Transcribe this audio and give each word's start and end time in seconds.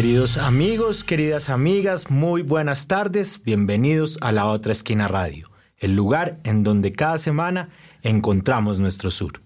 Queridos 0.00 0.38
amigos, 0.38 1.04
queridas 1.04 1.50
amigas, 1.50 2.10
muy 2.10 2.40
buenas 2.40 2.86
tardes. 2.86 3.38
Bienvenidos 3.44 4.16
a 4.22 4.32
La 4.32 4.46
Otra 4.46 4.72
Esquina 4.72 5.08
Radio, 5.08 5.46
el 5.76 5.94
lugar 5.94 6.38
en 6.44 6.64
donde 6.64 6.90
cada 6.90 7.18
semana 7.18 7.68
encontramos 8.00 8.78
nuestro 8.78 9.10
sur. 9.10 9.42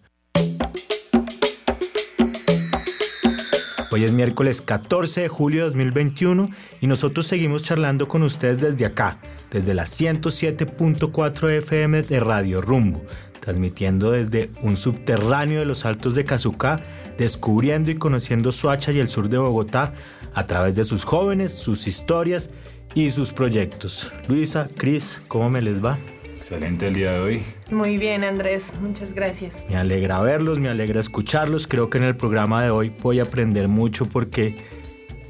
Hoy 3.91 4.05
es 4.05 4.13
miércoles 4.13 4.63
14 4.63 5.23
de 5.23 5.29
julio 5.29 5.63
de 5.63 5.71
2021 5.71 6.49
y 6.81 6.87
nosotros 6.87 7.27
seguimos 7.27 7.65
charlando 7.65 8.07
con 8.07 8.23
ustedes 8.23 8.61
desde 8.61 8.87
acá, 8.87 9.19
desde 9.51 9.75
la 9.75 9.87
107.4 9.87 11.51
FM 11.51 12.03
de 12.03 12.21
Radio 12.21 12.61
Rumbo, 12.61 13.05
transmitiendo 13.41 14.13
desde 14.13 14.51
un 14.63 14.77
subterráneo 14.77 15.59
de 15.59 15.67
los 15.67 15.85
altos 15.85 16.15
de 16.15 16.25
Cazucá, 16.25 16.81
descubriendo 17.19 17.91
y 17.91 17.97
conociendo 17.97 18.53
Soacha 18.53 18.93
y 18.93 19.01
el 19.01 19.09
sur 19.09 19.29
de 19.29 19.39
Bogotá 19.39 19.93
a 20.35 20.47
través 20.47 20.75
de 20.75 20.85
sus 20.85 21.05
jóvenes, 21.05 21.53
sus 21.53 21.87
historias 21.87 22.51
y 22.95 23.11
sus 23.11 23.33
proyectos. 23.33 24.13
Luisa, 24.29 24.69
Cris, 24.77 25.21
¿cómo 25.29 25.51
me 25.51 25.63
les 25.63 25.85
va? 25.85 25.99
Excelente 26.37 26.89
el 26.89 26.95
día 26.95 27.13
de 27.13 27.21
hoy. 27.21 27.43
Muy 27.71 27.97
bien, 27.97 28.23
Andrés, 28.23 28.75
muchas 28.81 29.15
gracias. 29.15 29.65
Me 29.69 29.77
alegra 29.77 30.21
verlos, 30.21 30.59
me 30.59 30.69
alegra 30.69 31.01
escucharlos. 31.01 31.67
Creo 31.67 31.89
que 31.89 31.99
en 31.99 32.05
el 32.05 32.17
programa 32.17 32.63
de 32.63 32.71
hoy 32.71 32.93
voy 33.03 33.19
a 33.21 33.23
aprender 33.23 33.67
mucho 33.67 34.05
porque 34.05 34.63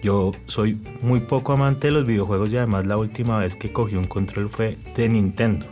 yo 0.03 0.33
soy 0.47 0.81
muy 1.01 1.21
poco 1.21 1.53
amante 1.53 1.87
de 1.87 1.93
los 1.93 2.05
videojuegos 2.05 2.53
y 2.53 2.57
además 2.57 2.87
la 2.87 2.97
última 2.97 3.39
vez 3.39 3.55
que 3.55 3.73
cogí 3.73 3.95
un 3.95 4.07
control 4.07 4.49
fue 4.49 4.77
de 4.97 5.09
Nintendo 5.09 5.67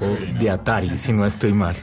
o 0.00 0.06
de 0.38 0.50
Atari, 0.50 0.96
si 0.96 1.12
no 1.12 1.26
estoy 1.26 1.52
mal. 1.52 1.74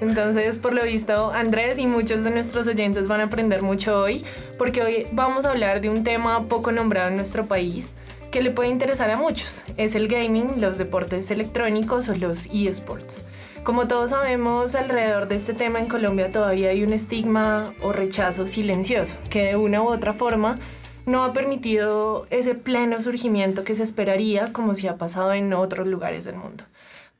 Entonces, 0.00 0.58
por 0.58 0.72
lo 0.72 0.82
visto, 0.84 1.30
Andrés 1.30 1.78
y 1.78 1.86
muchos 1.86 2.24
de 2.24 2.30
nuestros 2.30 2.66
oyentes 2.66 3.06
van 3.06 3.20
a 3.20 3.24
aprender 3.24 3.62
mucho 3.62 4.00
hoy, 4.00 4.24
porque 4.56 4.82
hoy 4.82 5.06
vamos 5.12 5.44
a 5.44 5.50
hablar 5.50 5.80
de 5.80 5.90
un 5.90 6.04
tema 6.04 6.48
poco 6.48 6.72
nombrado 6.72 7.08
en 7.08 7.16
nuestro 7.16 7.46
país, 7.46 7.92
que 8.30 8.42
le 8.42 8.50
puede 8.50 8.70
interesar 8.70 9.10
a 9.10 9.16
muchos. 9.16 9.62
Es 9.76 9.94
el 9.94 10.08
gaming, 10.08 10.60
los 10.60 10.78
deportes 10.78 11.30
electrónicos 11.30 12.08
o 12.08 12.14
los 12.14 12.46
eSports. 12.46 13.22
Como 13.62 13.88
todos 13.88 14.10
sabemos, 14.10 14.74
alrededor 14.74 15.28
de 15.28 15.36
este 15.36 15.52
tema 15.52 15.80
en 15.80 15.86
Colombia 15.86 16.32
todavía 16.32 16.70
hay 16.70 16.82
un 16.82 16.94
estigma 16.94 17.74
o 17.82 17.92
rechazo 17.92 18.46
silencioso 18.46 19.16
que 19.28 19.48
de 19.48 19.56
una 19.56 19.82
u 19.82 19.88
otra 19.88 20.14
forma 20.14 20.58
no 21.04 21.24
ha 21.24 21.34
permitido 21.34 22.26
ese 22.30 22.54
pleno 22.54 23.02
surgimiento 23.02 23.62
que 23.62 23.74
se 23.74 23.82
esperaría 23.82 24.52
como 24.52 24.74
si 24.74 24.88
ha 24.88 24.96
pasado 24.96 25.34
en 25.34 25.52
otros 25.52 25.86
lugares 25.86 26.24
del 26.24 26.36
mundo. 26.36 26.64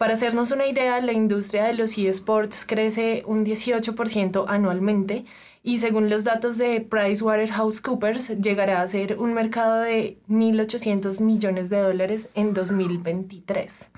Para 0.00 0.14
hacernos 0.14 0.50
una 0.50 0.66
idea, 0.66 0.98
la 1.02 1.12
industria 1.12 1.64
de 1.64 1.74
los 1.74 1.98
eSports 1.98 2.64
crece 2.64 3.22
un 3.26 3.44
18% 3.44 4.46
anualmente 4.48 5.26
y 5.62 5.78
según 5.80 6.08
los 6.08 6.24
datos 6.24 6.56
de 6.56 6.80
PricewaterhouseCoopers 6.80 8.40
llegará 8.40 8.80
a 8.80 8.88
ser 8.88 9.18
un 9.18 9.34
mercado 9.34 9.80
de 9.80 10.16
1.800 10.30 11.20
millones 11.20 11.68
de 11.68 11.80
dólares 11.80 12.30
en 12.34 12.54
2023. 12.54 13.90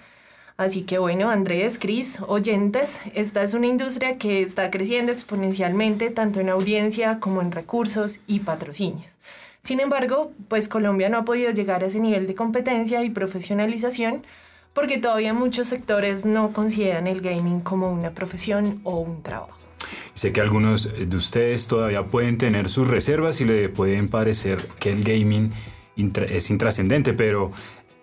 Así 0.56 0.82
que 0.82 0.98
bueno, 0.98 1.30
Andrés, 1.30 1.78
Cris, 1.78 2.18
oyentes, 2.26 3.00
esta 3.14 3.44
es 3.44 3.54
una 3.54 3.68
industria 3.68 4.18
que 4.18 4.42
está 4.42 4.72
creciendo 4.72 5.12
exponencialmente 5.12 6.10
tanto 6.10 6.40
en 6.40 6.48
audiencia 6.48 7.20
como 7.20 7.42
en 7.42 7.52
recursos 7.52 8.18
y 8.26 8.40
patrocinios. 8.40 9.18
Sin 9.62 9.78
embargo, 9.78 10.32
pues 10.48 10.66
Colombia 10.66 11.08
no 11.10 11.18
ha 11.18 11.24
podido 11.24 11.52
llegar 11.52 11.84
a 11.84 11.86
ese 11.86 12.00
nivel 12.00 12.26
de 12.26 12.34
competencia 12.34 13.04
y 13.04 13.10
profesionalización 13.10 14.24
porque 14.74 14.98
todavía 14.98 15.34
muchos 15.34 15.68
sectores 15.68 16.24
no 16.24 16.52
consideran 16.52 17.06
el 17.06 17.20
gaming 17.20 17.60
como 17.60 17.92
una 17.92 18.10
profesión 18.10 18.80
o 18.84 18.98
un 18.98 19.22
trabajo. 19.22 19.58
Sé 20.14 20.32
que 20.32 20.40
algunos 20.40 20.92
de 20.94 21.16
ustedes 21.16 21.66
todavía 21.66 22.04
pueden 22.04 22.38
tener 22.38 22.68
sus 22.68 22.88
reservas 22.88 23.40
y 23.40 23.44
le 23.44 23.68
pueden 23.68 24.08
parecer 24.08 24.66
que 24.78 24.92
el 24.92 25.04
gaming 25.04 25.52
es 26.28 26.50
intrascendente, 26.50 27.12
pero 27.12 27.52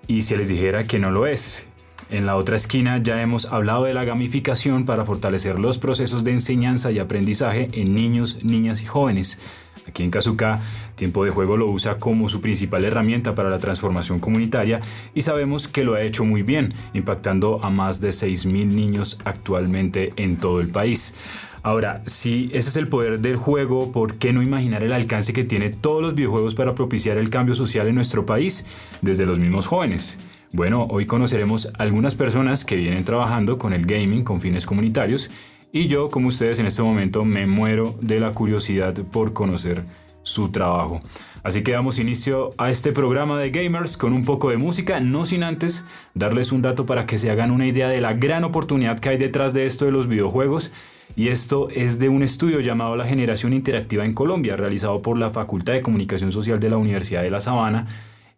¿y 0.07 0.23
si 0.23 0.35
les 0.35 0.47
dijera 0.47 0.85
que 0.85 0.99
no 0.99 1.11
lo 1.11 1.27
es? 1.27 1.67
En 2.11 2.25
la 2.25 2.35
otra 2.35 2.55
esquina 2.55 2.97
ya 3.03 3.21
hemos 3.21 3.45
hablado 3.45 3.83
de 3.83 3.93
la 3.93 4.03
gamificación 4.03 4.85
para 4.85 5.05
fortalecer 5.05 5.59
los 5.59 5.77
procesos 5.77 6.23
de 6.23 6.31
enseñanza 6.31 6.91
y 6.91 6.97
aprendizaje 6.97 7.69
en 7.73 7.93
niños, 7.93 8.43
niñas 8.43 8.81
y 8.81 8.85
jóvenes. 8.85 9.39
Aquí 9.89 10.03
en 10.03 10.11
Kazuka, 10.11 10.61
Tiempo 10.95 11.25
de 11.25 11.31
Juego 11.31 11.57
lo 11.57 11.67
usa 11.67 11.97
como 11.97 12.29
su 12.29 12.41
principal 12.41 12.85
herramienta 12.85 13.33
para 13.33 13.49
la 13.49 13.57
transformación 13.57 14.19
comunitaria 14.19 14.81
y 15.15 15.23
sabemos 15.23 15.67
que 15.67 15.83
lo 15.83 15.95
ha 15.95 16.01
hecho 16.01 16.25
muy 16.25 16.43
bien, 16.43 16.73
impactando 16.93 17.59
a 17.63 17.69
más 17.71 17.99
de 17.99 18.09
6.000 18.09 18.67
niños 18.67 19.19
actualmente 19.25 20.13
en 20.15 20.37
todo 20.37 20.61
el 20.61 20.69
país. 20.69 21.15
Ahora, 21.63 22.03
si 22.05 22.51
ese 22.53 22.69
es 22.69 22.77
el 22.77 22.87
poder 22.87 23.19
del 23.19 23.35
juego, 23.35 23.91
¿por 23.91 24.15
qué 24.15 24.31
no 24.31 24.43
imaginar 24.43 24.83
el 24.83 24.93
alcance 24.93 25.33
que 25.33 25.43
tiene 25.43 25.69
todos 25.71 26.01
los 26.01 26.15
videojuegos 26.15 26.55
para 26.55 26.75
propiciar 26.75 27.17
el 27.17 27.29
cambio 27.29 27.55
social 27.55 27.87
en 27.87 27.95
nuestro 27.95 28.25
país, 28.25 28.65
desde 29.01 29.25
los 29.25 29.39
mismos 29.39 29.67
jóvenes? 29.67 30.19
Bueno, 30.51 30.87
hoy 30.89 31.05
conoceremos 31.05 31.71
algunas 31.77 32.15
personas 32.15 32.63
que 32.63 32.75
vienen 32.75 33.05
trabajando 33.05 33.57
con 33.57 33.73
el 33.73 33.85
gaming 33.85 34.23
con 34.23 34.39
fines 34.39 34.65
comunitarios 34.65 35.29
y 35.71 35.87
yo, 35.87 36.09
como 36.09 36.27
ustedes 36.27 36.59
en 36.59 36.65
este 36.65 36.81
momento, 36.81 37.25
me 37.25 37.47
muero 37.47 37.95
de 38.01 38.19
la 38.19 38.31
curiosidad 38.33 38.93
por 39.11 39.33
conocer 39.33 39.83
su 40.23 40.49
trabajo. 40.49 41.01
Así 41.43 41.63
que 41.63 41.71
damos 41.71 41.99
inicio 41.99 42.51
a 42.57 42.69
este 42.69 42.91
programa 42.91 43.39
de 43.39 43.51
gamers 43.51 43.95
con 43.95 44.13
un 44.13 44.25
poco 44.25 44.49
de 44.49 44.57
música, 44.57 44.99
no 44.99 45.25
sin 45.25 45.43
antes 45.43 45.85
darles 46.13 46.51
un 46.51 46.61
dato 46.61 46.85
para 46.85 47.05
que 47.05 47.17
se 47.17 47.31
hagan 47.31 47.51
una 47.51 47.67
idea 47.67 47.89
de 47.89 48.01
la 48.01 48.13
gran 48.13 48.43
oportunidad 48.43 48.99
que 48.99 49.09
hay 49.09 49.17
detrás 49.17 49.53
de 49.53 49.65
esto 49.65 49.85
de 49.85 49.91
los 49.91 50.07
videojuegos. 50.07 50.71
Y 51.15 51.29
esto 51.29 51.69
es 51.69 51.97
de 51.97 52.09
un 52.09 52.23
estudio 52.23 52.59
llamado 52.59 52.95
La 52.95 53.05
Generación 53.05 53.53
Interactiva 53.53 54.05
en 54.05 54.13
Colombia, 54.13 54.57
realizado 54.57 55.01
por 55.01 55.17
la 55.17 55.31
Facultad 55.31 55.73
de 55.73 55.81
Comunicación 55.81 56.31
Social 56.31 56.59
de 56.59 56.69
la 56.69 56.77
Universidad 56.77 57.23
de 57.23 57.31
La 57.31 57.41
Sabana 57.41 57.87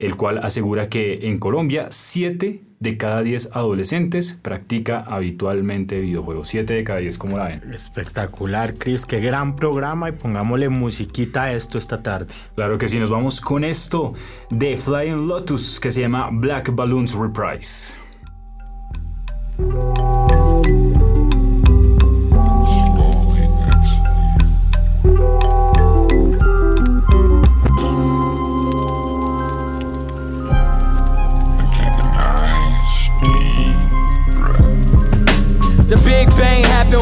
el 0.02 0.18
cual 0.18 0.40
asegura 0.40 0.88
que 0.88 1.28
en 1.28 1.38
Colombia 1.38 1.88
7 1.92 2.63
de 2.81 2.97
cada 2.97 3.22
10 3.22 3.52
adolescentes 3.53 4.38
practica 4.42 5.00
habitualmente 5.08 6.02
videojuegos. 6.02 6.50
7 6.50 6.74
de 6.74 6.84
cada 6.84 7.00
10, 7.00 7.18
¿cómo 7.18 7.38
la 7.38 7.46
ven? 7.46 7.62
Espectacular, 7.72 8.74
Chris, 8.74 9.06
qué 9.06 9.22
gran 9.22 9.56
programa 9.56 10.09
y 10.09 10.14
pongámosle 10.14 10.68
musiquita 10.69 11.44
a 11.44 11.53
esto 11.53 11.78
esta 11.78 12.02
tarde. 12.02 12.34
Claro 12.56 12.78
que 12.78 12.88
sí, 12.88 13.00
nos 13.00 13.12
vamos 13.12 13.40
con 13.40 13.64
esto 13.64 14.14
de 14.50 14.75
Flying 14.78 15.28
Lotus 15.28 15.80
que 15.80 15.92
se 15.92 16.02
llama 16.02 16.30
Black 16.31 16.74
Balloons 16.74 17.14
Reprise. 17.14 17.96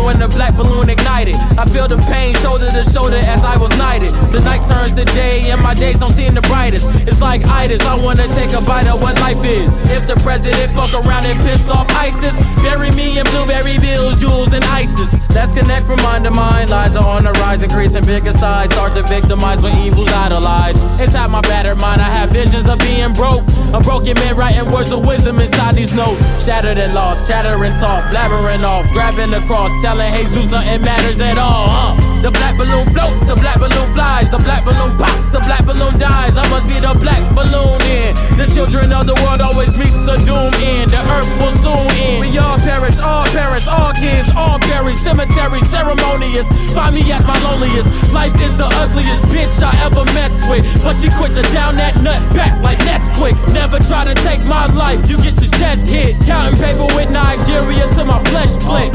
When 0.09 0.17
the 0.17 0.27
black 0.27 0.57
balloon 0.57 0.89
ignited. 0.89 1.35
I 1.61 1.65
feel 1.65 1.87
the 1.87 1.97
pain 2.09 2.33
shoulder 2.41 2.65
to 2.71 2.83
shoulder 2.89 3.21
as 3.29 3.43
I 3.45 3.57
was 3.57 3.69
knighted. 3.77 4.09
The 4.33 4.41
night 4.41 4.65
turns 4.67 4.93
to 4.93 5.05
day 5.13 5.51
and 5.51 5.61
my 5.61 5.75
days 5.75 5.99
don't 5.99 6.13
seem 6.13 6.33
the 6.33 6.41
brightest. 6.41 6.87
It's 7.05 7.21
like 7.21 7.45
itis, 7.45 7.81
I 7.81 7.93
wanna 7.93 8.25
take 8.33 8.51
a 8.53 8.61
bite 8.61 8.87
of 8.87 8.99
what 9.03 9.19
life 9.19 9.43
is. 9.45 9.69
If 9.91 10.07
the 10.07 10.15
president 10.25 10.73
fuck 10.73 10.93
around 10.97 11.25
and 11.29 11.39
piss 11.41 11.69
off 11.69 11.87
ISIS, 11.91 12.35
bury 12.65 12.89
me 12.91 13.19
in 13.19 13.25
blueberry 13.25 13.77
bills, 13.77 14.19
jewels, 14.19 14.51
and 14.53 14.65
ISIS. 14.65 15.13
Let's 15.29 15.53
connect 15.53 15.85
from 15.85 16.01
mind 16.01 16.23
to 16.25 16.31
mind. 16.31 16.71
Lies 16.71 16.95
are 16.95 17.05
on 17.05 17.23
the 17.25 17.31
rise, 17.43 17.61
increasing 17.61 18.03
bigger 18.03 18.33
size. 18.33 18.71
Start 18.71 18.95
to 18.95 19.03
victimize 19.03 19.61
when 19.61 19.77
evil's 19.77 20.09
idolized. 20.09 20.81
Inside 20.99 21.29
my 21.29 21.41
battered 21.41 21.79
mind, 21.79 22.01
I 22.01 22.09
have 22.09 22.31
visions 22.31 22.67
of 22.67 22.79
being 22.79 23.13
broke. 23.13 23.43
A 23.77 23.79
broken 23.79 24.15
man 24.15 24.35
writing 24.35 24.71
words 24.71 24.91
of 24.91 25.05
wisdom 25.05 25.37
inside 25.39 25.75
these 25.75 25.93
notes. 25.93 26.25
Shattered 26.45 26.79
and 26.79 26.95
lost, 26.95 27.27
chattering 27.27 27.73
talk, 27.73 28.05
blabbering 28.09 28.63
off, 28.63 28.91
grabbing 28.91 29.29
the 29.29 29.41
cross, 29.41 29.69
telling 29.83 29.98
Jesus 29.99 30.51
nothing 30.51 30.81
matters 30.81 31.19
at 31.19 31.37
all. 31.41 31.97
The 32.21 32.29
black 32.31 32.55
balloon 32.55 32.85
floats, 32.93 33.25
the 33.25 33.35
black 33.35 33.59
balloon 33.59 33.87
flies, 33.97 34.29
the 34.29 34.37
black 34.37 34.63
balloon 34.63 34.95
pops, 34.95 35.31
the 35.31 35.39
black 35.41 35.65
balloon 35.65 35.97
dies. 35.97 36.37
I 36.37 36.47
must 36.53 36.67
be 36.67 36.77
the 36.79 36.93
black 36.95 37.19
balloon 37.35 37.81
in. 37.89 38.13
The 38.37 38.45
children 38.53 38.93
of 38.93 39.07
the 39.07 39.15
world 39.25 39.41
always 39.41 39.75
meets 39.75 39.97
a 40.05 40.21
doom 40.21 40.53
end. 40.61 40.91
The 40.91 41.01
earth 41.01 41.31
will 41.41 41.55
soon 41.65 41.89
end. 41.97 42.21
We 42.21 42.37
all 42.37 42.61
perish, 42.61 42.99
all 42.99 43.25
parents, 43.33 43.67
all 43.67 43.91
kids, 43.97 44.29
all 44.37 44.59
buried. 44.59 44.95
Cemetery 45.01 45.59
ceremonious. 45.67 46.45
Find 46.77 46.93
me 46.93 47.03
at 47.11 47.25
my 47.25 47.35
loneliest. 47.43 47.89
Life 48.13 48.35
is 48.39 48.55
the 48.55 48.69
ugliest 48.69 49.23
bitch 49.33 49.51
I 49.59 49.73
ever 49.83 50.05
messed 50.13 50.45
with. 50.47 50.63
But 50.83 50.95
she 51.01 51.09
quit 51.17 51.33
to 51.35 51.43
down 51.51 51.75
that 51.81 51.97
nut 51.99 52.21
back 52.37 52.55
like 52.61 52.79
Nesquik. 52.85 53.35
Never 53.51 53.79
try 53.89 54.05
to 54.05 54.15
take 54.23 54.39
my 54.45 54.67
life, 54.71 55.09
you 55.09 55.17
get 55.17 55.35
your 55.41 55.51
chest 55.59 55.89
hit. 55.89 56.15
Counting 56.23 56.55
paper 56.61 56.87
with 56.95 57.09
Nigeria 57.11 57.89
till 57.91 58.05
my 58.05 58.21
flesh 58.29 58.51
split. 58.55 58.93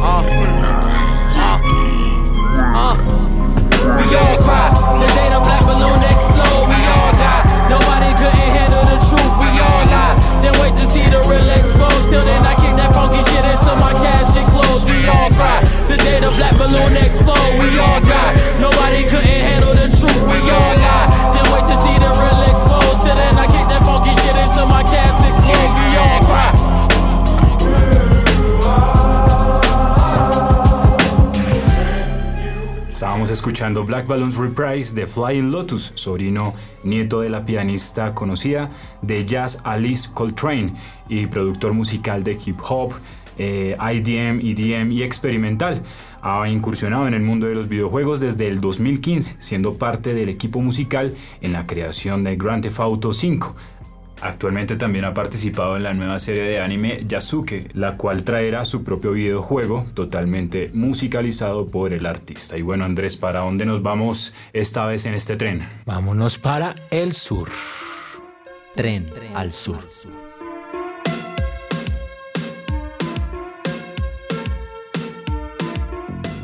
We 0.00 0.06
all 0.06 0.24
cry. 4.40 4.72
Black 5.44 5.64
balloon 5.68 6.00
we 6.00 6.80
all 6.88 7.12
die. 7.20 7.44
Nobody 7.68 8.08
couldn't 8.16 8.50
handle 8.56 8.80
the 8.88 8.96
truth, 9.08 9.34
we 9.36 9.48
all 9.60 9.84
lie. 9.92 10.16
Then 10.40 10.56
wait 10.56 10.72
to 10.72 10.84
see 10.88 11.04
the 11.04 11.20
real. 11.28 11.40
Till 12.08 12.24
then, 12.24 12.42
I 12.42 12.56
kick 12.56 12.74
that 12.80 12.90
funky 12.96 13.22
shit 13.28 13.44
into 13.44 13.76
my 13.76 13.92
clothes. 14.50 14.82
We 14.88 14.96
all 15.06 15.30
cry. 15.36 15.62
The 15.86 15.96
day 15.98 16.18
the 16.18 16.32
black 16.32 16.56
balloon 16.56 16.96
explode, 16.96 17.60
we 17.60 17.78
all 17.78 18.00
die. 18.00 18.34
Nobody 18.58 19.04
couldn't 19.04 19.42
handle 19.52 19.74
the 19.74 19.86
truth, 19.94 20.22
we 20.26 20.40
all 20.50 20.74
lie. 20.80 21.09
Estábamos 33.30 33.46
escuchando 33.46 33.84
Black 33.84 34.08
Balloons 34.08 34.36
Reprise 34.36 34.92
de 34.92 35.06
Flying 35.06 35.52
Lotus, 35.52 35.92
sobrino 35.94 36.52
nieto 36.82 37.20
de 37.20 37.30
la 37.30 37.44
pianista 37.44 38.12
conocida 38.12 38.70
de 39.02 39.24
jazz 39.24 39.60
Alice 39.62 40.08
Coltrane 40.12 40.74
y 41.08 41.28
productor 41.28 41.72
musical 41.72 42.24
de 42.24 42.36
hip 42.44 42.58
hop, 42.68 42.94
eh, 43.38 43.76
IDM, 43.78 44.40
EDM 44.40 44.90
y 44.90 45.04
experimental. 45.04 45.80
Ha 46.22 46.48
incursionado 46.48 47.06
en 47.06 47.14
el 47.14 47.22
mundo 47.22 47.46
de 47.46 47.54
los 47.54 47.68
videojuegos 47.68 48.18
desde 48.18 48.48
el 48.48 48.60
2015, 48.60 49.36
siendo 49.38 49.74
parte 49.74 50.12
del 50.12 50.28
equipo 50.28 50.60
musical 50.60 51.14
en 51.40 51.52
la 51.52 51.68
creación 51.68 52.24
de 52.24 52.34
Grand 52.34 52.64
Theft 52.64 52.80
Auto 52.80 53.12
5. 53.12 53.54
Actualmente 54.22 54.76
también 54.76 55.06
ha 55.06 55.14
participado 55.14 55.76
en 55.76 55.82
la 55.82 55.94
nueva 55.94 56.18
serie 56.18 56.42
de 56.42 56.60
anime 56.60 57.04
Yasuke, 57.06 57.70
la 57.72 57.96
cual 57.96 58.22
traerá 58.22 58.66
su 58.66 58.84
propio 58.84 59.12
videojuego 59.12 59.86
totalmente 59.94 60.70
musicalizado 60.74 61.68
por 61.68 61.94
el 61.94 62.04
artista. 62.04 62.58
Y 62.58 62.62
bueno, 62.62 62.84
Andrés, 62.84 63.16
¿para 63.16 63.40
dónde 63.40 63.64
nos 63.64 63.82
vamos 63.82 64.34
esta 64.52 64.84
vez 64.84 65.06
en 65.06 65.14
este 65.14 65.36
tren? 65.36 65.66
Vámonos 65.86 66.38
para 66.38 66.74
el 66.90 67.12
sur. 67.12 67.48
Tren 68.76 69.06
al 69.34 69.52
sur. 69.52 69.78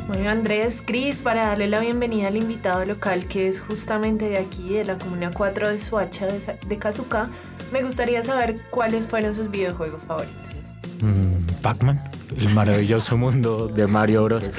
Bueno, 0.07 0.31
Andrés, 0.31 0.81
Cris, 0.83 1.21
para 1.21 1.45
darle 1.45 1.67
la 1.67 1.79
bienvenida 1.79 2.29
al 2.29 2.37
invitado 2.37 2.83
local 2.85 3.27
que 3.27 3.47
es 3.47 3.59
justamente 3.59 4.29
de 4.29 4.37
aquí, 4.37 4.73
de 4.73 4.83
la 4.83 4.97
Comuna 4.97 5.29
4 5.31 5.69
de 5.69 5.77
Suacha, 5.77 6.25
de, 6.25 6.77
Kazuka, 6.79 7.29
me 7.71 7.83
gustaría 7.83 8.23
saber 8.23 8.55
cuáles 8.69 9.07
fueron 9.07 9.33
sus 9.35 9.49
videojuegos 9.49 10.05
favoritos. 10.05 10.57
Mm, 11.01 11.37
Pac-Man, 11.61 12.01
el 12.35 12.49
maravilloso 12.49 13.17
mundo 13.17 13.67
de 13.67 13.85
Mario 13.87 14.23
Bros. 14.25 14.43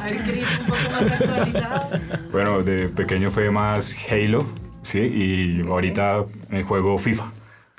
A 0.00 0.06
ver, 0.06 0.22
Cris, 0.22 0.58
un 0.60 0.66
poco 0.66 0.90
más 0.90 1.12
actualizado. 1.12 2.00
Bueno, 2.32 2.62
de 2.62 2.88
pequeño 2.88 3.30
fue 3.30 3.50
más 3.50 3.94
Halo, 4.10 4.46
¿sí? 4.82 5.00
Y 5.00 5.60
ahorita 5.68 6.24
el 6.50 6.64
juego 6.64 6.98
FIFA. 6.98 7.30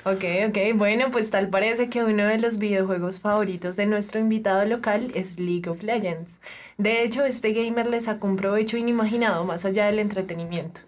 Ok, 0.04 0.24
ok, 0.48 0.58
bueno, 0.76 1.10
pues 1.10 1.30
tal 1.30 1.48
parece 1.48 1.90
que 1.90 2.04
uno 2.04 2.24
de 2.24 2.38
los 2.38 2.58
videojuegos 2.58 3.20
favoritos 3.20 3.76
de 3.76 3.84
nuestro 3.86 4.20
invitado 4.20 4.64
local 4.64 5.10
es 5.14 5.38
League 5.38 5.68
of 5.68 5.82
Legends. 5.82 6.36
De 6.78 7.02
hecho, 7.02 7.24
este 7.24 7.52
gamer 7.52 7.88
le 7.88 8.00
sacó 8.00 8.28
un 8.28 8.36
provecho 8.36 8.76
inimaginado 8.76 9.44
más 9.44 9.64
allá 9.64 9.86
del 9.86 9.98
entretenimiento, 9.98 10.80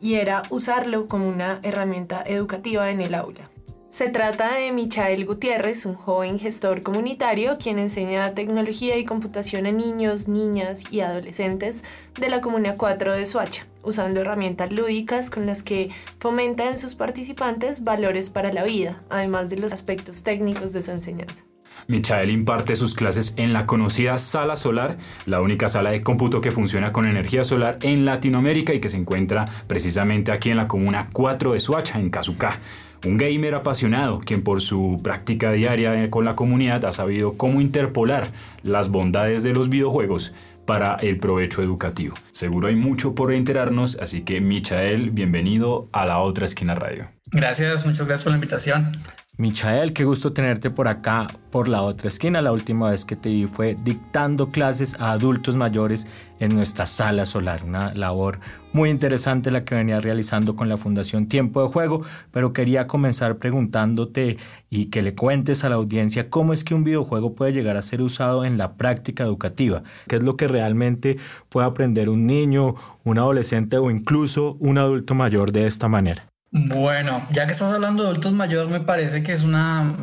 y 0.00 0.14
era 0.14 0.42
usarlo 0.50 1.06
como 1.06 1.28
una 1.28 1.60
herramienta 1.62 2.22
educativa 2.26 2.90
en 2.90 3.00
el 3.00 3.14
aula. 3.14 3.50
Se 3.88 4.10
trata 4.10 4.54
de 4.56 4.72
Michael 4.72 5.24
Gutiérrez, 5.24 5.86
un 5.86 5.94
joven 5.94 6.38
gestor 6.38 6.82
comunitario 6.82 7.56
quien 7.56 7.78
enseña 7.78 8.34
tecnología 8.34 8.98
y 8.98 9.06
computación 9.06 9.64
a 9.64 9.72
niños, 9.72 10.28
niñas 10.28 10.84
y 10.90 11.00
adolescentes 11.00 11.82
de 12.20 12.28
la 12.28 12.42
Comuna 12.42 12.74
4 12.74 13.14
de 13.14 13.24
Suacha, 13.24 13.66
usando 13.82 14.20
herramientas 14.20 14.70
lúdicas 14.70 15.30
con 15.30 15.46
las 15.46 15.62
que 15.62 15.88
fomenta 16.18 16.68
en 16.68 16.76
sus 16.76 16.94
participantes 16.94 17.84
valores 17.84 18.28
para 18.28 18.52
la 18.52 18.64
vida, 18.64 19.02
además 19.08 19.48
de 19.48 19.56
los 19.56 19.72
aspectos 19.72 20.22
técnicos 20.22 20.74
de 20.74 20.82
su 20.82 20.90
enseñanza. 20.90 21.44
Michael 21.88 22.30
imparte 22.30 22.74
sus 22.74 22.94
clases 22.94 23.34
en 23.36 23.52
la 23.52 23.66
conocida 23.66 24.18
Sala 24.18 24.56
Solar, 24.56 24.98
la 25.24 25.40
única 25.40 25.68
sala 25.68 25.90
de 25.90 26.02
cómputo 26.02 26.40
que 26.40 26.50
funciona 26.50 26.92
con 26.92 27.06
energía 27.06 27.44
solar 27.44 27.78
en 27.82 28.04
Latinoamérica 28.04 28.74
y 28.74 28.80
que 28.80 28.88
se 28.88 28.96
encuentra 28.96 29.44
precisamente 29.66 30.32
aquí 30.32 30.50
en 30.50 30.56
la 30.56 30.68
comuna 30.68 31.08
4 31.12 31.52
de 31.52 31.60
Suacha, 31.60 32.00
en 32.00 32.10
Cazucá. 32.10 32.58
Un 33.04 33.18
gamer 33.18 33.54
apasionado, 33.54 34.18
quien 34.20 34.42
por 34.42 34.60
su 34.60 34.98
práctica 35.02 35.52
diaria 35.52 36.10
con 36.10 36.24
la 36.24 36.34
comunidad 36.34 36.84
ha 36.84 36.92
sabido 36.92 37.34
cómo 37.34 37.60
interpolar 37.60 38.28
las 38.62 38.90
bondades 38.90 39.42
de 39.42 39.52
los 39.52 39.68
videojuegos 39.68 40.32
para 40.64 40.96
el 40.96 41.18
provecho 41.18 41.62
educativo. 41.62 42.16
Seguro 42.32 42.68
hay 42.68 42.76
mucho 42.76 43.14
por 43.14 43.32
enterarnos, 43.32 43.98
así 44.00 44.22
que 44.22 44.40
Michael, 44.40 45.10
bienvenido 45.10 45.88
a 45.92 46.04
la 46.06 46.18
otra 46.18 46.46
esquina 46.46 46.74
radio. 46.74 47.15
Gracias, 47.32 47.84
muchas 47.84 48.06
gracias 48.06 48.22
por 48.24 48.32
la 48.32 48.36
invitación. 48.36 48.92
Michael, 49.38 49.92
qué 49.92 50.04
gusto 50.04 50.32
tenerte 50.32 50.70
por 50.70 50.88
acá, 50.88 51.26
por 51.50 51.68
la 51.68 51.82
otra 51.82 52.08
esquina. 52.08 52.40
La 52.40 52.52
última 52.52 52.90
vez 52.90 53.04
que 53.04 53.16
te 53.16 53.28
vi 53.28 53.46
fue 53.46 53.76
dictando 53.82 54.48
clases 54.48 54.94
a 54.98 55.12
adultos 55.12 55.54
mayores 55.54 56.06
en 56.40 56.54
nuestra 56.54 56.86
sala 56.86 57.26
solar. 57.26 57.62
Una 57.62 57.92
labor 57.92 58.40
muy 58.72 58.88
interesante 58.88 59.50
la 59.50 59.66
que 59.66 59.74
venía 59.74 60.00
realizando 60.00 60.56
con 60.56 60.70
la 60.70 60.78
Fundación 60.78 61.28
Tiempo 61.28 61.60
de 61.62 61.68
Juego, 61.68 62.02
pero 62.30 62.54
quería 62.54 62.86
comenzar 62.86 63.36
preguntándote 63.36 64.38
y 64.70 64.86
que 64.86 65.02
le 65.02 65.14
cuentes 65.14 65.64
a 65.64 65.68
la 65.68 65.76
audiencia 65.76 66.30
cómo 66.30 66.54
es 66.54 66.64
que 66.64 66.74
un 66.74 66.84
videojuego 66.84 67.34
puede 67.34 67.52
llegar 67.52 67.76
a 67.76 67.82
ser 67.82 68.00
usado 68.00 68.46
en 68.46 68.56
la 68.56 68.78
práctica 68.78 69.24
educativa. 69.24 69.82
¿Qué 70.08 70.16
es 70.16 70.22
lo 70.22 70.38
que 70.38 70.48
realmente 70.48 71.18
puede 71.50 71.66
aprender 71.66 72.08
un 72.08 72.26
niño, 72.26 72.74
un 73.04 73.18
adolescente 73.18 73.76
o 73.76 73.90
incluso 73.90 74.56
un 74.60 74.78
adulto 74.78 75.14
mayor 75.14 75.52
de 75.52 75.66
esta 75.66 75.88
manera? 75.88 76.22
Bueno, 76.50 77.26
ya 77.30 77.46
que 77.46 77.52
estás 77.52 77.72
hablando 77.72 78.02
de 78.02 78.10
adultos 78.10 78.32
mayores, 78.32 78.70
me 78.70 78.80
parece 78.80 79.22
que 79.22 79.32
es 79.32 79.42
una, 79.42 79.94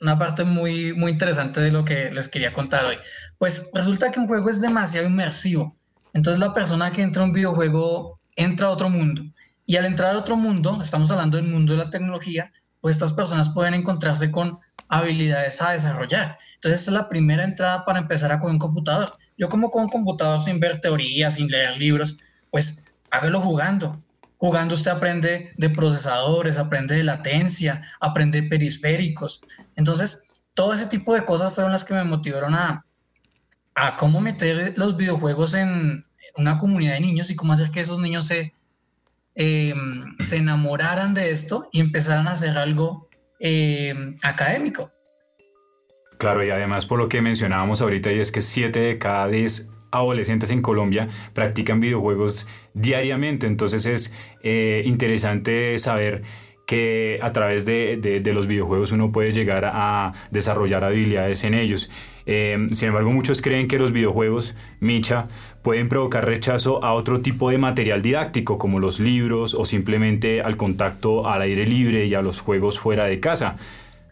una 0.00 0.18
parte 0.18 0.44
muy, 0.44 0.92
muy 0.94 1.12
interesante 1.12 1.60
de 1.60 1.72
lo 1.72 1.84
que 1.84 2.10
les 2.10 2.28
quería 2.28 2.50
contar 2.50 2.84
hoy. 2.84 2.96
Pues 3.38 3.70
resulta 3.74 4.10
que 4.10 4.20
un 4.20 4.26
juego 4.26 4.48
es 4.48 4.60
demasiado 4.60 5.06
inmersivo. 5.06 5.76
Entonces 6.14 6.40
la 6.40 6.52
persona 6.54 6.92
que 6.92 7.02
entra 7.02 7.22
a 7.22 7.26
un 7.26 7.32
videojuego 7.32 8.20
entra 8.36 8.68
a 8.68 8.70
otro 8.70 8.88
mundo. 8.88 9.22
Y 9.66 9.76
al 9.76 9.84
entrar 9.84 10.14
a 10.14 10.18
otro 10.18 10.36
mundo, 10.36 10.78
estamos 10.80 11.10
hablando 11.10 11.36
del 11.36 11.46
mundo 11.46 11.74
de 11.74 11.84
la 11.84 11.90
tecnología, 11.90 12.50
pues 12.80 12.96
estas 12.96 13.12
personas 13.12 13.50
pueden 13.50 13.74
encontrarse 13.74 14.30
con 14.30 14.58
habilidades 14.88 15.60
a 15.60 15.72
desarrollar. 15.72 16.38
Entonces 16.54 16.82
es 16.82 16.88
la 16.88 17.08
primera 17.08 17.44
entrada 17.44 17.84
para 17.84 17.98
empezar 17.98 18.32
a 18.32 18.40
con 18.40 18.52
un 18.52 18.58
computador. 18.58 19.16
Yo 19.36 19.48
como 19.48 19.70
con 19.70 19.84
un 19.84 19.88
computador 19.90 20.40
sin 20.40 20.60
ver 20.60 20.80
teorías, 20.80 21.34
sin 21.34 21.48
leer 21.48 21.76
libros, 21.76 22.16
pues 22.50 22.86
hágalo 23.10 23.40
jugando. 23.40 24.02
Jugando 24.38 24.74
usted 24.74 24.92
aprende 24.92 25.52
de 25.56 25.70
procesadores, 25.70 26.58
aprende 26.58 26.94
de 26.94 27.04
latencia, 27.04 27.82
aprende 28.00 28.40
de 28.40 28.48
periféricos. 28.48 29.40
Entonces, 29.76 30.32
todo 30.54 30.72
ese 30.72 30.86
tipo 30.86 31.14
de 31.14 31.24
cosas 31.24 31.54
fueron 31.54 31.72
las 31.72 31.84
que 31.84 31.94
me 31.94 32.04
motivaron 32.04 32.54
a, 32.54 32.84
a 33.74 33.96
cómo 33.96 34.20
meter 34.20 34.74
los 34.76 34.96
videojuegos 34.96 35.54
en 35.54 36.04
una 36.36 36.58
comunidad 36.58 36.94
de 36.94 37.00
niños 37.00 37.30
y 37.30 37.36
cómo 37.36 37.52
hacer 37.52 37.70
que 37.70 37.80
esos 37.80 37.98
niños 37.98 38.26
se, 38.26 38.54
eh, 39.34 39.74
se 40.20 40.36
enamoraran 40.36 41.14
de 41.14 41.30
esto 41.30 41.68
y 41.72 41.80
empezaran 41.80 42.28
a 42.28 42.32
hacer 42.32 42.56
algo 42.56 43.08
eh, 43.40 44.14
académico. 44.22 44.92
Claro, 46.18 46.44
y 46.44 46.50
además 46.50 46.86
por 46.86 46.98
lo 46.98 47.08
que 47.08 47.22
mencionábamos 47.22 47.80
ahorita, 47.80 48.12
y 48.12 48.18
es 48.18 48.32
que 48.32 48.40
7 48.40 48.78
de 48.78 48.98
cada 48.98 49.28
10 49.28 49.68
adolescentes 49.90 50.50
en 50.50 50.62
Colombia 50.62 51.08
practican 51.32 51.80
videojuegos 51.80 52.46
diariamente, 52.74 53.46
entonces 53.46 53.86
es 53.86 54.14
eh, 54.42 54.82
interesante 54.84 55.78
saber 55.78 56.22
que 56.68 57.18
a 57.22 57.32
través 57.32 57.64
de, 57.64 58.20
los 58.34 58.46
videojuegos 58.46 58.92
uno 58.92 59.10
puede 59.10 59.32
llegar 59.32 59.64
a 59.64 60.12
desarrollar 60.30 60.84
habilidades 60.84 61.42
en 61.44 61.54
ellos. 61.54 61.90
Eh, 62.26 62.66
sin 62.72 62.88
embargo, 62.88 63.10
muchos 63.10 63.40
creen 63.40 63.68
que 63.68 63.78
los 63.78 63.90
videojuegos, 63.90 64.54
Micha, 64.78 65.28
pueden 65.62 65.88
provocar 65.88 66.26
rechazo 66.26 66.84
a 66.84 66.92
otro 66.92 67.22
tipo 67.22 67.48
de 67.48 67.56
material 67.56 68.02
didáctico, 68.02 68.58
como 68.58 68.80
los 68.80 69.00
libros 69.00 69.54
o 69.54 69.64
simplemente 69.64 70.42
al 70.42 70.58
contacto 70.58 71.26
al 71.26 71.40
aire 71.40 71.66
libre 71.66 72.04
y 72.04 72.12
a 72.12 72.20
los 72.20 72.42
juegos 72.42 72.78
fuera 72.78 73.06
de 73.06 73.18
casa 73.18 73.56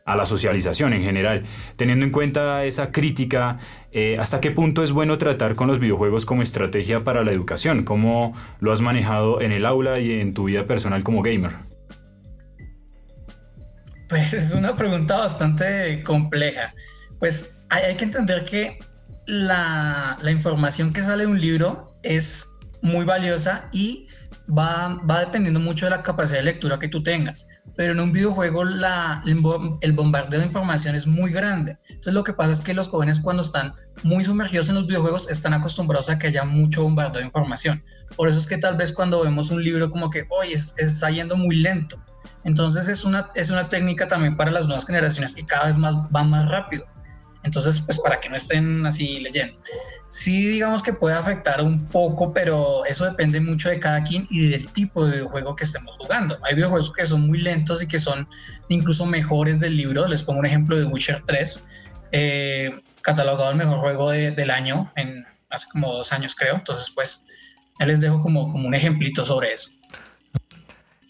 a 0.07 0.17
la 0.17 0.25
socialización 0.25 0.95
en 0.95 1.03
general. 1.03 1.43
Teniendo 1.77 2.07
en 2.07 2.13
cuenta 2.13 2.65
esa 2.65 2.91
crítica, 2.91 3.59
eh, 3.99 4.17
¿hasta 4.19 4.43
qué 4.43 4.51
punto 4.51 4.83
es 4.83 4.93
bueno 4.93 5.17
tratar 5.17 5.55
con 5.55 5.69
los 5.69 5.79
videojuegos 5.79 6.27
como 6.27 6.43
estrategia 6.43 7.03
para 7.03 7.25
la 7.25 7.33
educación? 7.33 7.83
¿Cómo 7.83 8.37
lo 8.61 8.71
has 8.71 8.83
manejado 8.83 9.41
en 9.41 9.53
el 9.53 9.65
aula 9.65 10.01
y 10.01 10.21
en 10.21 10.35
tu 10.35 10.45
vida 10.45 10.67
personal 10.67 11.03
como 11.03 11.23
gamer? 11.23 11.53
Pues 14.11 14.35
es 14.35 14.53
una 14.53 14.77
pregunta 14.77 15.17
bastante 15.17 16.03
compleja. 16.03 16.75
Pues 17.21 17.63
hay, 17.71 17.97
que 17.97 18.05
entender 18.05 18.45
que 18.45 18.79
la, 19.25 20.19
información 20.31 20.93
que 20.93 21.01
sale 21.01 21.25
de 21.25 21.31
un 21.31 21.41
libro 21.41 21.97
es 22.03 22.51
muy 22.83 23.07
valiosa 23.07 23.67
y 23.73 24.09
va, 24.49 25.01
va 25.09 25.21
dependiendo 25.21 25.61
mucho 25.61 25.87
de 25.87 25.91
la 25.91 26.03
capacidad 26.03 26.39
de 26.39 26.45
lectura 26.45 26.79
que 26.79 26.89
tú 26.89 27.03
tengas. 27.03 27.49
Pero 27.75 27.93
en 27.93 28.01
un 28.01 28.13
videojuego 28.13 28.65
la, 28.65 29.23
el 29.81 29.93
bombardeo 29.93 30.41
de 30.41 30.47
información 30.47 30.95
es 30.95 31.07
muy 31.07 31.31
grande. 31.31 31.79
Entonces 31.89 32.15
lo 32.15 32.25
que 32.25 32.33
pasa 32.33 32.53
es 32.53 32.61
que 32.61 32.75
los 32.75 32.89
jóvenes 32.89 33.21
cuando 33.21 33.43
están 33.43 33.75
muy 34.03 34.25
sumergidos 34.25 34.69
en 34.69 34.77
los 34.77 34.87
videojuegos 34.87 35.29
están 35.29 35.55
acostumbrados 35.55 36.11
a 36.11 36.19
que 36.19 36.29
haya 36.29 36.45
mucho 36.45 36.83
bombardeo 36.83 37.21
de 37.21 37.27
información. 37.27 37.83
Por 38.17 38.29
eso 38.29 38.39
es 38.39 38.47
que 38.47 38.59
tal 38.59 38.77
vez 38.77 38.93
cuando 38.93 39.23
vemos 39.23 39.51
un 39.51 39.63
libro 39.63 39.91
como 39.91 40.11
que, 40.11 40.25
oye, 40.31 40.55
está 40.55 41.11
yendo 41.11 41.37
muy 41.37 41.57
lento. 41.57 41.99
Entonces 42.45 42.89
es 42.89 43.05
una, 43.05 43.29
es 43.35 43.51
una 43.51 43.69
técnica 43.69 44.07
también 44.07 44.37
para 44.37 44.53
las 44.53 44.67
nuevas 44.67 44.87
generaciones 44.87 45.35
que 45.35 45.45
cada 45.45 45.67
vez 45.67 45.77
más 45.77 45.95
va 46.15 46.23
más 46.23 46.49
rápido. 46.49 46.87
Entonces, 47.47 47.81
pues 47.81 47.99
para 48.01 48.21
que 48.21 48.29
no 48.29 48.37
estén 48.37 48.85
así 48.85 49.21
leyendo. 49.21 49.57
Sí, 50.09 50.47
digamos 50.49 50.83
que 50.83 50.93
puede 50.93 51.15
afectar 51.17 51.63
un 51.63 51.87
poco, 51.87 52.33
pero 52.35 52.85
eso 52.85 53.05
depende 53.05 53.41
mucho 53.41 53.69
de 53.69 53.79
cada 53.79 54.03
quien 54.03 54.27
y 54.31 54.49
del 54.49 54.67
tipo 54.73 55.07
de 55.07 55.13
videojuego 55.13 55.55
que 55.55 55.65
estemos 55.65 55.97
jugando. 55.97 56.37
Hay 56.43 56.57
videojuegos 56.57 56.93
que 56.93 57.07
son 57.07 57.27
muy 57.27 57.39
lentos 57.39 57.83
y 57.83 57.87
que 57.87 57.99
son 57.99 58.29
incluso 58.69 59.07
mejores 59.07 59.61
del 59.61 59.77
libro. 59.77 60.07
Les 60.09 60.23
pongo 60.23 60.41
un 60.41 60.47
ejemplo 60.47 60.77
de 60.77 60.85
Witcher 60.85 61.23
3, 61.25 61.65
eh, 62.13 62.81
catalogado 63.01 63.51
el 63.51 63.57
mejor 63.57 63.79
juego 63.79 64.11
del 64.11 64.51
año 64.51 64.93
en 64.97 65.25
hace 65.49 65.69
como 65.71 65.93
dos 65.93 66.13
años, 66.13 66.35
creo. 66.35 66.57
Entonces, 66.57 66.91
pues, 66.93 67.29
ya 67.79 67.87
les 67.87 68.01
dejo 68.01 68.21
como, 68.21 68.53
como 68.53 68.67
un 68.67 68.75
ejemplito 68.75 69.25
sobre 69.25 69.53
eso. 69.53 69.71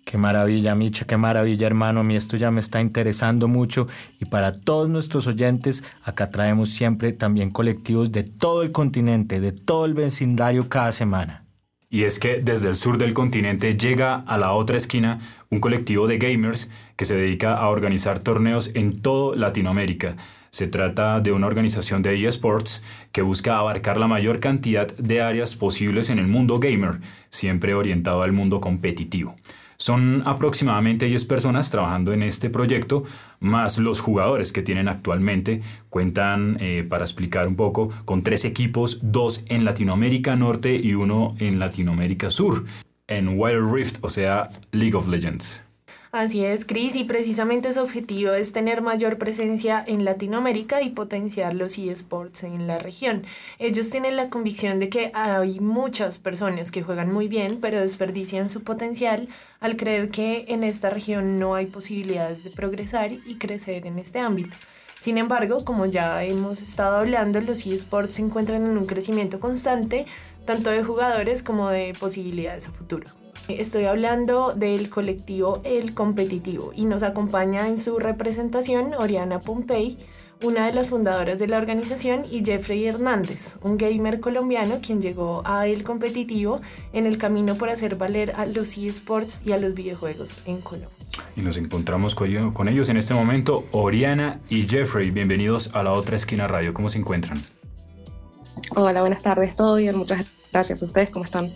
Qué 0.06 0.18
maravilla, 0.18 0.76
Micha, 0.76 1.04
qué 1.04 1.16
maravilla, 1.16 1.66
hermano. 1.66 2.04
Mí 2.04 2.14
esto 2.14 2.36
ya 2.36 2.52
me 2.52 2.60
está 2.60 2.80
interesando 2.80 3.48
mucho. 3.48 3.88
Y 4.20 4.26
para 4.26 4.52
todos 4.52 4.88
nuestros 4.88 5.26
oyentes, 5.26 5.82
acá 6.04 6.30
traemos 6.30 6.70
siempre 6.70 7.12
también 7.12 7.50
colectivos 7.50 8.12
de 8.12 8.22
todo 8.22 8.62
el 8.62 8.70
continente, 8.70 9.40
de 9.40 9.50
todo 9.50 9.84
el 9.84 9.94
vecindario 9.94 10.68
cada 10.68 10.92
semana. 10.92 11.44
Y 11.90 12.04
es 12.04 12.20
que 12.20 12.40
desde 12.40 12.68
el 12.68 12.76
sur 12.76 12.98
del 12.98 13.14
continente 13.14 13.76
llega 13.76 14.14
a 14.14 14.38
la 14.38 14.52
otra 14.52 14.76
esquina 14.76 15.18
un 15.50 15.58
colectivo 15.58 16.06
de 16.06 16.18
gamers 16.18 16.70
que 16.94 17.04
se 17.04 17.16
dedica 17.16 17.54
a 17.54 17.68
organizar 17.68 18.20
torneos 18.20 18.70
en 18.75 19.02
toda 19.02 19.36
Latinoamérica. 19.36 20.16
Se 20.50 20.68
trata 20.68 21.20
de 21.20 21.32
una 21.32 21.48
organización 21.48 22.02
de 22.02 22.28
eSports 22.28 22.84
que 23.10 23.22
busca 23.22 23.58
abarcar 23.58 23.96
la 23.96 24.06
mayor 24.06 24.38
cantidad 24.38 24.86
de 24.86 25.20
áreas 25.20 25.56
posibles 25.56 26.10
en 26.10 26.20
el 26.20 26.28
mundo 26.28 26.60
gamer, 26.60 27.00
siempre 27.28 27.75
orientado 27.75 28.22
al 28.22 28.30
mundo 28.30 28.60
competitivo. 28.60 29.34
Son 29.76 30.23
aproximadamente 30.25 31.06
10 31.06 31.25
personas 31.26 31.71
trabajando 31.71 32.12
en 32.12 32.23
este 32.23 32.50
proyecto, 32.50 33.04
más 33.40 33.78
los 33.78 34.00
jugadores 34.00 34.52
que 34.52 34.62
tienen 34.62 34.88
actualmente. 34.88 35.62
Cuentan, 35.90 36.56
eh, 36.61 36.85
para 36.88 37.04
explicar 37.04 37.49
un 37.49 37.56
poco, 37.56 37.90
con 38.04 38.23
tres 38.23 38.45
equipos, 38.45 39.00
dos 39.02 39.45
en 39.49 39.64
Latinoamérica 39.64 40.37
Norte 40.37 40.76
y 40.76 40.95
uno 40.95 41.35
en 41.38 41.59
Latinoamérica 41.59 42.30
Sur, 42.30 42.64
en 43.09 43.38
Wild 43.38 43.73
Rift, 43.73 43.99
o 44.02 44.11
sea, 44.11 44.50
League 44.73 44.95
of 44.95 45.09
Legends. 45.09 45.65
Así 46.12 46.44
es, 46.44 46.64
Cris, 46.64 46.96
y 46.96 47.04
precisamente 47.04 47.72
su 47.72 47.80
objetivo 47.80 48.32
es 48.32 48.52
tener 48.52 48.80
mayor 48.80 49.18
presencia 49.18 49.82
en 49.86 50.04
Latinoamérica 50.04 50.80
y 50.80 50.90
potenciar 50.90 51.54
los 51.54 51.78
eSports 51.78 52.44
en 52.44 52.66
la 52.66 52.78
región. 52.78 53.25
Ellos 53.58 53.90
tienen 53.90 54.16
la 54.16 54.30
convicción 54.30 54.78
de 54.78 54.88
que 54.88 55.10
hay 55.14 55.58
muchas 55.60 56.18
personas 56.18 56.70
que 56.70 56.82
juegan 56.82 57.12
muy 57.12 57.28
bien, 57.28 57.58
pero 57.60 57.80
desperdician 57.80 58.48
su 58.48 58.62
potencial 58.62 59.28
al 59.60 59.76
creer 59.76 60.10
que 60.10 60.46
en 60.48 60.64
esta 60.64 60.90
región 60.90 61.38
no 61.38 61.54
hay 61.54 61.66
posibilidades 61.66 62.44
de 62.44 62.50
progresar 62.50 63.12
y 63.12 63.36
crecer 63.36 63.86
en 63.86 63.98
este 63.98 64.20
ámbito. 64.20 64.56
Sin 65.00 65.18
embargo, 65.18 65.64
como 65.64 65.86
ya 65.86 66.25
hemos 66.25 66.62
estado 66.62 66.96
hablando, 66.96 67.40
los 67.40 67.66
eSports 67.66 68.14
se 68.14 68.22
encuentran 68.22 68.64
en 68.64 68.78
un 68.78 68.86
crecimiento 68.86 69.40
constante, 69.40 70.06
tanto 70.46 70.70
de 70.70 70.82
jugadores 70.82 71.42
como 71.42 71.68
de 71.68 71.92
posibilidades 71.98 72.68
a 72.68 72.72
futuro. 72.72 73.25
Estoy 73.49 73.85
hablando 73.85 74.52
del 74.55 74.90
colectivo 74.90 75.61
El 75.64 75.95
Competitivo 75.95 76.73
y 76.75 76.85
nos 76.85 77.02
acompaña 77.02 77.69
en 77.69 77.78
su 77.78 77.99
representación 77.99 78.95
Oriana 78.95 79.38
Pompey, 79.38 79.99
una 80.43 80.66
de 80.66 80.73
las 80.73 80.88
fundadoras 80.88 81.38
de 81.38 81.47
la 81.47 81.57
organización, 81.57 82.23
y 82.31 82.45
Jeffrey 82.45 82.85
Hernández, 82.85 83.57
un 83.62 83.78
gamer 83.78 84.21
colombiano 84.21 84.81
quien 84.85 85.00
llegó 85.00 85.43
a 85.47 85.66
El 85.66 85.85
Competitivo 85.85 86.61
en 86.93 87.07
el 87.07 87.19
camino 87.19 87.55
por 87.55 87.71
hacer 87.71 87.97
valer 87.97 88.33
a 88.37 88.47
los 88.47 88.76
eSports 88.76 89.47
y 89.47 89.52
a 89.52 89.59
los 89.59 89.75
videojuegos 89.75 90.40
en 90.47 90.61
Colombia. 90.61 90.90
Y 91.37 91.40
nos 91.40 91.57
encontramos 91.57 92.14
con 92.14 92.69
ellos 92.69 92.88
en 92.88 92.97
este 92.97 93.14
momento, 93.14 93.64
Oriana 93.71 94.40
y 94.49 94.69
Jeffrey. 94.69 95.11
Bienvenidos 95.11 95.75
a 95.75 95.83
la 95.83 95.93
otra 95.93 96.16
esquina 96.16 96.47
radio. 96.47 96.75
¿Cómo 96.75 96.88
se 96.88 96.99
encuentran? 96.99 97.43
Hola, 98.75 99.00
buenas 99.00 99.23
tardes. 99.23 99.55
¿Todo 99.57 99.76
bien? 99.76 99.97
Muchas 99.97 100.26
gracias. 100.52 100.83
¿Ustedes 100.83 101.11
cómo 101.11 101.25
están? 101.25 101.52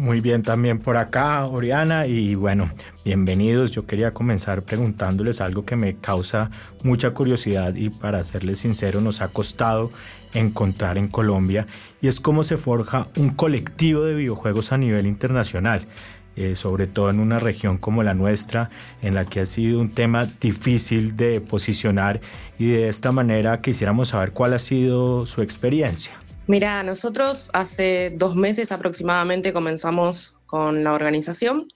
Muy 0.00 0.22
bien 0.22 0.42
también 0.42 0.78
por 0.78 0.96
acá, 0.96 1.44
Oriana, 1.44 2.06
y 2.06 2.34
bueno, 2.34 2.70
bienvenidos. 3.04 3.70
Yo 3.70 3.84
quería 3.84 4.14
comenzar 4.14 4.62
preguntándoles 4.62 5.42
algo 5.42 5.66
que 5.66 5.76
me 5.76 5.96
causa 5.96 6.50
mucha 6.82 7.10
curiosidad 7.10 7.74
y 7.74 7.90
para 7.90 8.24
serles 8.24 8.60
sincero 8.60 9.02
nos 9.02 9.20
ha 9.20 9.28
costado 9.28 9.90
encontrar 10.32 10.96
en 10.96 11.06
Colombia, 11.06 11.66
y 12.00 12.08
es 12.08 12.18
cómo 12.18 12.44
se 12.44 12.56
forja 12.56 13.08
un 13.16 13.28
colectivo 13.28 14.02
de 14.04 14.14
videojuegos 14.14 14.72
a 14.72 14.78
nivel 14.78 15.04
internacional. 15.04 15.86
Eh, 16.34 16.54
sobre 16.54 16.86
todo 16.86 17.10
en 17.10 17.20
una 17.20 17.38
región 17.38 17.76
como 17.76 18.02
la 18.02 18.14
nuestra, 18.14 18.70
en 19.02 19.14
la 19.14 19.26
que 19.26 19.40
ha 19.40 19.46
sido 19.46 19.80
un 19.80 19.90
tema 19.90 20.26
difícil 20.40 21.14
de 21.14 21.42
posicionar 21.42 22.22
y 22.58 22.68
de 22.68 22.88
esta 22.88 23.12
manera 23.12 23.60
quisiéramos 23.60 24.10
saber 24.10 24.32
cuál 24.32 24.54
ha 24.54 24.58
sido 24.58 25.26
su 25.26 25.42
experiencia. 25.42 26.12
Mira, 26.50 26.82
nosotros 26.82 27.48
hace 27.52 28.10
dos 28.10 28.34
meses 28.34 28.72
aproximadamente 28.72 29.52
comenzamos 29.52 30.34
con 30.46 30.82
la 30.82 30.94
organización. 30.94 31.68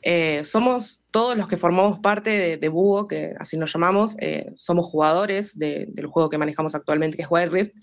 Eh, 0.00 0.42
somos 0.42 1.02
todos 1.10 1.36
los 1.36 1.46
que 1.48 1.58
formamos 1.58 1.98
parte 1.98 2.30
de, 2.30 2.56
de 2.56 2.68
Búho, 2.70 3.04
que 3.04 3.34
así 3.38 3.58
nos 3.58 3.74
llamamos, 3.74 4.16
eh, 4.22 4.50
somos 4.56 4.86
jugadores 4.86 5.58
del 5.58 6.06
juego 6.06 6.30
que 6.30 6.38
manejamos 6.38 6.74
actualmente, 6.74 7.18
que 7.18 7.24
es 7.24 7.28
Wild 7.30 7.52
Rift. 7.52 7.74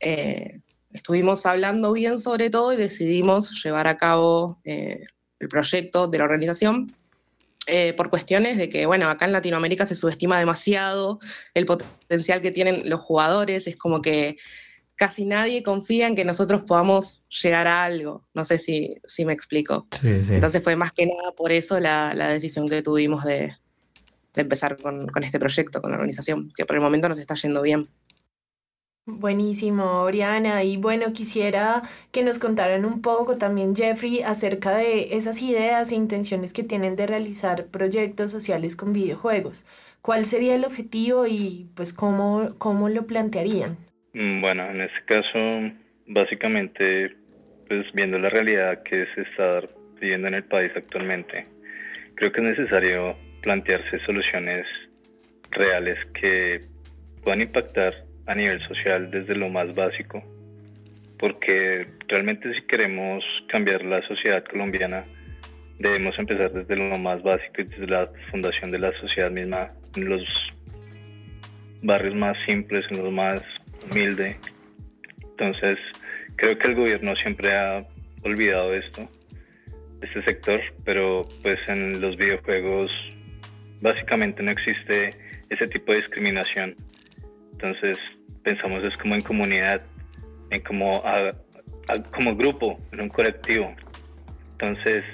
Eh, 0.00 0.62
estuvimos 0.90 1.44
hablando 1.44 1.92
bien 1.92 2.18
sobre 2.18 2.48
todo 2.48 2.72
y 2.72 2.78
decidimos 2.78 3.62
llevar 3.62 3.88
a 3.88 3.98
cabo 3.98 4.62
el 4.64 5.48
proyecto 5.50 6.08
de 6.08 6.16
la 6.16 6.24
organización 6.24 6.94
por 7.94 8.08
cuestiones 8.08 8.56
de 8.56 8.70
que, 8.70 8.86
bueno, 8.86 9.06
acá 9.10 9.26
en 9.26 9.32
Latinoamérica 9.32 9.84
se 9.84 9.94
subestima 9.94 10.38
demasiado 10.38 11.18
el 11.52 11.66
potencial 11.66 12.40
que 12.40 12.52
tienen 12.52 12.88
los 12.88 13.00
jugadores, 13.00 13.66
es 13.66 13.76
como 13.76 14.00
que 14.00 14.38
casi 14.98 15.24
nadie 15.24 15.62
confía 15.62 16.08
en 16.08 16.16
que 16.16 16.24
nosotros 16.24 16.64
podamos 16.64 17.22
llegar 17.28 17.68
a 17.68 17.84
algo. 17.84 18.24
No 18.34 18.44
sé 18.44 18.58
si, 18.58 18.90
si 19.04 19.24
me 19.24 19.32
explico. 19.32 19.86
Entonces 20.02 20.62
fue 20.62 20.74
más 20.74 20.92
que 20.92 21.06
nada 21.06 21.32
por 21.32 21.52
eso 21.52 21.78
la, 21.78 22.12
decisión 22.28 22.68
que 22.68 22.82
tuvimos 22.82 23.24
de, 23.24 23.56
empezar 24.34 24.76
con, 24.76 25.08
este 25.22 25.38
proyecto, 25.38 25.80
con 25.80 25.92
la 25.92 25.96
organización, 25.96 26.50
que 26.54 26.66
por 26.66 26.76
el 26.76 26.82
momento 26.82 27.08
nos 27.08 27.18
está 27.18 27.36
yendo 27.36 27.62
bien. 27.62 27.88
Buenísimo, 29.06 30.02
Oriana. 30.02 30.64
Y 30.64 30.76
bueno, 30.76 31.12
quisiera 31.12 31.84
que 32.10 32.24
nos 32.24 32.40
contaran 32.40 32.84
un 32.84 33.00
poco 33.00 33.36
también, 33.36 33.76
Jeffrey, 33.76 34.22
acerca 34.22 34.76
de 34.76 35.16
esas 35.16 35.40
ideas 35.42 35.92
e 35.92 35.94
intenciones 35.94 36.52
que 36.52 36.64
tienen 36.64 36.96
de 36.96 37.06
realizar 37.06 37.66
proyectos 37.66 38.32
sociales 38.32 38.74
con 38.74 38.92
videojuegos. 38.92 39.64
¿Cuál 40.02 40.26
sería 40.26 40.56
el 40.56 40.64
objetivo 40.64 41.28
y 41.28 41.68
pues 41.76 41.92
cómo, 41.92 42.50
cómo 42.58 42.88
lo 42.88 43.06
plantearían? 43.06 43.87
Mm, 44.18 44.40
bueno, 44.40 44.68
en 44.68 44.80
este 44.80 45.00
caso, 45.04 45.70
básicamente, 46.08 47.14
pues 47.68 47.86
viendo 47.92 48.18
la 48.18 48.28
realidad 48.28 48.82
que 48.82 49.06
se 49.14 49.20
está 49.20 49.60
viviendo 50.00 50.26
en 50.26 50.34
el 50.34 50.42
país 50.42 50.72
actualmente, 50.74 51.44
creo 52.16 52.32
que 52.32 52.40
es 52.40 52.58
necesario 52.58 53.16
plantearse 53.42 54.00
soluciones 54.04 54.66
reales 55.52 55.96
que 56.20 56.58
puedan 57.22 57.42
impactar 57.42 57.94
a 58.26 58.34
nivel 58.34 58.60
social 58.66 59.08
desde 59.08 59.36
lo 59.36 59.50
más 59.50 59.72
básico, 59.76 60.20
porque 61.20 61.86
realmente 62.08 62.52
si 62.54 62.66
queremos 62.66 63.22
cambiar 63.46 63.84
la 63.84 64.02
sociedad 64.08 64.42
colombiana, 64.46 65.04
debemos 65.78 66.18
empezar 66.18 66.50
desde 66.50 66.74
lo 66.74 66.98
más 66.98 67.22
básico 67.22 67.60
y 67.60 67.64
desde 67.66 67.86
la 67.86 68.08
fundación 68.32 68.72
de 68.72 68.80
la 68.80 68.90
sociedad 68.98 69.30
misma, 69.30 69.70
en 69.94 70.08
los 70.08 70.24
barrios 71.84 72.16
más 72.16 72.36
simples, 72.46 72.84
en 72.90 72.98
los 73.04 73.12
más 73.12 73.44
humilde. 73.84 74.36
Entonces, 75.22 75.78
creo 76.36 76.58
que 76.58 76.66
el 76.68 76.74
gobierno 76.74 77.14
siempre 77.16 77.56
ha 77.56 77.84
olvidado 78.22 78.74
esto, 78.74 79.08
este 80.02 80.22
sector, 80.22 80.60
pero 80.84 81.22
pues 81.42 81.60
en 81.68 82.00
los 82.00 82.16
videojuegos 82.16 82.90
básicamente 83.80 84.42
no 84.42 84.50
existe 84.50 85.10
ese 85.50 85.66
tipo 85.66 85.92
de 85.92 85.98
discriminación. 85.98 86.74
Entonces, 87.52 87.98
pensamos 88.42 88.82
es 88.84 88.96
como 88.98 89.14
en 89.14 89.20
comunidad, 89.20 89.82
en 90.50 90.60
como, 90.62 91.02
como 92.14 92.36
grupo, 92.36 92.78
en 92.92 93.00
un 93.02 93.08
colectivo. 93.08 93.74
Entonces, 94.52 95.04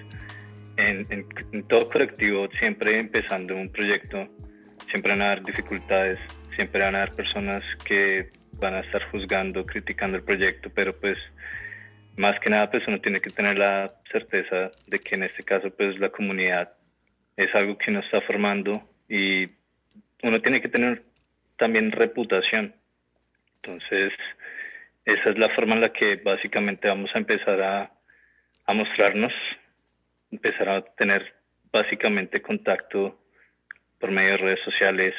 en, 0.76 1.06
en, 1.52 1.62
todo 1.68 1.88
colectivo, 1.88 2.48
siempre 2.58 2.98
empezando 2.98 3.54
un 3.54 3.70
proyecto, 3.70 4.28
siempre 4.90 5.12
van 5.12 5.22
a 5.22 5.32
haber 5.32 5.44
dificultades, 5.44 6.18
siempre 6.54 6.82
van 6.82 6.94
a 6.94 7.02
haber 7.02 7.14
personas 7.14 7.62
que 7.84 8.28
van 8.60 8.74
a 8.74 8.80
estar 8.80 9.02
juzgando, 9.10 9.64
criticando 9.66 10.16
el 10.16 10.24
proyecto, 10.24 10.70
pero 10.74 10.98
pues 10.98 11.18
más 12.16 12.38
que 12.40 12.50
nada 12.50 12.70
pues 12.70 12.86
uno 12.86 13.00
tiene 13.00 13.20
que 13.20 13.30
tener 13.30 13.58
la 13.58 13.92
certeza 14.10 14.70
de 14.86 14.98
que 14.98 15.16
en 15.16 15.24
este 15.24 15.42
caso 15.42 15.70
pues 15.70 15.98
la 15.98 16.10
comunidad 16.10 16.72
es 17.36 17.54
algo 17.54 17.76
que 17.76 17.90
uno 17.90 18.00
está 18.00 18.20
formando 18.20 18.72
y 19.08 19.46
uno 20.22 20.40
tiene 20.40 20.60
que 20.60 20.68
tener 20.68 21.02
también 21.56 21.92
reputación. 21.92 22.74
Entonces, 23.56 24.12
esa 25.04 25.30
es 25.30 25.38
la 25.38 25.54
forma 25.54 25.74
en 25.74 25.82
la 25.82 25.92
que 25.92 26.16
básicamente 26.16 26.88
vamos 26.88 27.10
a 27.14 27.18
empezar 27.18 27.60
a, 27.60 27.90
a 28.66 28.72
mostrarnos, 28.72 29.32
empezar 30.30 30.68
a 30.68 30.82
tener 30.82 31.34
básicamente 31.70 32.40
contacto 32.40 33.20
por 33.98 34.10
medio 34.10 34.32
de 34.32 34.36
redes 34.38 34.60
sociales. 34.64 35.14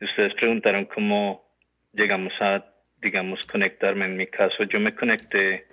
Ustedes 0.00 0.34
preguntaron 0.34 0.86
cómo 0.86 1.43
llegamos 1.94 2.32
a, 2.40 2.64
digamos, 3.00 3.40
conectarme. 3.46 4.06
En 4.06 4.16
mi 4.16 4.26
caso, 4.26 4.64
yo 4.64 4.80
me 4.80 4.94
conecté 4.94 5.66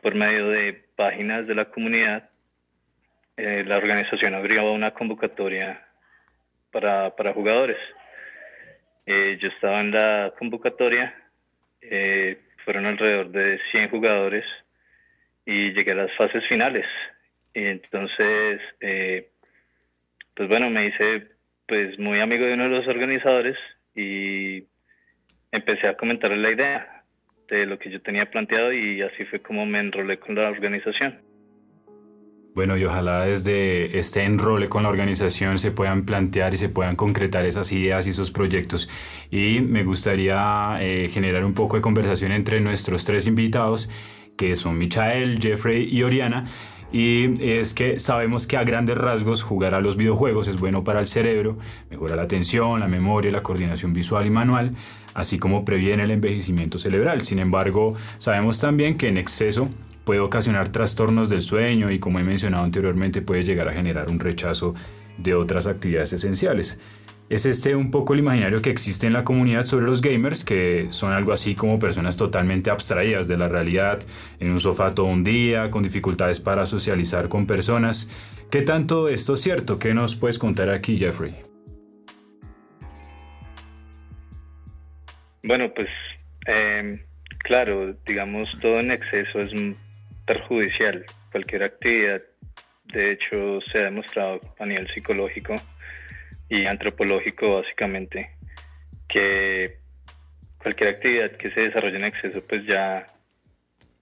por 0.00 0.14
medio 0.14 0.48
de 0.48 0.84
páginas 0.96 1.46
de 1.46 1.54
la 1.54 1.66
comunidad. 1.66 2.28
Eh, 3.36 3.64
la 3.66 3.76
organización 3.76 4.34
abrió 4.34 4.72
una 4.72 4.92
convocatoria 4.92 5.84
para, 6.70 7.14
para 7.16 7.32
jugadores. 7.32 7.78
Eh, 9.06 9.38
yo 9.40 9.48
estaba 9.48 9.80
en 9.80 9.90
la 9.90 10.32
convocatoria, 10.38 11.14
eh, 11.80 12.38
fueron 12.64 12.86
alrededor 12.86 13.30
de 13.30 13.60
100 13.72 13.90
jugadores 13.90 14.44
y 15.44 15.72
llegué 15.72 15.92
a 15.92 15.96
las 15.96 16.16
fases 16.16 16.46
finales. 16.48 16.86
Y 17.54 17.64
entonces, 17.64 18.60
pues 18.78 20.48
bueno, 20.48 20.70
me 20.70 20.86
hice 20.86 21.28
pues 21.66 21.98
muy 21.98 22.20
amigo 22.20 22.46
de 22.46 22.54
uno 22.54 22.64
de 22.64 22.70
los 22.70 22.86
organizadores 22.86 23.58
y 23.94 24.64
empecé 25.52 25.86
a 25.86 25.96
comentarle 25.96 26.38
la 26.38 26.50
idea 26.50 27.04
de 27.48 27.66
lo 27.66 27.78
que 27.78 27.90
yo 27.90 28.00
tenía 28.00 28.30
planteado 28.30 28.72
y 28.72 29.02
así 29.02 29.24
fue 29.26 29.40
como 29.40 29.66
me 29.66 29.80
enrolé 29.80 30.18
con 30.18 30.34
la 30.34 30.48
organización. 30.48 31.20
Bueno, 32.54 32.76
y 32.76 32.84
ojalá 32.84 33.24
desde 33.24 33.98
este 33.98 34.24
enrole 34.24 34.68
con 34.68 34.82
la 34.82 34.90
organización 34.90 35.58
se 35.58 35.70
puedan 35.70 36.04
plantear 36.04 36.52
y 36.52 36.58
se 36.58 36.68
puedan 36.68 36.96
concretar 36.96 37.46
esas 37.46 37.72
ideas 37.72 38.06
y 38.06 38.10
esos 38.10 38.30
proyectos. 38.30 38.90
Y 39.30 39.60
me 39.60 39.84
gustaría 39.84 40.76
eh, 40.80 41.08
generar 41.10 41.46
un 41.46 41.54
poco 41.54 41.76
de 41.76 41.82
conversación 41.82 42.30
entre 42.30 42.60
nuestros 42.60 43.06
tres 43.06 43.26
invitados, 43.26 43.88
que 44.36 44.54
son 44.54 44.76
Michael, 44.76 45.38
Jeffrey 45.40 45.88
y 45.90 46.02
Oriana. 46.02 46.44
Y 46.92 47.42
es 47.42 47.72
que 47.72 47.98
sabemos 47.98 48.46
que 48.46 48.58
a 48.58 48.64
grandes 48.64 48.98
rasgos 48.98 49.42
jugar 49.42 49.74
a 49.74 49.80
los 49.80 49.96
videojuegos 49.96 50.46
es 50.46 50.58
bueno 50.58 50.84
para 50.84 51.00
el 51.00 51.06
cerebro, 51.06 51.56
mejora 51.90 52.16
la 52.16 52.22
atención, 52.22 52.80
la 52.80 52.86
memoria, 52.86 53.32
la 53.32 53.42
coordinación 53.42 53.94
visual 53.94 54.26
y 54.26 54.30
manual, 54.30 54.72
así 55.14 55.38
como 55.38 55.64
previene 55.64 56.04
el 56.04 56.10
envejecimiento 56.10 56.78
cerebral. 56.78 57.22
Sin 57.22 57.38
embargo, 57.38 57.94
sabemos 58.18 58.60
también 58.60 58.96
que 58.96 59.08
en 59.08 59.18
exceso 59.18 59.68
puede 60.04 60.20
ocasionar 60.20 60.68
trastornos 60.68 61.28
del 61.28 61.42
sueño 61.42 61.90
y 61.90 61.98
como 61.98 62.18
he 62.18 62.24
mencionado 62.24 62.64
anteriormente 62.64 63.22
puede 63.22 63.44
llegar 63.44 63.68
a 63.68 63.72
generar 63.72 64.08
un 64.08 64.18
rechazo 64.18 64.74
de 65.18 65.34
otras 65.34 65.66
actividades 65.66 66.12
esenciales. 66.12 66.78
Es 67.28 67.46
este 67.46 67.74
un 67.74 67.90
poco 67.90 68.12
el 68.12 68.20
imaginario 68.20 68.60
que 68.60 68.68
existe 68.68 69.06
en 69.06 69.14
la 69.14 69.24
comunidad 69.24 69.64
sobre 69.64 69.86
los 69.86 70.02
gamers, 70.02 70.44
que 70.44 70.88
son 70.90 71.12
algo 71.12 71.32
así 71.32 71.54
como 71.54 71.78
personas 71.78 72.18
totalmente 72.18 72.68
abstraídas 72.68 73.26
de 73.26 73.38
la 73.38 73.48
realidad, 73.48 74.00
en 74.38 74.50
un 74.50 74.60
sofá 74.60 74.94
todo 74.94 75.06
un 75.06 75.24
día, 75.24 75.70
con 75.70 75.82
dificultades 75.82 76.40
para 76.40 76.66
socializar 76.66 77.30
con 77.30 77.46
personas. 77.46 78.10
¿Qué 78.50 78.60
tanto 78.60 79.08
esto 79.08 79.32
es 79.32 79.40
cierto? 79.40 79.78
¿Qué 79.78 79.94
nos 79.94 80.14
puedes 80.14 80.38
contar 80.38 80.68
aquí, 80.68 80.98
Jeffrey? 80.98 81.51
Bueno, 85.42 85.72
pues 85.74 85.88
em, 86.46 87.00
claro, 87.38 87.94
digamos, 88.06 88.48
todo 88.60 88.80
en 88.80 88.92
exceso 88.92 89.40
es 89.40 89.52
perjudicial. 90.26 91.04
Cualquier 91.30 91.64
actividad, 91.64 92.22
de 92.84 93.12
hecho, 93.12 93.60
se 93.70 93.78
ha 93.78 93.84
demostrado 93.84 94.40
a 94.58 94.66
nivel 94.66 94.88
psicológico 94.88 95.60
y 96.48 96.66
antropológico 96.66 97.56
básicamente 97.56 98.30
que 99.08 99.78
cualquier 100.58 100.90
actividad 100.90 101.32
que 101.32 101.50
se 101.50 101.62
desarrolle 101.62 101.96
en 101.96 102.04
exceso 102.04 102.42
pues 102.46 102.64
ya 102.66 103.08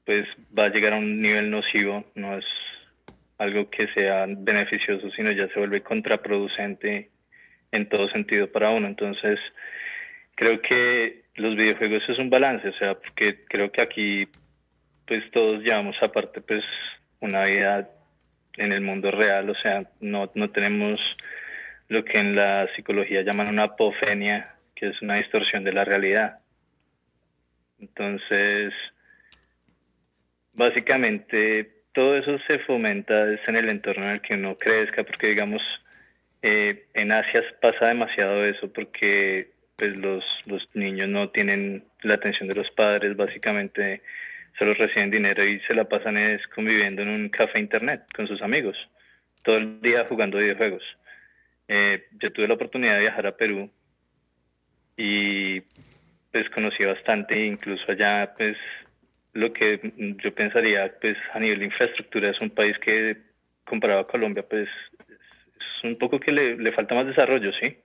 pues 0.05 0.27
va 0.57 0.65
a 0.65 0.69
llegar 0.69 0.93
a 0.93 0.99
un 0.99 1.23
nivel 1.23 1.51
nocivo, 1.51 2.05
no 2.15 2.37
es 2.37 2.45
algo 3.39 3.71
que 3.71 3.87
sea 3.95 4.27
beneficioso, 4.29 5.11
sino 5.13 5.31
ya 5.31 5.49
se 5.49 5.59
vuelve 5.59 5.83
contraproducente 5.83 7.11
en 7.73 7.89
todo 7.89 8.09
sentido 8.09 8.51
para 8.51 8.71
uno. 8.71 8.89
Entonces, 8.89 9.39
creo 10.35 10.61
que 10.61 11.20
los 11.37 11.57
videojuegos 11.57 12.03
es 12.09 12.19
un 12.19 12.31
balance, 12.31 12.69
o 12.69 12.75
sea, 12.75 12.95
porque 12.95 13.45
creo 13.49 13.71
que 13.71 13.81
aquí 13.81 14.29
pues 15.07 15.29
todos 15.33 15.63
llevamos 15.63 15.97
aparte 16.03 16.41
pues 16.41 16.65
una 17.21 17.43
vida 17.43 17.89
en 18.57 18.73
el 18.73 18.81
mundo 18.81 19.11
real, 19.11 19.51
o 19.51 19.55
sea, 19.55 19.85
no, 20.01 20.31
no 20.35 20.51
tenemos 20.51 20.99
lo 21.89 22.05
que 22.05 22.19
en 22.19 22.37
la 22.37 22.69
psicología 22.77 23.23
llaman 23.23 23.49
una 23.49 23.65
apofenia, 23.65 24.55
que 24.75 24.89
es 24.89 25.03
una 25.03 25.17
distorsión 25.17 25.65
de 25.65 25.73
la 25.73 25.85
realidad. 25.85 26.39
Entonces, 27.81 28.73
básicamente 30.53 31.81
todo 31.93 32.17
eso 32.17 32.39
se 32.47 32.61
fomenta 32.61 33.25
en 33.47 33.57
el 33.57 33.71
entorno 33.71 34.05
en 34.05 34.11
el 34.13 34.21
que 34.21 34.35
uno 34.35 34.57
crezca, 34.57 35.03
porque 35.03 35.29
digamos, 35.29 35.63
eh, 36.43 36.87
en 36.95 37.13
Asia 37.13 37.43
pasa 37.61 37.87
demasiado 37.87 38.45
eso, 38.45 38.73
porque 38.73 39.51
pues 39.81 39.97
los, 39.97 40.23
los 40.47 40.63
niños 40.75 41.09
no 41.09 41.31
tienen 41.31 41.85
la 42.03 42.15
atención 42.15 42.51
de 42.51 42.55
los 42.55 42.71
padres, 42.73 43.17
básicamente 43.17 44.03
solo 44.59 44.75
reciben 44.75 45.11
dinero 45.11 45.43
y 45.43 45.59
se 45.61 45.73
la 45.73 45.85
pasan 45.85 46.19
es 46.19 46.47
conviviendo 46.49 47.01
en 47.01 47.09
un 47.09 47.29
café 47.31 47.59
internet 47.59 48.03
con 48.15 48.29
sus 48.29 48.43
amigos, 48.43 48.77
todo 49.43 49.57
el 49.57 49.81
día 49.81 50.05
jugando 50.07 50.37
videojuegos. 50.37 50.83
Eh, 51.67 52.05
yo 52.21 52.31
tuve 52.31 52.47
la 52.47 52.55
oportunidad 52.55 52.97
de 52.97 53.01
viajar 53.01 53.27
a 53.27 53.37
Perú 53.39 53.71
y 54.99 55.63
pues 56.31 56.51
conocí 56.51 56.85
bastante, 56.85 57.43
incluso 57.43 57.91
allá 57.91 58.35
pues 58.37 58.59
lo 59.33 59.51
que 59.55 59.81
yo 60.23 60.35
pensaría 60.35 60.93
pues 61.01 61.17
a 61.33 61.41
nivel 61.41 61.61
de 61.61 61.65
infraestructura 61.67 62.29
es 62.29 62.43
un 62.43 62.51
país 62.51 62.77
que 62.81 63.17
comparado 63.65 64.01
a 64.01 64.07
Colombia 64.07 64.45
pues 64.47 64.69
es 65.09 65.85
un 65.85 65.97
poco 65.97 66.21
que 66.21 66.33
le, 66.33 66.59
le 66.59 66.73
falta 66.73 66.95
más 66.95 67.07
desarrollo, 67.07 67.51
sí, 67.55 67.79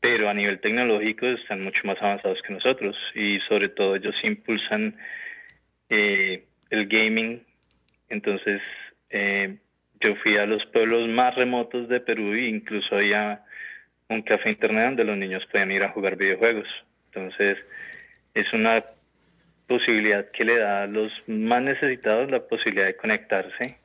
pero 0.00 0.28
a 0.28 0.34
nivel 0.34 0.60
tecnológico 0.60 1.26
están 1.26 1.62
mucho 1.62 1.80
más 1.84 2.00
avanzados 2.00 2.40
que 2.42 2.52
nosotros 2.52 2.96
y 3.14 3.40
sobre 3.48 3.68
todo 3.68 3.96
ellos 3.96 4.14
impulsan 4.22 4.96
eh, 5.88 6.44
el 6.70 6.86
gaming, 6.86 7.42
entonces 8.08 8.60
eh, 9.10 9.56
yo 10.00 10.14
fui 10.16 10.36
a 10.36 10.46
los 10.46 10.64
pueblos 10.66 11.08
más 11.08 11.34
remotos 11.34 11.88
de 11.88 12.00
Perú 12.00 12.32
e 12.34 12.48
incluso 12.48 12.96
había 12.96 13.42
un 14.08 14.22
café 14.22 14.50
internet 14.50 14.86
donde 14.86 15.04
los 15.04 15.16
niños 15.16 15.44
podían 15.46 15.72
ir 15.72 15.82
a 15.82 15.90
jugar 15.90 16.16
videojuegos. 16.16 16.68
Entonces, 17.06 17.58
es 18.34 18.52
una 18.52 18.84
posibilidad 19.66 20.30
que 20.30 20.44
le 20.44 20.58
da 20.58 20.84
a 20.84 20.86
los 20.86 21.12
más 21.26 21.62
necesitados 21.62 22.30
la 22.30 22.40
posibilidad 22.40 22.86
de 22.86 22.96
conectarse 22.96 23.78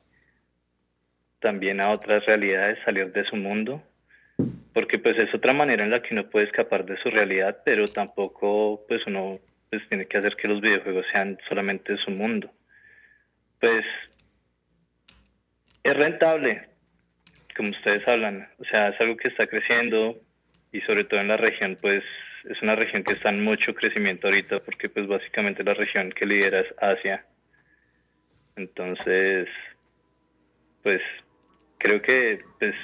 también 1.40 1.80
a 1.82 1.90
otras 1.90 2.24
realidades, 2.24 2.78
salir 2.84 3.12
de 3.12 3.24
su 3.24 3.36
mundo, 3.36 3.82
porque 4.74 4.98
pues 4.98 5.16
es 5.16 5.32
otra 5.32 5.52
manera 5.52 5.84
en 5.84 5.90
la 5.90 6.02
que 6.02 6.12
uno 6.12 6.28
puede 6.28 6.46
escapar 6.46 6.84
de 6.84 6.98
su 6.98 7.08
realidad, 7.08 7.62
pero 7.64 7.86
tampoco 7.86 8.84
pues 8.88 9.06
uno 9.06 9.38
pues 9.70 9.88
tiene 9.88 10.06
que 10.06 10.18
hacer 10.18 10.34
que 10.36 10.48
los 10.48 10.60
videojuegos 10.60 11.06
sean 11.12 11.38
solamente 11.48 11.96
su 11.98 12.10
mundo. 12.10 12.50
Pues 13.60 13.86
es 15.84 15.96
rentable, 15.96 16.68
como 17.56 17.70
ustedes 17.70 18.06
hablan, 18.08 18.48
o 18.58 18.64
sea, 18.64 18.88
es 18.88 19.00
algo 19.00 19.16
que 19.16 19.28
está 19.28 19.46
creciendo 19.46 20.20
y 20.72 20.80
sobre 20.82 21.04
todo 21.04 21.20
en 21.20 21.28
la 21.28 21.36
región, 21.36 21.76
pues 21.80 22.02
es 22.44 22.60
una 22.60 22.74
región 22.74 23.04
que 23.04 23.12
está 23.12 23.28
en 23.28 23.44
mucho 23.44 23.74
crecimiento 23.74 24.26
ahorita 24.26 24.58
porque 24.60 24.88
pues 24.88 25.06
básicamente 25.06 25.62
la 25.62 25.74
región 25.74 26.10
que 26.10 26.26
lidera 26.26 26.60
es 26.60 26.74
Asia. 26.78 27.24
Entonces, 28.56 29.48
pues 30.82 31.00
creo 31.78 32.02
que 32.02 32.40
pues 32.58 32.74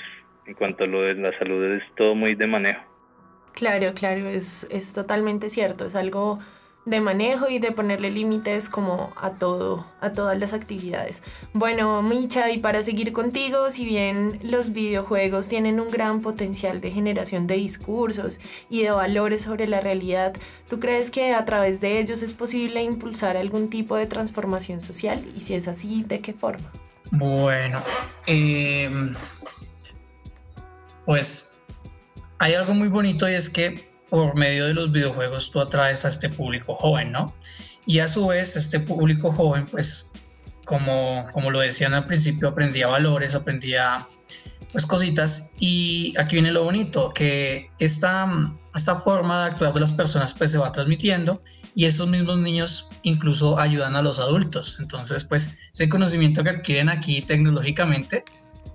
en 0.46 0.54
cuanto 0.54 0.84
a 0.84 0.86
lo 0.86 1.02
de 1.02 1.14
la 1.14 1.36
salud 1.38 1.64
es 1.76 1.82
todo 1.96 2.14
muy 2.14 2.34
de 2.34 2.46
manejo. 2.46 2.82
Claro, 3.52 3.92
claro, 3.94 4.28
es, 4.28 4.66
es 4.70 4.92
totalmente 4.92 5.50
cierto, 5.50 5.86
es 5.86 5.94
algo 5.94 6.38
de 6.86 7.00
manejo 7.00 7.48
y 7.48 7.58
de 7.58 7.72
ponerle 7.72 8.10
límites 8.10 8.68
como 8.68 9.12
a 9.16 9.32
todo, 9.32 9.86
a 10.00 10.12
todas 10.12 10.38
las 10.38 10.52
actividades. 10.52 11.22
Bueno, 11.52 12.02
Micha, 12.02 12.50
y 12.50 12.58
para 12.58 12.82
seguir 12.82 13.12
contigo, 13.12 13.70
si 13.70 13.84
bien 13.84 14.40
los 14.42 14.72
videojuegos 14.72 15.48
tienen 15.48 15.78
un 15.78 15.90
gran 15.90 16.22
potencial 16.22 16.80
de 16.80 16.90
generación 16.90 17.46
de 17.46 17.56
discursos 17.56 18.40
y 18.70 18.82
de 18.82 18.90
valores 18.90 19.42
sobre 19.42 19.68
la 19.68 19.80
realidad, 19.80 20.34
¿tú 20.68 20.80
crees 20.80 21.10
que 21.10 21.34
a 21.34 21.44
través 21.44 21.80
de 21.80 22.00
ellos 22.00 22.22
es 22.22 22.32
posible 22.32 22.82
impulsar 22.82 23.36
algún 23.36 23.68
tipo 23.68 23.96
de 23.96 24.06
transformación 24.06 24.80
social? 24.80 25.24
Y 25.36 25.40
si 25.40 25.54
es 25.54 25.68
así, 25.68 26.02
¿de 26.02 26.20
qué 26.20 26.32
forma? 26.32 26.72
Bueno, 27.12 27.82
em, 28.26 29.14
pues 31.10 31.64
hay 32.38 32.54
algo 32.54 32.72
muy 32.72 32.86
bonito 32.86 33.28
y 33.28 33.34
es 33.34 33.50
que 33.50 33.90
por 34.10 34.36
medio 34.36 34.66
de 34.68 34.74
los 34.74 34.92
videojuegos 34.92 35.50
tú 35.50 35.58
atraes 35.58 36.04
a 36.04 36.08
este 36.08 36.28
público 36.28 36.76
joven, 36.76 37.10
¿no? 37.10 37.34
Y 37.84 37.98
a 37.98 38.06
su 38.06 38.28
vez, 38.28 38.54
este 38.54 38.78
público 38.78 39.32
joven, 39.32 39.66
pues, 39.66 40.12
como, 40.66 41.26
como 41.32 41.50
lo 41.50 41.58
decían 41.58 41.94
al 41.94 42.04
principio, 42.04 42.46
aprendía 42.46 42.86
valores, 42.86 43.34
aprendía 43.34 44.06
pues 44.70 44.86
cositas. 44.86 45.50
Y 45.58 46.14
aquí 46.16 46.36
viene 46.36 46.52
lo 46.52 46.62
bonito, 46.62 47.12
que 47.12 47.68
esta, 47.80 48.28
esta 48.76 48.94
forma 48.94 49.46
de 49.46 49.50
actuar 49.50 49.74
de 49.74 49.80
las 49.80 49.90
personas 49.90 50.32
pues 50.32 50.52
se 50.52 50.58
va 50.58 50.70
transmitiendo 50.70 51.42
y 51.74 51.86
esos 51.86 52.08
mismos 52.08 52.38
niños 52.38 52.88
incluso 53.02 53.58
ayudan 53.58 53.96
a 53.96 54.02
los 54.02 54.20
adultos. 54.20 54.78
Entonces, 54.78 55.24
pues 55.24 55.56
ese 55.72 55.88
conocimiento 55.88 56.44
que 56.44 56.50
adquieren 56.50 56.88
aquí 56.88 57.20
tecnológicamente, 57.20 58.22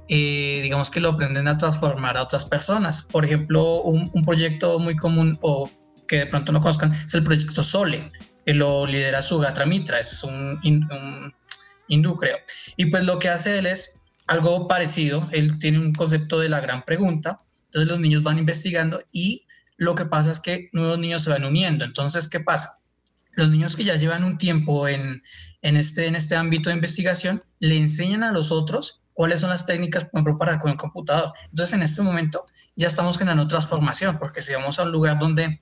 eh, 0.08 0.60
digamos 0.62 0.92
que 0.92 1.00
lo 1.00 1.10
aprenden 1.10 1.48
a 1.48 1.58
transformar 1.58 2.18
a 2.18 2.24
otras 2.24 2.46
personas. 2.46 3.04
Por 3.04 3.26
ejemplo, 3.26 3.82
un, 3.82 4.12
proyecto 4.24 4.80
muy 4.80 4.96
común 4.96 5.38
o 5.42 5.70
que 6.08 6.20
de 6.20 6.26
pronto 6.28 6.52
no 6.52 6.62
conozcan 6.62 6.94
es 6.94 7.14
el 7.14 7.24
proyecto 7.24 7.64
Sole, 7.64 8.12
que 8.46 8.54
lo 8.54 8.86
lidera 8.86 9.22
Sugatra 9.22 9.66
Mitra, 9.66 10.00
es 10.00 10.24
un, 10.24 10.60
un 10.64 11.34
hindú 11.88 12.16
creo. 12.16 12.38
Y 12.78 12.88
pues 12.88 13.04
lo 13.04 13.20
que 13.20 13.30
hace 13.30 13.58
él 13.58 13.66
es 13.66 14.02
algo 14.28 14.68
parecido, 14.68 15.30
él 15.32 15.58
tiene 15.60 15.80
un 15.80 15.94
concepto 15.94 16.40
de 16.40 16.50
la 16.50 16.60
gran 16.60 16.84
pregunta, 16.84 17.40
entonces 17.66 17.90
los 17.90 18.00
niños 18.00 18.24
van 18.24 18.38
investigando 18.38 19.04
y 19.12 19.46
lo 19.78 19.96
que 19.96 20.06
pasa 20.06 20.32
es 20.32 20.40
que 20.40 20.70
nuevos 20.72 21.00
niños 21.00 21.24
se 21.24 21.30
van 21.30 21.46
uniendo. 21.46 21.84
Entonces, 21.84 22.30
¿qué 22.30 22.40
pasa? 22.40 22.80
Los 23.34 23.50
niños 23.50 23.76
que 23.76 23.84
ya 23.84 23.96
llevan 23.96 24.24
un 24.24 24.38
tiempo 24.38 24.88
en, 24.88 25.22
en, 25.62 25.78
este, 25.78 26.08
en 26.08 26.16
este 26.16 26.36
ámbito 26.36 26.70
de 26.70 26.76
investigación 26.76 27.44
le 27.60 27.78
enseñan 27.78 28.24
a 28.24 28.32
los 28.32 28.52
otros 28.52 29.02
cuáles 29.16 29.40
son 29.40 29.50
las 29.50 29.66
técnicas, 29.66 30.04
por 30.04 30.20
ejemplo, 30.20 30.38
para 30.38 30.60
con 30.60 30.72
el 30.72 30.78
computador. 30.78 31.34
Entonces, 31.50 31.74
en 31.74 31.82
este 31.82 32.02
momento 32.04 32.46
ya 32.76 32.88
estamos 32.88 33.18
generando 33.18 33.48
transformación, 33.48 34.20
porque 34.20 34.42
si 34.42 34.54
vamos 34.54 34.78
a 34.78 34.84
un 34.84 34.92
lugar 34.92 35.18
donde 35.18 35.58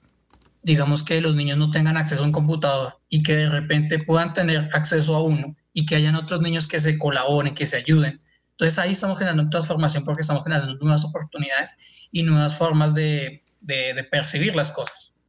digamos 0.64 1.04
que 1.04 1.22
los 1.22 1.36
niños 1.36 1.58
no 1.58 1.70
tengan 1.70 1.96
acceso 1.96 2.24
a 2.24 2.26
un 2.26 2.32
computador 2.32 3.00
y 3.10 3.22
que 3.22 3.36
de 3.36 3.50
repente 3.50 4.00
puedan 4.00 4.34
tener 4.34 4.70
acceso 4.74 5.16
a 5.16 5.22
uno 5.22 5.56
y 5.72 5.86
que 5.86 5.96
hayan 5.96 6.16
otros 6.16 6.42
niños 6.42 6.68
que 6.68 6.80
se 6.80 6.98
colaboren, 6.98 7.54
que 7.54 7.68
se 7.68 7.78
ayuden. 7.78 8.22
Entonces 8.52 8.80
ahí 8.80 8.94
estamos 8.94 9.20
generando 9.20 9.50
transformación 9.50 10.04
porque 10.04 10.22
estamos 10.22 10.44
generando 10.44 10.74
nuevas 10.76 11.06
oportunidades 11.06 11.78
y 12.12 12.24
nuevas 12.24 12.58
formas 12.58 12.96
de, 12.96 13.44
de 13.62 14.08
percibir 14.10 14.56
las 14.56 14.72
cosas. 14.72 15.20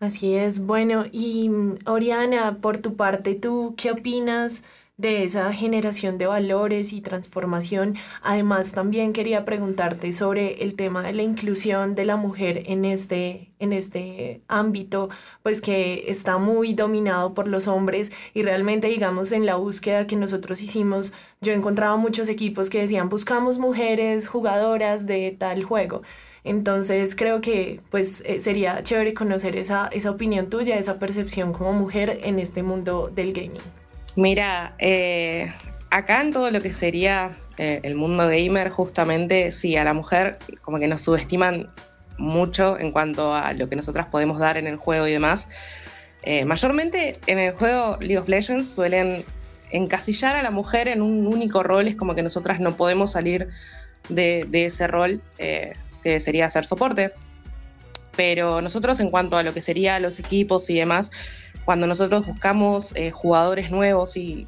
Así 0.00 0.34
es, 0.34 0.58
bueno, 0.58 1.04
y 1.12 1.48
mm, 1.48 1.76
Oriana, 1.86 2.58
por 2.60 2.78
tu 2.78 2.96
parte, 2.96 3.36
¿tú 3.36 3.74
qué 3.76 3.92
opinas? 3.92 4.64
De 4.96 5.24
esa 5.24 5.52
generación 5.52 6.18
de 6.18 6.26
valores 6.26 6.92
y 6.92 7.00
transformación. 7.00 7.96
Además, 8.22 8.72
también 8.72 9.12
quería 9.12 9.44
preguntarte 9.44 10.12
sobre 10.12 10.62
el 10.62 10.74
tema 10.74 11.02
de 11.02 11.12
la 11.14 11.22
inclusión 11.22 11.94
de 11.94 12.04
la 12.04 12.16
mujer 12.16 12.62
en 12.66 12.84
este, 12.84 13.50
en 13.58 13.72
este 13.72 14.42
ámbito, 14.48 15.08
pues 15.42 15.60
que 15.60 16.04
está 16.08 16.38
muy 16.38 16.74
dominado 16.74 17.34
por 17.34 17.48
los 17.48 17.68
hombres 17.68 18.12
y 18.34 18.42
realmente, 18.42 18.88
digamos, 18.88 19.32
en 19.32 19.46
la 19.46 19.56
búsqueda 19.56 20.06
que 20.06 20.16
nosotros 20.16 20.62
hicimos, 20.62 21.12
yo 21.40 21.52
encontraba 21.52 21.96
muchos 21.96 22.28
equipos 22.28 22.70
que 22.70 22.80
decían, 22.80 23.08
buscamos 23.08 23.58
mujeres 23.58 24.28
jugadoras 24.28 25.06
de 25.06 25.34
tal 25.36 25.64
juego. 25.64 26.02
Entonces 26.44 27.14
creo 27.14 27.40
que 27.40 27.80
pues 27.90 28.22
eh, 28.26 28.40
sería 28.40 28.82
chévere 28.82 29.14
conocer 29.14 29.56
esa, 29.56 29.88
esa 29.88 30.10
opinión 30.10 30.50
tuya, 30.50 30.76
esa 30.76 30.98
percepción 30.98 31.52
como 31.52 31.72
mujer 31.72 32.20
en 32.24 32.38
este 32.38 32.62
mundo 32.62 33.10
del 33.14 33.32
gaming. 33.32 33.81
Mira, 34.16 34.74
eh, 34.78 35.50
acá 35.90 36.20
en 36.20 36.32
todo 36.32 36.50
lo 36.50 36.60
que 36.60 36.72
sería 36.72 37.36
eh, 37.56 37.80
el 37.82 37.94
mundo 37.94 38.28
gamer, 38.28 38.68
justamente, 38.68 39.50
sí, 39.52 39.76
a 39.76 39.84
la 39.84 39.94
mujer 39.94 40.38
como 40.60 40.78
que 40.78 40.86
nos 40.86 41.00
subestiman 41.02 41.72
mucho 42.18 42.78
en 42.78 42.92
cuanto 42.92 43.34
a 43.34 43.54
lo 43.54 43.68
que 43.68 43.76
nosotras 43.76 44.06
podemos 44.08 44.38
dar 44.38 44.58
en 44.58 44.66
el 44.66 44.76
juego 44.76 45.06
y 45.06 45.12
demás. 45.12 45.48
Eh, 46.24 46.44
mayormente 46.44 47.12
en 47.26 47.38
el 47.38 47.54
juego 47.54 47.96
League 48.00 48.18
of 48.18 48.28
Legends 48.28 48.68
suelen 48.68 49.24
encasillar 49.70 50.36
a 50.36 50.42
la 50.42 50.50
mujer 50.50 50.88
en 50.88 51.00
un 51.00 51.26
único 51.26 51.62
rol, 51.62 51.88
es 51.88 51.96
como 51.96 52.14
que 52.14 52.22
nosotras 52.22 52.60
no 52.60 52.76
podemos 52.76 53.12
salir 53.12 53.48
de, 54.10 54.46
de 54.50 54.66
ese 54.66 54.86
rol, 54.88 55.22
que 55.38 56.20
sería 56.20 56.46
hacer 56.46 56.66
soporte. 56.66 57.12
Pero 58.14 58.60
nosotros 58.60 59.00
en 59.00 59.08
cuanto 59.08 59.38
a 59.38 59.42
lo 59.42 59.54
que 59.54 59.62
sería 59.62 59.98
los 59.98 60.18
equipos 60.18 60.68
y 60.68 60.74
demás, 60.74 61.10
cuando 61.64 61.86
nosotros 61.86 62.26
buscamos 62.26 62.94
eh, 62.96 63.10
jugadores 63.10 63.70
nuevos 63.70 64.16
y, 64.16 64.46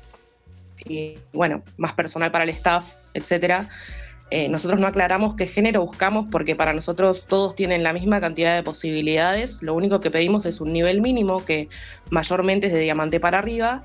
bueno, 1.32 1.62
más 1.76 1.92
personal 1.92 2.30
para 2.30 2.44
el 2.44 2.50
staff, 2.50 2.96
etcétera, 3.14 3.68
eh, 4.30 4.48
nosotros 4.48 4.80
no 4.80 4.86
aclaramos 4.86 5.34
qué 5.34 5.46
género 5.46 5.84
buscamos 5.84 6.26
porque 6.30 6.56
para 6.56 6.72
nosotros 6.72 7.26
todos 7.26 7.54
tienen 7.54 7.82
la 7.82 7.92
misma 7.92 8.20
cantidad 8.20 8.54
de 8.56 8.62
posibilidades. 8.62 9.62
Lo 9.62 9.74
único 9.74 10.00
que 10.00 10.10
pedimos 10.10 10.46
es 10.46 10.60
un 10.60 10.72
nivel 10.72 11.00
mínimo 11.00 11.44
que 11.44 11.68
mayormente 12.10 12.66
es 12.66 12.72
de 12.72 12.80
diamante 12.80 13.20
para 13.20 13.38
arriba. 13.38 13.84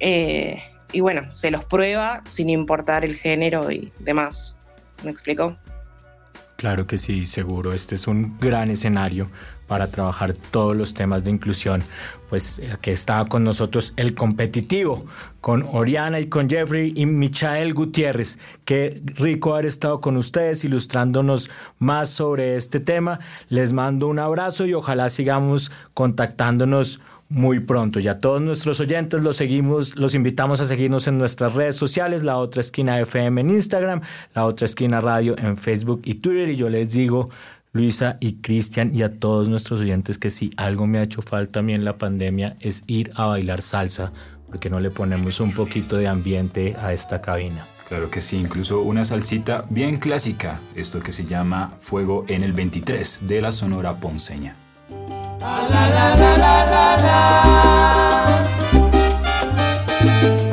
Eh, 0.00 0.56
y 0.92 1.00
bueno, 1.00 1.30
se 1.32 1.50
los 1.50 1.64
prueba 1.64 2.22
sin 2.24 2.48
importar 2.48 3.04
el 3.04 3.16
género 3.16 3.70
y 3.70 3.92
demás. 3.98 4.56
¿Me 5.04 5.10
explico? 5.10 5.56
Claro 6.56 6.86
que 6.86 6.96
sí, 6.96 7.26
seguro. 7.26 7.74
Este 7.74 7.96
es 7.96 8.06
un 8.06 8.38
gran 8.38 8.70
escenario 8.70 9.30
para 9.66 9.90
trabajar 9.90 10.32
todos 10.50 10.76
los 10.76 10.94
temas 10.94 11.24
de 11.24 11.30
inclusión. 11.30 11.82
Pues 12.28 12.60
aquí 12.72 12.90
está 12.90 13.24
con 13.26 13.44
nosotros 13.44 13.94
el 13.96 14.14
competitivo, 14.14 15.04
con 15.40 15.62
Oriana 15.62 16.18
y 16.18 16.26
con 16.26 16.50
Jeffrey 16.50 16.92
y 16.96 17.06
Michael 17.06 17.72
Gutiérrez. 17.72 18.38
Qué 18.64 19.00
rico 19.14 19.54
haber 19.54 19.66
estado 19.66 20.00
con 20.00 20.16
ustedes 20.16 20.64
ilustrándonos 20.64 21.50
más 21.78 22.10
sobre 22.10 22.56
este 22.56 22.80
tema. 22.80 23.20
Les 23.48 23.72
mando 23.72 24.08
un 24.08 24.18
abrazo 24.18 24.66
y 24.66 24.74
ojalá 24.74 25.08
sigamos 25.08 25.70
contactándonos 25.94 27.00
muy 27.28 27.60
pronto. 27.60 27.98
Ya 27.98 28.18
todos 28.18 28.40
nuestros 28.40 28.80
oyentes 28.80 29.22
los 29.22 29.36
seguimos, 29.36 29.96
los 29.96 30.14
invitamos 30.14 30.60
a 30.60 30.66
seguirnos 30.66 31.06
en 31.08 31.18
nuestras 31.18 31.54
redes 31.54 31.76
sociales, 31.76 32.22
la 32.22 32.38
otra 32.38 32.60
esquina 32.60 33.00
FM 33.00 33.40
en 33.40 33.50
Instagram, 33.50 34.00
la 34.34 34.44
otra 34.44 34.66
esquina 34.66 35.00
radio 35.00 35.34
en 35.38 35.56
Facebook 35.56 36.02
y 36.04 36.14
Twitter. 36.14 36.48
Y 36.50 36.56
yo 36.56 36.68
les 36.68 36.92
digo, 36.92 37.30
Luisa 37.76 38.16
y 38.20 38.36
Cristian 38.40 38.90
y 38.94 39.02
a 39.02 39.20
todos 39.20 39.48
nuestros 39.48 39.80
oyentes 39.80 40.18
que 40.18 40.30
si 40.30 40.50
algo 40.56 40.86
me 40.86 40.98
ha 40.98 41.02
hecho 41.02 41.22
falta 41.22 41.60
a 41.60 41.62
mí 41.62 41.74
en 41.74 41.84
la 41.84 41.98
pandemia 41.98 42.56
es 42.60 42.82
ir 42.86 43.10
a 43.14 43.26
bailar 43.26 43.62
salsa, 43.62 44.12
porque 44.46 44.70
no 44.70 44.80
le 44.80 44.90
ponemos 44.90 45.38
un 45.40 45.52
poquito 45.52 45.96
de 45.98 46.08
ambiente 46.08 46.74
a 46.80 46.92
esta 46.92 47.20
cabina. 47.20 47.66
Claro 47.88 48.10
que 48.10 48.20
sí, 48.20 48.36
incluso 48.36 48.80
una 48.80 49.04
salsita 49.04 49.64
bien 49.70 49.98
clásica, 49.98 50.58
esto 50.74 51.00
que 51.00 51.12
se 51.12 51.26
llama 51.26 51.74
Fuego 51.80 52.24
en 52.26 52.42
el 52.42 52.52
23 52.52 53.20
de 53.28 53.40
la 53.40 53.52
Sonora 53.52 53.94
Ponceña. 54.00 54.56
La, 55.38 55.68
la, 55.68 55.88
la, 55.88 56.16
la, 56.16 56.36
la, 56.36 56.66
la, 56.66 56.96
la. 56.96 57.26
La, 60.40 60.45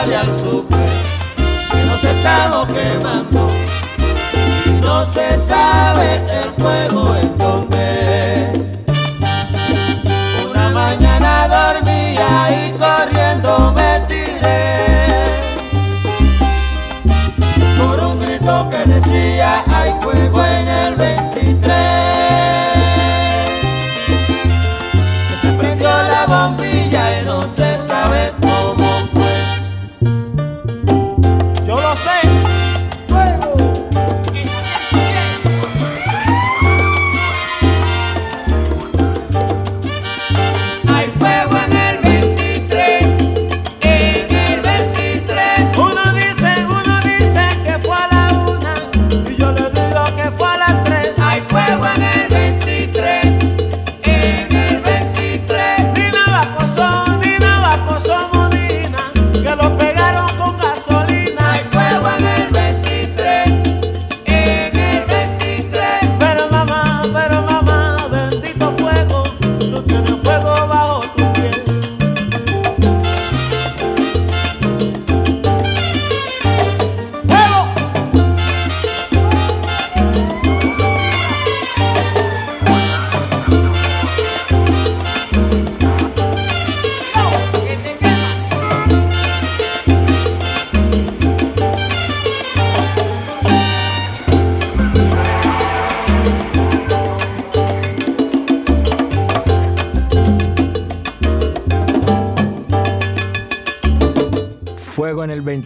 avísale 0.00 0.16
al 0.16 0.40
super 0.40 0.80
se 2.00 2.10
estamos 2.12 2.66
quemando. 2.68 3.48
Y 4.64 4.70
no 4.80 5.04
se 5.04 5.38
sabe 5.38 6.24
el 6.30 6.50
fuego 6.54 7.14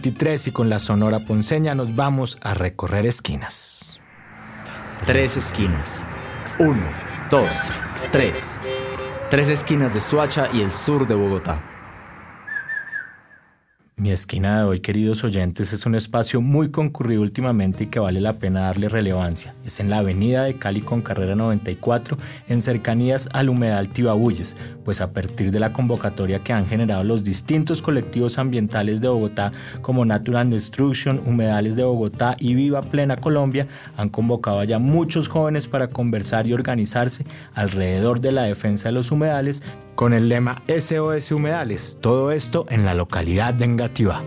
23 0.05 0.49
y 0.49 0.51
con 0.51 0.69
la 0.69 0.77
Sonora 0.77 1.21
Ponceña 1.21 1.73
nos 1.73 1.95
vamos 1.95 2.37
a 2.41 2.53
recorrer 2.53 3.07
esquinas. 3.07 3.99
Tres 5.07 5.35
esquinas. 5.35 6.03
Uno, 6.59 6.83
dos, 7.31 7.49
tres. 8.11 8.51
Tres 9.31 9.49
esquinas 9.49 9.95
de 9.95 10.01
Suacha 10.01 10.47
y 10.53 10.61
el 10.61 10.69
sur 10.69 11.07
de 11.07 11.15
Bogotá. 11.15 11.59
Mi 13.95 14.11
esquina 14.11 14.59
de 14.59 14.65
hoy, 14.65 14.79
queridos 14.79 15.23
oyentes, 15.23 15.73
es 15.73 15.87
un 15.87 15.95
espacio 15.95 16.39
muy 16.39 16.69
concurrido 16.69 17.23
últimamente 17.23 17.85
y 17.85 17.87
que 17.87 17.99
vale 17.99 18.21
la 18.21 18.33
pena 18.33 18.61
darle 18.61 18.89
relevancia. 18.89 19.54
Es 19.65 19.79
en 19.79 19.89
la 19.89 19.97
avenida 19.97 20.43
de 20.43 20.57
Cali 20.57 20.81
con 20.81 21.01
carrera 21.01 21.35
94, 21.35 22.17
en 22.47 22.61
cercanías 22.61 23.27
al 23.33 23.49
humedal 23.49 23.89
Tibabuyes, 23.89 24.55
pues 24.83 25.01
a 25.01 25.11
partir 25.11 25.51
de 25.51 25.59
la 25.59 25.73
convocatoria 25.73 26.43
que 26.43 26.53
han 26.53 26.67
generado 26.67 27.03
los 27.03 27.23
distintos 27.23 27.81
colectivos 27.81 28.37
ambientales 28.37 29.01
de 29.01 29.07
Bogotá, 29.07 29.51
como 29.81 30.05
Natural 30.05 30.49
Destruction, 30.49 31.21
Humedales 31.25 31.75
de 31.75 31.83
Bogotá 31.83 32.35
y 32.39 32.53
Viva 32.53 32.81
Plena 32.83 33.17
Colombia, 33.17 33.67
han 33.97 34.09
convocado 34.09 34.63
ya 34.63 34.77
muchos 34.77 35.27
jóvenes 35.27 35.67
para 35.67 35.87
conversar 35.87 36.45
y 36.47 36.53
organizarse 36.53 37.25
alrededor 37.55 38.21
de 38.21 38.31
la 38.31 38.43
defensa 38.43 38.89
de 38.89 38.93
los 38.93 39.11
humedales 39.11 39.63
con 39.95 40.13
el 40.13 40.29
lema 40.29 40.61
SOS 40.67 41.31
Humedales. 41.31 41.97
Todo 42.01 42.31
esto 42.31 42.65
en 42.69 42.85
la 42.85 42.93
localidad 42.93 43.53
de 43.53 43.65
Engativá. 43.65 44.21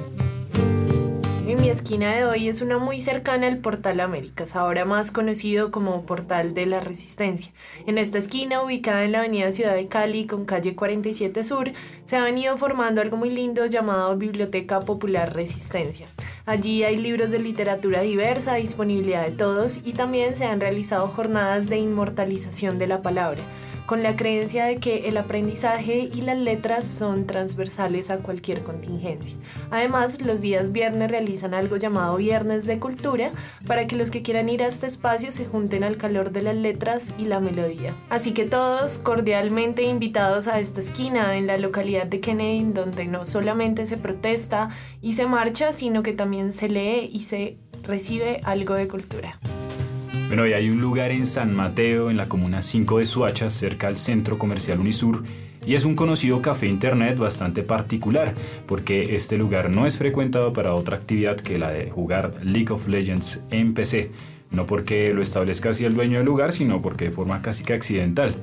Mi 1.78 1.84
esquina 1.84 2.12
de 2.12 2.24
hoy 2.24 2.48
es 2.48 2.60
una 2.60 2.78
muy 2.78 3.00
cercana 3.00 3.46
al 3.46 3.58
Portal 3.58 4.00
Américas, 4.00 4.56
ahora 4.56 4.84
más 4.84 5.12
conocido 5.12 5.70
como 5.70 6.02
Portal 6.06 6.52
de 6.52 6.66
la 6.66 6.80
Resistencia. 6.80 7.52
En 7.86 7.98
esta 7.98 8.18
esquina, 8.18 8.64
ubicada 8.64 9.04
en 9.04 9.12
la 9.12 9.20
avenida 9.20 9.52
Ciudad 9.52 9.76
de 9.76 9.86
Cali 9.86 10.26
con 10.26 10.44
calle 10.44 10.74
47 10.74 11.44
Sur, 11.44 11.70
se 12.04 12.16
ha 12.16 12.24
venido 12.24 12.56
formando 12.56 13.00
algo 13.00 13.16
muy 13.16 13.30
lindo 13.30 13.64
llamado 13.66 14.16
Biblioteca 14.16 14.80
Popular 14.80 15.32
Resistencia. 15.32 16.08
Allí 16.46 16.82
hay 16.82 16.96
libros 16.96 17.30
de 17.30 17.38
literatura 17.38 18.00
diversa, 18.00 18.56
disponibilidad 18.56 19.24
de 19.24 19.36
todos 19.36 19.80
y 19.84 19.92
también 19.92 20.34
se 20.34 20.46
han 20.46 20.60
realizado 20.60 21.06
jornadas 21.06 21.68
de 21.68 21.78
inmortalización 21.78 22.80
de 22.80 22.88
la 22.88 23.02
palabra 23.02 23.42
con 23.88 24.03
la 24.03 24.16
creencia 24.16 24.66
de 24.66 24.77
que 24.77 25.09
el 25.09 25.16
aprendizaje 25.16 26.11
y 26.12 26.20
las 26.20 26.37
letras 26.37 26.85
son 26.85 27.27
transversales 27.27 28.11
a 28.11 28.18
cualquier 28.18 28.62
contingencia. 28.62 29.35
Además, 29.70 30.20
los 30.20 30.42
días 30.42 30.72
viernes 30.72 31.11
realizan 31.11 31.55
algo 31.55 31.79
llamado 31.79 32.18
Viernes 32.18 32.66
de 32.66 32.79
Cultura 32.79 33.33
para 33.66 33.87
que 33.87 33.96
los 33.96 34.11
que 34.11 34.20
quieran 34.20 34.51
ir 34.51 34.62
a 34.62 34.66
este 34.66 34.87
espacio 34.87 35.33
se 35.33 35.46
junten 35.46 35.85
al 35.85 35.96
calor 35.96 36.33
de 36.33 36.42
las 36.42 36.55
letras 36.55 37.14
y 37.16 37.24
la 37.24 37.40
melodía. 37.40 37.94
Así 38.11 38.33
que 38.33 38.44
todos 38.44 38.98
cordialmente 38.98 39.85
invitados 39.85 40.48
a 40.48 40.61
esta 40.61 40.81
esquina 40.81 41.38
en 41.38 41.46
la 41.46 41.57
localidad 41.57 42.07
de 42.07 42.20
Kennedy, 42.20 42.70
donde 42.74 43.07
no 43.07 43.24
solamente 43.24 43.87
se 43.87 43.96
protesta 43.96 44.68
y 45.01 45.14
se 45.14 45.24
marcha, 45.24 45.72
sino 45.72 46.03
que 46.03 46.12
también 46.12 46.53
se 46.53 46.68
lee 46.68 47.09
y 47.11 47.22
se 47.22 47.57
recibe 47.85 48.42
algo 48.44 48.74
de 48.74 48.87
cultura. 48.87 49.38
Bueno, 50.28 50.46
y 50.46 50.52
hay 50.52 50.68
un 50.68 50.82
lugar 50.82 51.10
en 51.10 51.24
San 51.24 51.56
Mateo, 51.56 52.10
en 52.10 52.18
la 52.18 52.28
comuna 52.28 52.60
5 52.60 52.98
de 52.98 53.06
Suacha, 53.06 53.48
cerca 53.48 53.86
al 53.86 53.96
centro 53.96 54.36
comercial 54.38 54.78
Unisur, 54.78 55.24
y 55.66 55.74
es 55.74 55.86
un 55.86 55.94
conocido 55.94 56.42
café 56.42 56.66
internet 56.66 57.16
bastante 57.16 57.62
particular, 57.62 58.34
porque 58.66 59.14
este 59.14 59.38
lugar 59.38 59.70
no 59.70 59.86
es 59.86 59.96
frecuentado 59.96 60.52
para 60.52 60.74
otra 60.74 60.98
actividad 60.98 61.36
que 61.36 61.58
la 61.58 61.70
de 61.70 61.88
jugar 61.88 62.34
League 62.42 62.70
of 62.70 62.88
Legends 62.88 63.42
en 63.48 63.72
PC. 63.72 64.10
No 64.50 64.66
porque 64.66 65.14
lo 65.14 65.22
establezca 65.22 65.70
así 65.70 65.86
el 65.86 65.94
dueño 65.94 66.18
del 66.18 66.26
lugar, 66.26 66.52
sino 66.52 66.82
porque 66.82 67.06
de 67.06 67.10
forma 67.10 67.40
casi 67.40 67.64
que 67.64 67.72
accidental. 67.72 68.34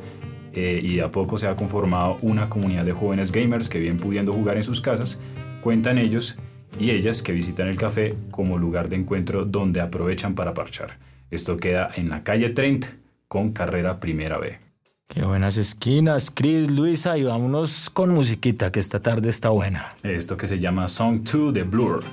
Eh, 0.53 0.81
y 0.83 1.01
a 1.01 1.11
poco 1.11 1.37
se 1.37 1.45
ha 1.45 1.55
conformado 1.55 2.17
una 2.23 2.49
comunidad 2.49 2.85
de 2.85 2.93
jóvenes 2.93 3.31
gamers 3.31 3.69
que 3.69 3.79
bien 3.79 3.97
pudiendo 3.97 4.33
jugar 4.33 4.57
en 4.57 4.63
sus 4.63 4.81
casas, 4.81 5.21
cuentan 5.61 5.99
ellos 5.99 6.35
y 6.79 6.89
ellas 6.89 7.21
que 7.21 7.31
visitan 7.31 7.67
el 7.67 7.77
café 7.77 8.15
como 8.31 8.57
lugar 8.57 8.89
de 8.89 8.95
encuentro 8.95 9.45
donde 9.45 9.81
aprovechan 9.81 10.33
para 10.33 10.55
parchar. 10.55 10.97
Esto 11.31 11.57
queda 11.57 11.91
en 11.95 12.09
la 12.09 12.23
calle 12.23 12.49
30 12.49 12.89
con 13.27 13.51
carrera 13.51 13.99
primera 13.99 14.37
B. 14.37 14.59
Qué 15.07 15.23
buenas 15.23 15.57
esquinas, 15.57 16.31
Chris, 16.31 16.71
Luisa, 16.71 17.17
y 17.17 17.23
vámonos 17.23 17.89
con 17.89 18.09
musiquita 18.09 18.71
que 18.71 18.79
esta 18.79 19.01
tarde 19.01 19.29
está 19.29 19.49
buena. 19.49 19.95
Esto 20.03 20.35
que 20.35 20.47
se 20.47 20.59
llama 20.59 20.87
Song 20.87 21.21
2 21.21 21.53
de 21.53 21.63
Blur. 21.63 22.03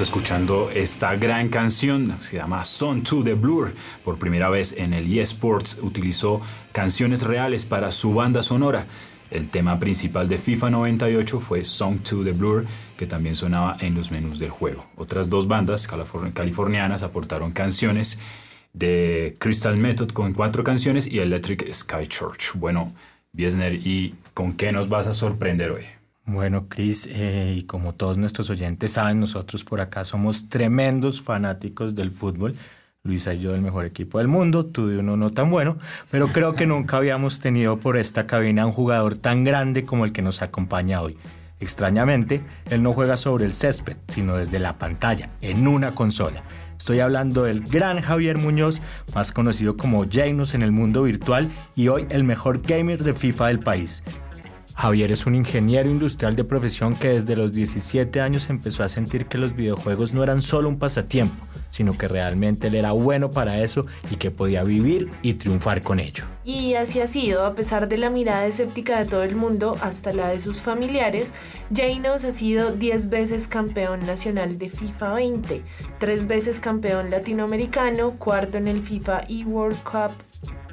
Escuchando 0.00 0.70
esta 0.70 1.14
gran 1.16 1.50
canción, 1.50 2.16
se 2.20 2.38
llama 2.38 2.64
Son 2.64 3.02
2 3.02 3.22
de 3.22 3.34
Blur. 3.34 3.74
Por 4.02 4.18
primera 4.18 4.48
vez 4.48 4.74
en 4.78 4.94
el 4.94 5.18
eSports 5.18 5.78
utilizó 5.82 6.40
canciones 6.72 7.22
reales 7.22 7.66
para 7.66 7.92
su 7.92 8.14
banda 8.14 8.42
sonora. 8.42 8.86
El 9.30 9.50
tema 9.50 9.78
principal 9.78 10.26
de 10.26 10.38
FIFA 10.38 10.70
98 10.70 11.40
fue 11.40 11.64
Song 11.64 11.98
2 12.02 12.24
de 12.24 12.32
Blur, 12.32 12.66
que 12.96 13.06
también 13.06 13.36
sonaba 13.36 13.76
en 13.80 13.94
los 13.94 14.10
menús 14.10 14.38
del 14.38 14.48
juego. 14.48 14.86
Otras 14.96 15.28
dos 15.28 15.46
bandas 15.46 15.86
californianas 16.32 17.02
aportaron 17.02 17.52
canciones 17.52 18.18
de 18.72 19.36
Crystal 19.38 19.76
Method 19.76 20.12
con 20.12 20.32
cuatro 20.32 20.64
canciones 20.64 21.06
y 21.06 21.18
Electric 21.18 21.70
Sky 21.72 22.06
Church. 22.06 22.54
Bueno, 22.54 22.94
Biesner, 23.32 23.74
¿y 23.74 24.14
con 24.32 24.54
qué 24.54 24.72
nos 24.72 24.88
vas 24.88 25.06
a 25.06 25.12
sorprender 25.12 25.72
hoy? 25.72 25.99
Bueno, 26.32 26.68
Cris, 26.68 27.08
eh, 27.10 27.54
y 27.56 27.64
como 27.64 27.92
todos 27.92 28.16
nuestros 28.16 28.50
oyentes 28.50 28.92
saben, 28.92 29.18
nosotros 29.18 29.64
por 29.64 29.80
acá 29.80 30.04
somos 30.04 30.48
tremendos 30.48 31.20
fanáticos 31.20 31.96
del 31.96 32.12
fútbol. 32.12 32.54
Luisa 33.02 33.34
y 33.34 33.40
yo 33.40 33.50
del 33.50 33.62
mejor 33.62 33.84
equipo 33.84 34.18
del 34.18 34.28
mundo, 34.28 34.64
tú 34.64 34.86
de 34.86 34.98
uno 34.98 35.16
no 35.16 35.30
tan 35.30 35.50
bueno, 35.50 35.76
pero 36.08 36.28
creo 36.28 36.54
que 36.54 36.66
nunca 36.66 36.98
habíamos 36.98 37.40
tenido 37.40 37.80
por 37.80 37.96
esta 37.96 38.28
cabina 38.28 38.64
un 38.64 38.72
jugador 38.72 39.16
tan 39.16 39.42
grande 39.42 39.84
como 39.84 40.04
el 40.04 40.12
que 40.12 40.22
nos 40.22 40.40
acompaña 40.40 41.02
hoy. 41.02 41.18
Extrañamente, 41.58 42.42
él 42.70 42.84
no 42.84 42.92
juega 42.92 43.16
sobre 43.16 43.44
el 43.44 43.52
césped, 43.52 43.96
sino 44.06 44.36
desde 44.36 44.60
la 44.60 44.78
pantalla, 44.78 45.30
en 45.40 45.66
una 45.66 45.96
consola. 45.96 46.44
Estoy 46.78 47.00
hablando 47.00 47.42
del 47.42 47.62
gran 47.62 48.00
Javier 48.00 48.38
Muñoz, 48.38 48.80
más 49.14 49.32
conocido 49.32 49.76
como 49.76 50.06
Janus 50.08 50.54
en 50.54 50.62
el 50.62 50.70
mundo 50.70 51.02
virtual 51.02 51.50
y 51.74 51.88
hoy 51.88 52.06
el 52.08 52.22
mejor 52.22 52.62
gamer 52.62 53.02
de 53.02 53.14
FIFA 53.14 53.48
del 53.48 53.58
país. 53.58 54.04
Javier 54.80 55.12
es 55.12 55.26
un 55.26 55.34
ingeniero 55.34 55.90
industrial 55.90 56.34
de 56.36 56.42
profesión 56.42 56.96
que 56.96 57.10
desde 57.10 57.36
los 57.36 57.52
17 57.52 58.18
años 58.22 58.48
empezó 58.48 58.82
a 58.82 58.88
sentir 58.88 59.26
que 59.26 59.36
los 59.36 59.54
videojuegos 59.54 60.14
no 60.14 60.22
eran 60.22 60.40
solo 60.40 60.70
un 60.70 60.78
pasatiempo, 60.78 61.44
sino 61.68 61.98
que 61.98 62.08
realmente 62.08 62.68
él 62.68 62.74
era 62.74 62.92
bueno 62.92 63.30
para 63.30 63.60
eso 63.60 63.84
y 64.10 64.16
que 64.16 64.30
podía 64.30 64.64
vivir 64.64 65.10
y 65.20 65.34
triunfar 65.34 65.82
con 65.82 66.00
ello. 66.00 66.24
Y 66.46 66.76
así 66.76 66.98
ha 67.02 67.06
sido, 67.06 67.44
a 67.44 67.54
pesar 67.54 67.90
de 67.90 67.98
la 67.98 68.08
mirada 68.08 68.46
escéptica 68.46 68.98
de 68.98 69.04
todo 69.04 69.22
el 69.22 69.36
mundo, 69.36 69.76
hasta 69.82 70.14
la 70.14 70.28
de 70.28 70.40
sus 70.40 70.62
familiares, 70.62 71.34
Jainos 71.76 72.24
ha 72.24 72.32
sido 72.32 72.70
10 72.70 73.10
veces 73.10 73.48
campeón 73.48 74.06
nacional 74.06 74.56
de 74.56 74.70
FIFA 74.70 75.12
20, 75.12 75.62
3 75.98 76.26
veces 76.26 76.58
campeón 76.58 77.10
latinoamericano, 77.10 78.12
cuarto 78.12 78.56
en 78.56 78.66
el 78.66 78.80
FIFA 78.80 79.26
eWorld 79.28 79.82
Cup 79.82 80.12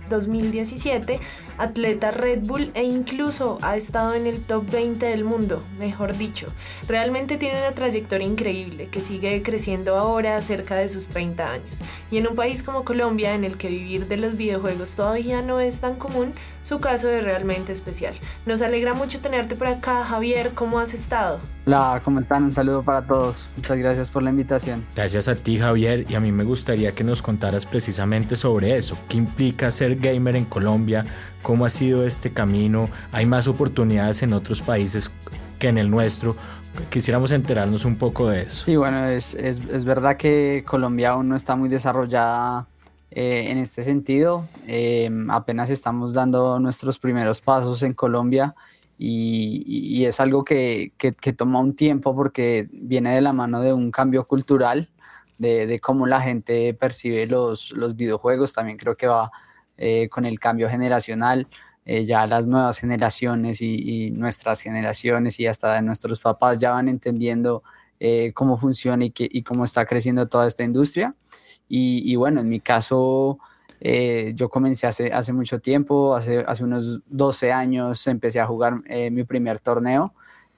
2017, 0.09 1.19
atleta 1.57 2.11
Red 2.11 2.41
Bull 2.41 2.71
e 2.73 2.83
incluso 2.83 3.57
ha 3.61 3.75
estado 3.75 4.13
en 4.13 4.27
el 4.27 4.41
top 4.41 4.69
20 4.69 5.05
del 5.05 5.23
mundo, 5.23 5.63
mejor 5.79 6.17
dicho. 6.17 6.47
Realmente 6.87 7.37
tiene 7.37 7.59
una 7.59 7.71
trayectoria 7.71 8.27
increíble 8.27 8.87
que 8.89 9.01
sigue 9.01 9.41
creciendo 9.43 9.95
ahora 9.95 10.41
cerca 10.41 10.75
de 10.75 10.89
sus 10.89 11.07
30 11.09 11.51
años. 11.51 11.81
Y 12.11 12.17
en 12.17 12.27
un 12.27 12.35
país 12.35 12.63
como 12.63 12.85
Colombia, 12.85 13.33
en 13.33 13.43
el 13.43 13.57
que 13.57 13.69
vivir 13.69 14.07
de 14.07 14.17
los 14.17 14.37
videojuegos 14.37 14.95
todavía 14.95 15.41
no 15.41 15.59
es 15.59 15.81
tan 15.81 15.95
común, 15.95 16.33
su 16.61 16.79
caso 16.79 17.09
es 17.09 17.23
realmente 17.23 17.71
especial. 17.71 18.13
Nos 18.45 18.61
alegra 18.61 18.93
mucho 18.93 19.21
tenerte 19.21 19.55
por 19.55 19.67
acá, 19.67 20.03
Javier. 20.03 20.51
¿Cómo 20.53 20.79
has 20.79 20.93
estado? 20.93 21.39
Hola, 21.65 22.01
¿cómo 22.03 22.19
están? 22.19 22.43
Un 22.43 22.53
saludo 22.53 22.83
para 22.83 23.01
todos. 23.05 23.49
Muchas 23.57 23.77
gracias 23.77 24.09
por 24.09 24.23
la 24.23 24.29
invitación. 24.29 24.85
Gracias 24.95 25.27
a 25.27 25.35
ti, 25.35 25.57
Javier. 25.57 26.05
Y 26.09 26.15
a 26.15 26.19
mí 26.19 26.31
me 26.31 26.43
gustaría 26.43 26.93
que 26.93 27.03
nos 27.03 27.21
contaras 27.21 27.65
precisamente 27.65 28.35
sobre 28.35 28.77
eso. 28.77 28.97
¿Qué 29.09 29.17
implica 29.17 29.71
ser 29.71 29.95
gamer 29.95 30.35
en 30.35 30.45
Colombia? 30.45 31.05
¿Cómo 31.47 31.63
ha 31.63 31.69
sido 31.69 32.05
este 32.05 32.33
camino? 32.33 32.89
¿Hay 33.13 33.25
más 33.25 33.47
oportunidades 33.47 34.21
en 34.21 34.33
otros 34.33 34.61
países 34.61 35.09
que 35.59 35.69
en 35.69 35.77
el 35.77 35.89
nuestro? 35.89 36.35
Quisiéramos 36.89 37.31
enterarnos 37.31 37.85
un 37.85 37.95
poco 37.95 38.27
de 38.27 38.41
eso. 38.41 38.65
Sí, 38.65 38.75
bueno, 38.75 39.05
es, 39.05 39.33
es, 39.33 39.61
es 39.71 39.85
verdad 39.85 40.17
que 40.17 40.65
Colombia 40.67 41.11
aún 41.11 41.29
no 41.29 41.37
está 41.37 41.55
muy 41.55 41.69
desarrollada 41.69 42.67
eh, 43.11 43.45
en 43.47 43.59
este 43.59 43.83
sentido. 43.83 44.45
Eh, 44.67 45.09
apenas 45.29 45.69
estamos 45.69 46.13
dando 46.13 46.59
nuestros 46.59 46.99
primeros 46.99 47.39
pasos 47.39 47.81
en 47.81 47.93
Colombia 47.93 48.53
y, 48.97 49.63
y 49.65 50.03
es 50.03 50.19
algo 50.19 50.43
que, 50.43 50.91
que, 50.97 51.13
que, 51.13 51.31
toma 51.31 51.61
un 51.61 51.77
tiempo 51.77 52.13
porque 52.13 52.67
viene 52.73 53.15
de 53.15 53.21
la 53.21 53.31
mano 53.31 53.61
de 53.61 53.71
un 53.71 53.89
cambio 53.89 54.27
cultural, 54.27 54.89
de, 55.37 55.65
de 55.65 55.79
cómo 55.79 56.07
la 56.07 56.19
gente 56.19 56.73
percibe 56.73 57.25
los, 57.25 57.71
los 57.71 57.95
videojuegos. 57.95 58.51
También 58.51 58.77
creo 58.77 58.97
que 58.97 59.07
va 59.07 59.31
eh, 59.77 60.09
con 60.09 60.25
el 60.25 60.39
cambio 60.39 60.69
generacional. 60.69 61.47
Eh, 61.85 62.03
ya 62.03 62.27
las 62.27 62.47
nuevas 62.47 62.79
generaciones 62.79 63.61
y, 63.61 64.07
y, 64.07 64.11
nuestras 64.11 64.59
generaciones 64.59 65.39
y 65.39 65.47
hasta 65.47 65.81
nuestros 65.81 66.19
papás 66.19 66.59
ya 66.59 66.71
van 66.71 66.89
entendiendo 66.89 67.63
eh, 67.99 68.31
cómo 68.33 68.57
funciona 68.57 69.05
y, 69.05 69.11
que, 69.11 69.27
y, 69.31 69.41
cómo 69.43 69.65
está 69.65 69.85
creciendo 69.85 70.27
toda 70.27 70.47
esta 70.47 70.63
industria. 70.63 71.15
Y, 71.67 72.01
y 72.11 72.15
bueno, 72.15 72.41
en 72.41 72.49
mi 72.49 72.59
caso, 72.59 73.39
eh, 73.79 74.33
yo 74.35 74.49
comencé 74.49 74.87
hace, 74.87 75.11
hace 75.11 75.33
mucho 75.33 75.59
tiempo, 75.59 76.15
hace, 76.15 76.39
hace 76.47 76.63
unos 76.63 77.01
12 77.07 77.51
años 77.51 78.05
empecé 78.07 78.39
a 78.39 78.45
jugar 78.47 78.81
eh, 78.87 79.09
mi 79.11 79.23
primer 79.23 79.59
torneo 79.59 80.13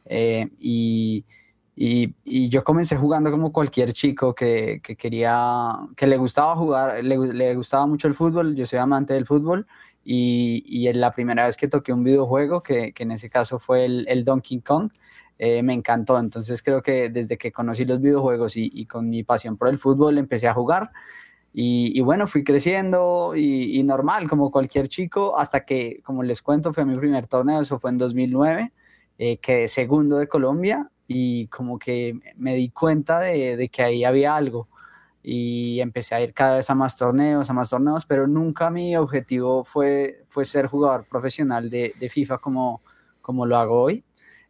y, 0.09 1.25
y, 1.81 2.49
yo 2.49 2.65
comencé 2.65 2.97
jugando 2.97 3.31
como 3.31 3.53
cualquier 3.53 3.93
chico 3.93 4.35
que, 4.35 4.81
que 4.83 4.97
quería, 4.97 5.77
que 5.95 6.07
le 6.07 6.17
gustaba 6.17 6.53
jugar, 6.57 7.01
le, 7.01 7.17
le, 7.33 7.55
gustaba 7.55 7.87
mucho 7.87 8.09
el 8.09 8.15
fútbol, 8.15 8.53
yo 8.53 8.65
soy 8.65 8.79
amante 8.79 9.13
del 9.13 9.25
fútbol 9.25 9.65
y, 10.03 10.61
y 10.67 10.91
la 10.91 11.11
primera 11.11 11.45
vez 11.45 11.55
que 11.55 11.69
toqué 11.69 11.93
un 11.93 12.03
videojuego, 12.03 12.63
que, 12.63 12.91
que 12.91 13.03
en 13.03 13.11
ese 13.11 13.29
caso 13.29 13.59
fue 13.59 13.85
el, 13.85 14.05
el 14.09 14.25
Donkey 14.25 14.59
Kong, 14.59 14.91
eh, 15.37 15.63
me 15.63 15.73
encantó. 15.73 16.19
Entonces 16.19 16.61
creo 16.61 16.81
que 16.81 17.09
desde 17.09 17.37
que 17.37 17.53
conocí 17.53 17.85
los 17.85 18.01
videojuegos 18.01 18.57
y, 18.57 18.69
y 18.73 18.85
con 18.85 19.09
mi 19.09 19.23
pasión 19.23 19.55
por 19.55 19.69
el 19.69 19.77
fútbol 19.77 20.17
empecé 20.17 20.49
a 20.49 20.53
jugar. 20.53 20.91
Y, 21.53 21.97
y 21.97 22.01
bueno, 22.01 22.27
fui 22.27 22.43
creciendo 22.43 23.35
y, 23.37 23.79
y, 23.79 23.83
normal, 23.83 24.27
como 24.27 24.51
cualquier 24.51 24.89
chico, 24.89 25.37
hasta 25.39 25.63
que, 25.63 26.01
como 26.03 26.23
les 26.23 26.41
cuento, 26.41 26.73
fue 26.73 26.83
mi 26.85 26.95
primer 26.95 27.27
torneo, 27.27 27.61
eso 27.61 27.79
fue 27.79 27.91
en 27.91 27.97
2009, 27.97 28.73
eh, 29.17 29.37
quedé 29.37 29.69
segundo 29.69 30.17
de 30.17 30.27
Colombia 30.27 30.91
y 31.11 31.47
como 31.47 31.79
que 31.79 32.19
me 32.37 32.53
di 32.55 32.69
cuenta 32.69 33.19
de, 33.19 33.57
de, 33.57 33.69
que 33.69 33.81
ahí 33.81 34.03
había 34.03 34.35
algo. 34.35 34.67
Y 35.23 35.81
empecé 35.81 36.13
a 36.13 36.21
ir 36.21 36.33
cada 36.35 36.57
vez 36.57 36.69
a 36.69 36.75
más 36.75 36.95
torneos, 36.95 37.49
a 37.49 37.53
más 37.53 37.71
torneos, 37.71 38.05
pero 38.05 38.27
nunca 38.27 38.69
mi 38.69 38.95
objetivo 38.95 39.63
fue, 39.63 40.23
fue 40.27 40.45
ser 40.45 40.67
jugador 40.67 41.07
profesional 41.09 41.71
de, 41.71 41.93
de 41.99 42.09
FIFA 42.09 42.37
como, 42.37 42.83
como 43.21 43.47
lo 43.47 43.57
hago 43.57 43.81
hoy. 43.81 44.03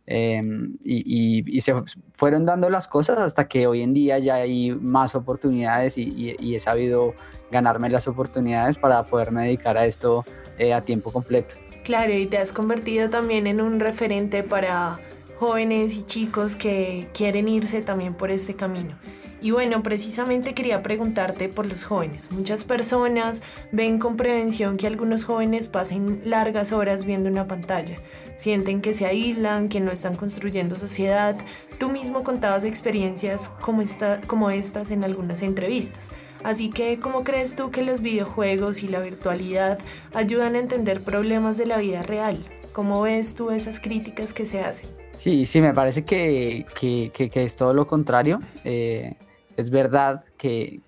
Eh, 0.05 0.41
y, 0.83 1.43
y, 1.45 1.57
y, 1.57 1.61
se 1.61 1.73
fueron 2.13 2.43
dando 2.43 2.69
las 2.69 2.87
cosas 2.87 3.19
hasta 3.19 3.47
que 3.47 3.67
hoy 3.67 3.83
en 3.83 3.93
día 3.93 4.17
ya 4.17 4.35
hay 4.35 4.71
más 4.71 5.13
oportunidades 5.15 5.99
y, 5.99 6.35
y 6.39 6.55
he 6.55 6.59
sabido 6.59 7.13
ganarme 7.51 7.89
las 7.89 8.07
oportunidades 8.07 8.77
para 8.77 9.03
poderme 9.05 9.43
dedicar 9.43 9.77
a 9.77 9.85
esto 9.85 10.25
eh, 10.57 10.73
a 10.73 10.83
tiempo 10.83 11.13
completo. 11.13 11.55
Claro, 11.85 12.13
y 12.13 12.25
te 12.25 12.37
has 12.37 12.51
convertido 12.51 13.09
también 13.09 13.47
en 13.47 13.61
un 13.61 13.79
referente 13.79 14.43
para 14.43 14.99
jóvenes 15.39 15.95
y 15.97 16.03
chicos 16.03 16.57
que 16.57 17.07
quieren 17.13 17.47
irse 17.47 17.81
también 17.81 18.13
por 18.13 18.29
este 18.29 18.55
camino. 18.55 18.97
Y 19.41 19.51
bueno, 19.51 19.81
precisamente 19.83 20.53
quería 20.53 20.83
preguntarte 20.83 21.47
por 21.47 21.65
los 21.65 21.85
jóvenes. 21.85 22.29
Muchas 22.31 22.65
personas 22.65 23.41
ven 23.71 23.97
con 23.97 24.17
prevención 24.17 24.75
que 24.75 24.85
algunos 24.85 25.23
jóvenes 25.23 25.69
pasen 25.69 26.21
largas 26.25 26.73
horas 26.73 27.05
viendo 27.05 27.29
una 27.29 27.47
pantalla. 27.47 27.95
Sienten 28.35 28.81
que 28.81 28.93
se 28.93 29.05
aíslan, 29.05 29.69
que 29.69 29.79
no 29.79 29.91
están 29.91 30.17
construyendo 30.17 30.75
sociedad. 30.75 31.37
Tú 31.77 31.89
mismo 31.89 32.25
contabas 32.25 32.65
experiencias 32.65 33.47
como, 33.61 33.81
esta, 33.81 34.19
como 34.27 34.49
estas 34.49 34.91
en 34.91 35.05
algunas 35.05 35.41
entrevistas. 35.41 36.11
Así 36.43 36.69
que, 36.69 36.99
¿cómo 36.99 37.23
crees 37.23 37.55
tú 37.55 37.71
que 37.71 37.81
los 37.81 38.01
videojuegos 38.01 38.83
y 38.83 38.89
la 38.89 38.99
virtualidad 38.99 39.79
ayudan 40.13 40.55
a 40.55 40.59
entender 40.59 41.01
problemas 41.01 41.55
de 41.55 41.65
la 41.65 41.77
vida 41.77 42.01
real? 42.03 42.45
¿Cómo 42.73 43.01
ves 43.01 43.35
tú 43.35 43.51
esas 43.51 43.79
críticas 43.79 44.33
que 44.33 44.45
se 44.45 44.61
hacen? 44.61 44.89
Sí, 45.19 45.45
sí, 45.45 45.59
me 45.59 45.73
parece 45.73 46.05
que, 46.05 46.65
que, 46.79 47.11
que, 47.13 47.29
que 47.29 47.43
es 47.43 47.57
todo 47.57 47.73
lo 47.73 47.85
contrario. 47.85 48.39
Eh, 48.63 49.17
es 49.57 49.69
verdad 49.69 50.23
que, 50.37 50.81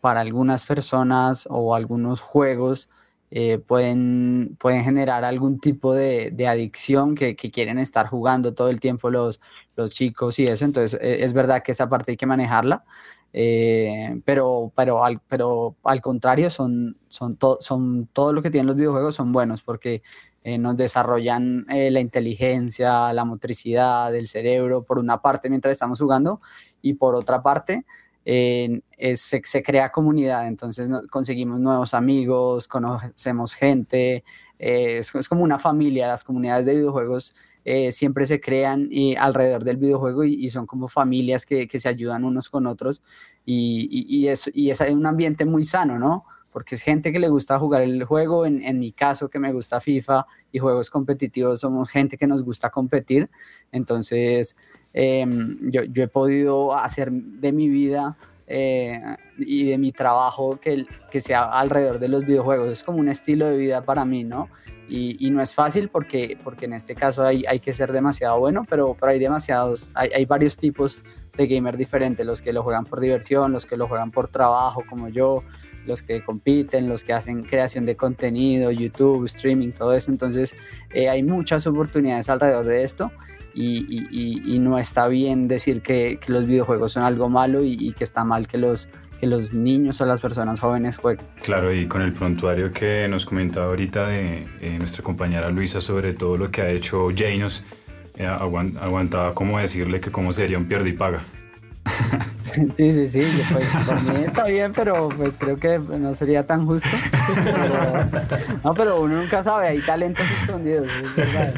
para 0.00 0.22
algunas 0.22 0.64
personas 0.64 1.46
o 1.48 1.72
algunos 1.72 2.20
juegos 2.20 2.90
eh, 3.30 3.58
pueden, 3.64 4.56
pueden 4.58 4.82
generar 4.82 5.24
algún 5.24 5.60
tipo 5.60 5.94
de, 5.94 6.32
de 6.32 6.48
adicción 6.48 7.14
que, 7.14 7.36
quieren 7.36 7.78
estar 7.78 8.08
jugando 8.08 8.54
todo 8.54 8.70
el 8.70 8.80
tiempo 8.80 9.08
los, 9.08 9.40
los 9.76 9.92
chicos 9.92 10.40
y 10.40 10.48
eso. 10.48 10.64
Entonces 10.64 10.98
eh, 11.00 11.18
es 11.22 11.32
verdad 11.32 11.62
que 11.62 11.70
esa 11.70 11.88
parte 11.88 12.10
hay 12.10 12.16
que 12.16 12.26
manejarla. 12.26 12.82
Eh, 13.32 14.20
pero, 14.24 14.72
pero, 14.74 15.04
al, 15.04 15.20
pero 15.28 15.76
al 15.84 16.00
contrario, 16.00 16.48
son, 16.50 16.96
son, 17.08 17.36
to, 17.36 17.58
son 17.60 18.08
todo 18.12 18.32
lo 18.32 18.42
que 18.42 18.50
tienen 18.50 18.66
los 18.66 18.76
videojuegos 18.76 19.14
son 19.14 19.30
buenos 19.32 19.62
porque 19.62 20.02
eh, 20.42 20.58
nos 20.58 20.76
desarrollan 20.76 21.66
eh, 21.68 21.90
la 21.90 22.00
inteligencia, 22.00 23.12
la 23.12 23.24
motricidad 23.24 24.10
del 24.10 24.26
cerebro, 24.26 24.84
por 24.84 24.98
una 24.98 25.20
parte 25.20 25.50
mientras 25.50 25.72
estamos 25.72 26.00
jugando 26.00 26.40
y 26.80 26.94
por 26.94 27.14
otra 27.14 27.42
parte 27.42 27.84
es, 28.26 29.20
se, 29.20 29.40
se, 29.44 29.62
crea 29.62 29.92
comunidad, 29.92 30.48
entonces 30.48 30.88
no, 30.88 31.02
conseguimos 31.08 31.60
nuevos 31.60 31.94
amigos, 31.94 32.66
conocemos 32.66 33.54
gente, 33.54 34.24
eh, 34.58 34.98
es, 34.98 35.14
es, 35.14 35.28
como 35.28 35.44
una 35.44 35.58
familia, 35.58 36.08
las 36.08 36.24
comunidades 36.24 36.66
de 36.66 36.74
videojuegos 36.74 37.34
eh, 37.68 37.90
siempre 37.90 38.26
se 38.28 38.40
crean 38.40 38.86
y, 38.92 39.16
alrededor 39.16 39.64
del 39.64 39.76
videojuego 39.76 40.22
y, 40.22 40.34
y 40.34 40.50
son 40.50 40.66
como 40.66 40.86
familias 40.86 41.44
que, 41.44 41.66
que, 41.66 41.80
se 41.80 41.88
ayudan 41.88 42.22
unos 42.22 42.48
con 42.48 42.64
otros 42.68 43.02
y, 43.44 43.88
y, 43.90 44.28
es, 44.28 44.48
y 44.54 44.70
es 44.70 44.80
un 44.80 45.04
ambiente 45.04 45.44
muy 45.44 45.64
sano, 45.64 45.98
¿no? 45.98 46.24
porque 46.52 46.76
es 46.76 46.80
gente 46.80 47.12
que 47.12 47.18
le 47.18 47.28
gusta 47.28 47.58
jugar 47.58 47.82
el 47.82 48.04
juego, 48.04 48.46
en, 48.46 48.62
en, 48.62 48.78
mi 48.78 48.92
caso 48.92 49.28
que 49.28 49.40
me 49.40 49.52
gusta 49.52 49.80
FIFA 49.80 50.26
y 50.52 50.60
juegos 50.60 50.90
competitivos, 50.90 51.60
somos 51.60 51.90
gente 51.90 52.16
que 52.16 52.28
nos 52.28 52.44
gusta 52.44 52.70
competir, 52.70 53.28
entonces 53.72 54.56
eh, 54.94 55.26
yo, 55.62 55.82
yo, 55.82 56.04
he 56.04 56.08
podido 56.08 56.74
hacer 56.74 57.10
de 57.10 57.50
mi 57.52 57.68
vida 57.68 58.16
eh, 58.46 59.00
y 59.38 59.68
de 59.68 59.78
mi 59.78 59.92
trabajo 59.92 60.58
que, 60.60 60.86
que, 61.10 61.20
sea 61.20 61.44
alrededor 61.44 61.98
de 61.98 62.08
los 62.08 62.24
videojuegos, 62.24 62.70
es 62.70 62.82
como 62.84 62.98
un 62.98 63.08
estilo 63.08 63.46
de 63.46 63.56
vida 63.56 63.82
para 63.82 64.04
mí, 64.04 64.24
¿no? 64.24 64.48
Y, 64.88 65.26
y 65.26 65.30
no 65.30 65.42
es 65.42 65.54
fácil 65.54 65.88
porque, 65.88 66.38
porque 66.44 66.66
en 66.66 66.72
este 66.72 66.94
caso 66.94 67.24
hay, 67.24 67.44
hay 67.48 67.58
que 67.58 67.72
ser 67.72 67.90
demasiado 67.90 68.38
bueno, 68.38 68.64
pero, 68.68 68.96
pero 68.98 69.10
hay 69.10 69.18
demasiados, 69.18 69.90
hay, 69.94 70.10
hay 70.14 70.24
varios 70.26 70.56
tipos 70.56 71.04
de 71.36 71.46
gamer 71.48 71.76
diferentes, 71.76 72.24
los 72.24 72.40
que 72.40 72.52
lo 72.52 72.62
juegan 72.62 72.84
por 72.84 73.00
diversión, 73.00 73.50
los 73.50 73.66
que 73.66 73.76
lo 73.76 73.88
juegan 73.88 74.12
por 74.12 74.28
trabajo, 74.28 74.84
como 74.88 75.08
yo, 75.08 75.42
los 75.86 76.02
que 76.02 76.22
compiten, 76.22 76.88
los 76.88 77.04
que 77.04 77.12
hacen 77.12 77.42
creación 77.42 77.86
de 77.86 77.96
contenido, 77.96 78.70
YouTube, 78.70 79.24
streaming, 79.24 79.70
todo 79.70 79.94
eso. 79.94 80.10
Entonces 80.10 80.54
eh, 80.92 81.08
hay 81.08 81.22
muchas 81.22 81.66
oportunidades 81.66 82.28
alrededor 82.28 82.66
de 82.66 82.82
esto 82.82 83.10
y, 83.56 84.06
y, 84.10 84.54
y 84.54 84.58
no 84.58 84.78
está 84.78 85.08
bien 85.08 85.48
decir 85.48 85.80
que, 85.80 86.18
que, 86.20 86.30
los 86.30 86.46
videojuegos 86.46 86.92
son 86.92 87.04
algo 87.04 87.30
malo 87.30 87.64
y, 87.64 87.72
y, 87.72 87.92
que 87.92 88.04
está 88.04 88.22
mal 88.22 88.46
que 88.46 88.58
los, 88.58 88.88
que 89.18 89.26
los 89.26 89.54
niños 89.54 89.98
o 90.02 90.06
las 90.06 90.20
personas 90.20 90.60
jóvenes 90.60 90.98
jueguen. 90.98 91.24
Claro, 91.42 91.72
y 91.72 91.86
con 91.86 92.02
el 92.02 92.12
prontuario 92.12 92.70
que 92.70 93.08
nos 93.08 93.24
comentaba 93.24 93.66
ahorita 93.66 94.08
de 94.08 94.46
eh, 94.60 94.76
nuestra 94.78 95.02
compañera 95.02 95.48
Luisa 95.48 95.80
sobre 95.80 96.12
todo 96.12 96.36
lo 96.36 96.50
que 96.50 96.60
ha 96.60 96.68
hecho 96.68 97.08
Janos, 97.16 97.64
eh, 98.16 98.26
aguantaba 98.26 99.32
como 99.32 99.58
decirle 99.58 100.00
que 100.00 100.10
cómo 100.10 100.32
sería 100.32 100.58
un 100.58 100.66
pierde 100.66 100.90
y 100.90 100.92
paga. 100.92 101.20
Sí, 102.74 102.92
sí, 102.92 103.06
sí, 103.06 103.42
pues 103.52 103.66
por 103.84 104.02
mí 104.02 104.24
está 104.24 104.44
bien, 104.44 104.72
pero 104.74 105.10
pues 105.10 105.32
creo 105.38 105.58
que 105.58 105.78
no 105.78 106.14
sería 106.14 106.46
tan 106.46 106.64
justo. 106.64 106.88
no, 108.64 108.72
pero 108.72 109.02
uno 109.02 109.16
nunca 109.16 109.42
sabe, 109.42 109.68
hay 109.68 109.80
talentos 109.80 110.24
escondidos, 110.40 110.88
es 110.88 111.16
verdad. 111.16 111.54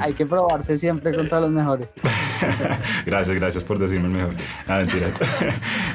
hay, 0.00 0.14
que, 0.14 0.24
probarse 0.24 0.78
siempre 0.78 1.14
contra 1.14 1.40
los 1.40 1.50
mejores. 1.50 1.92
gracias, 3.04 3.36
gracias 3.36 3.62
por 3.62 3.78
decirme 3.78 4.06
el 4.06 4.14
mejor. 4.14 4.32
Ah, 4.66 4.78
mentiras. 4.78 5.12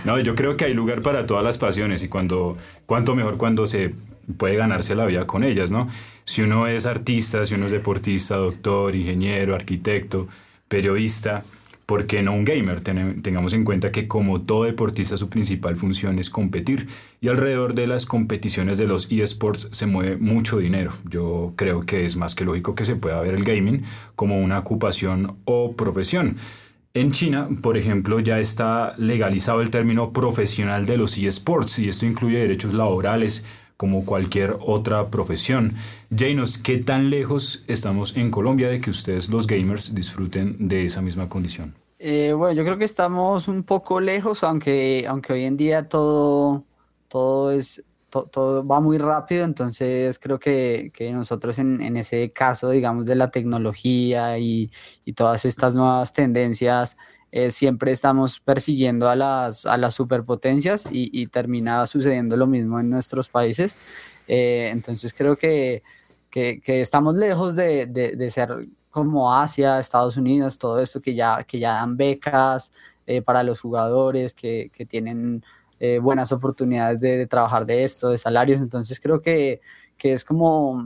no, 0.05 0.19
yo 0.19 0.35
creo 0.35 0.55
que 0.55 0.65
hay 0.65 0.75
lugar 0.75 1.01
para 1.01 1.25
todas 1.25 1.43
las 1.43 1.57
pasiones 1.57 2.03
y 2.03 2.09
cuando, 2.09 2.57
cuanto 2.85 3.15
mejor 3.15 3.37
cuando 3.37 3.65
se 3.65 3.95
puede 4.37 4.55
ganarse 4.55 4.93
la 4.93 5.05
vida 5.05 5.25
con 5.25 5.43
ellas, 5.43 5.71
¿no? 5.71 5.89
Si 6.25 6.43
uno 6.43 6.67
es 6.67 6.85
artista, 6.85 7.45
si 7.45 7.55
uno 7.55 7.65
es 7.65 7.71
deportista, 7.71 8.35
doctor, 8.35 8.95
ingeniero, 8.95 9.55
arquitecto, 9.55 10.27
periodista, 10.67 11.43
¿por 11.87 12.05
qué 12.05 12.21
no 12.21 12.33
un 12.33 12.43
gamer? 12.43 12.81
tengamos 12.81 13.53
en 13.53 13.63
cuenta 13.63 13.91
que 13.91 14.07
como 14.07 14.41
todo 14.41 14.65
deportista 14.65 15.17
su 15.17 15.29
principal 15.29 15.77
función 15.77 16.19
es 16.19 16.29
competir 16.29 16.87
y 17.21 17.29
alrededor 17.29 17.73
de 17.73 17.87
las 17.87 18.05
competiciones 18.05 18.77
de 18.77 18.87
los 18.87 19.07
eSports 19.09 19.69
se 19.71 19.87
mueve 19.87 20.17
mucho 20.17 20.57
dinero. 20.57 20.91
Yo 21.09 21.53
creo 21.55 21.85
que 21.85 22.03
es 22.03 22.17
más 22.17 22.35
que 22.35 22.43
lógico 22.43 22.75
que 22.75 22.83
se 22.83 22.97
pueda 22.97 23.21
ver 23.21 23.33
el 23.35 23.45
gaming 23.45 23.83
como 24.15 24.39
una 24.39 24.59
ocupación 24.59 25.37
o 25.45 25.75
profesión. 25.77 26.35
En 26.93 27.11
China, 27.11 27.47
por 27.61 27.77
ejemplo, 27.77 28.19
ya 28.19 28.37
está 28.39 28.93
legalizado 28.97 29.61
el 29.61 29.69
término 29.69 30.11
profesional 30.11 30.85
de 30.85 30.97
los 30.97 31.17
eSports 31.17 31.79
y 31.79 31.87
esto 31.87 32.05
incluye 32.05 32.39
derechos 32.39 32.73
laborales 32.73 33.45
como 33.77 34.05
cualquier 34.05 34.57
otra 34.59 35.07
profesión. 35.09 35.75
Janos, 36.15 36.57
¿qué 36.57 36.79
tan 36.79 37.09
lejos 37.09 37.63
estamos 37.67 38.17
en 38.17 38.31
Colombia 38.31 38.69
de 38.69 38.81
que 38.81 38.89
ustedes 38.89 39.29
los 39.29 39.47
gamers 39.47 39.93
disfruten 39.93 40.67
de 40.67 40.85
esa 40.85 41.01
misma 41.01 41.29
condición? 41.29 41.75
Eh, 41.99 42.33
bueno, 42.33 42.53
yo 42.53 42.63
creo 42.63 42.77
que 42.77 42.85
estamos 42.85 43.47
un 43.47 43.63
poco 43.63 43.99
lejos, 43.99 44.43
aunque, 44.43 45.05
aunque 45.07 45.33
hoy 45.33 45.43
en 45.45 45.57
día 45.57 45.87
todo, 45.87 46.63
todo, 47.07 47.51
es, 47.51 47.83
todo 48.09 48.65
va 48.65 48.79
muy 48.79 48.97
rápido, 48.97 49.43
entonces 49.43 50.17
creo 50.19 50.39
que, 50.39 50.91
que 50.93 51.11
nosotros 51.11 51.59
en, 51.59 51.81
en, 51.81 51.97
ese 51.97 52.31
caso, 52.31 52.69
digamos, 52.69 53.05
de 53.05 53.15
la 53.15 53.31
tecnología 53.31 54.37
y, 54.39 54.71
y 55.05 55.13
todas 55.13 55.45
estas 55.45 55.75
nuevas 55.75 56.13
tendencias, 56.13 56.97
eh, 57.31 57.51
siempre 57.51 57.91
estamos 57.91 58.39
persiguiendo 58.39 59.09
a 59.09 59.15
las, 59.15 59.65
a 59.65 59.77
las 59.77 59.95
superpotencias 59.95 60.85
y, 60.89 61.09
y, 61.11 61.27
termina 61.27 61.85
sucediendo 61.85 62.37
lo 62.37 62.47
mismo 62.47 62.79
en 62.79 62.89
nuestros 62.89 63.27
países. 63.27 63.77
Eh, 64.27 64.69
entonces 64.71 65.13
creo 65.13 65.35
que, 65.35 65.83
que, 66.29 66.61
que, 66.61 66.81
estamos 66.81 67.17
lejos 67.17 67.55
de, 67.55 67.85
de, 67.85 68.11
de, 68.15 68.31
ser 68.31 68.67
como 68.91 69.33
Asia, 69.33 69.79
Estados 69.79 70.17
Unidos, 70.17 70.57
todo 70.57 70.79
esto 70.79 71.01
que 71.01 71.13
ya, 71.15 71.43
que 71.43 71.59
ya 71.59 71.73
dan 71.73 71.97
becas 71.97 72.71
eh, 73.05 73.21
para 73.21 73.43
los 73.43 73.59
jugadores, 73.59 74.33
que, 74.33 74.71
que 74.73 74.85
tienen 74.85 75.43
buenas 76.01 76.31
oportunidades 76.31 76.99
de, 76.99 77.17
de, 77.17 77.27
trabajar 77.27 77.65
de 77.65 77.83
esto, 77.83 78.09
de 78.09 78.17
salarios. 78.17 78.61
Entonces 78.61 78.99
creo 78.99 79.21
que, 79.21 79.61
que 79.97 80.13
es 80.13 80.25
como 80.25 80.83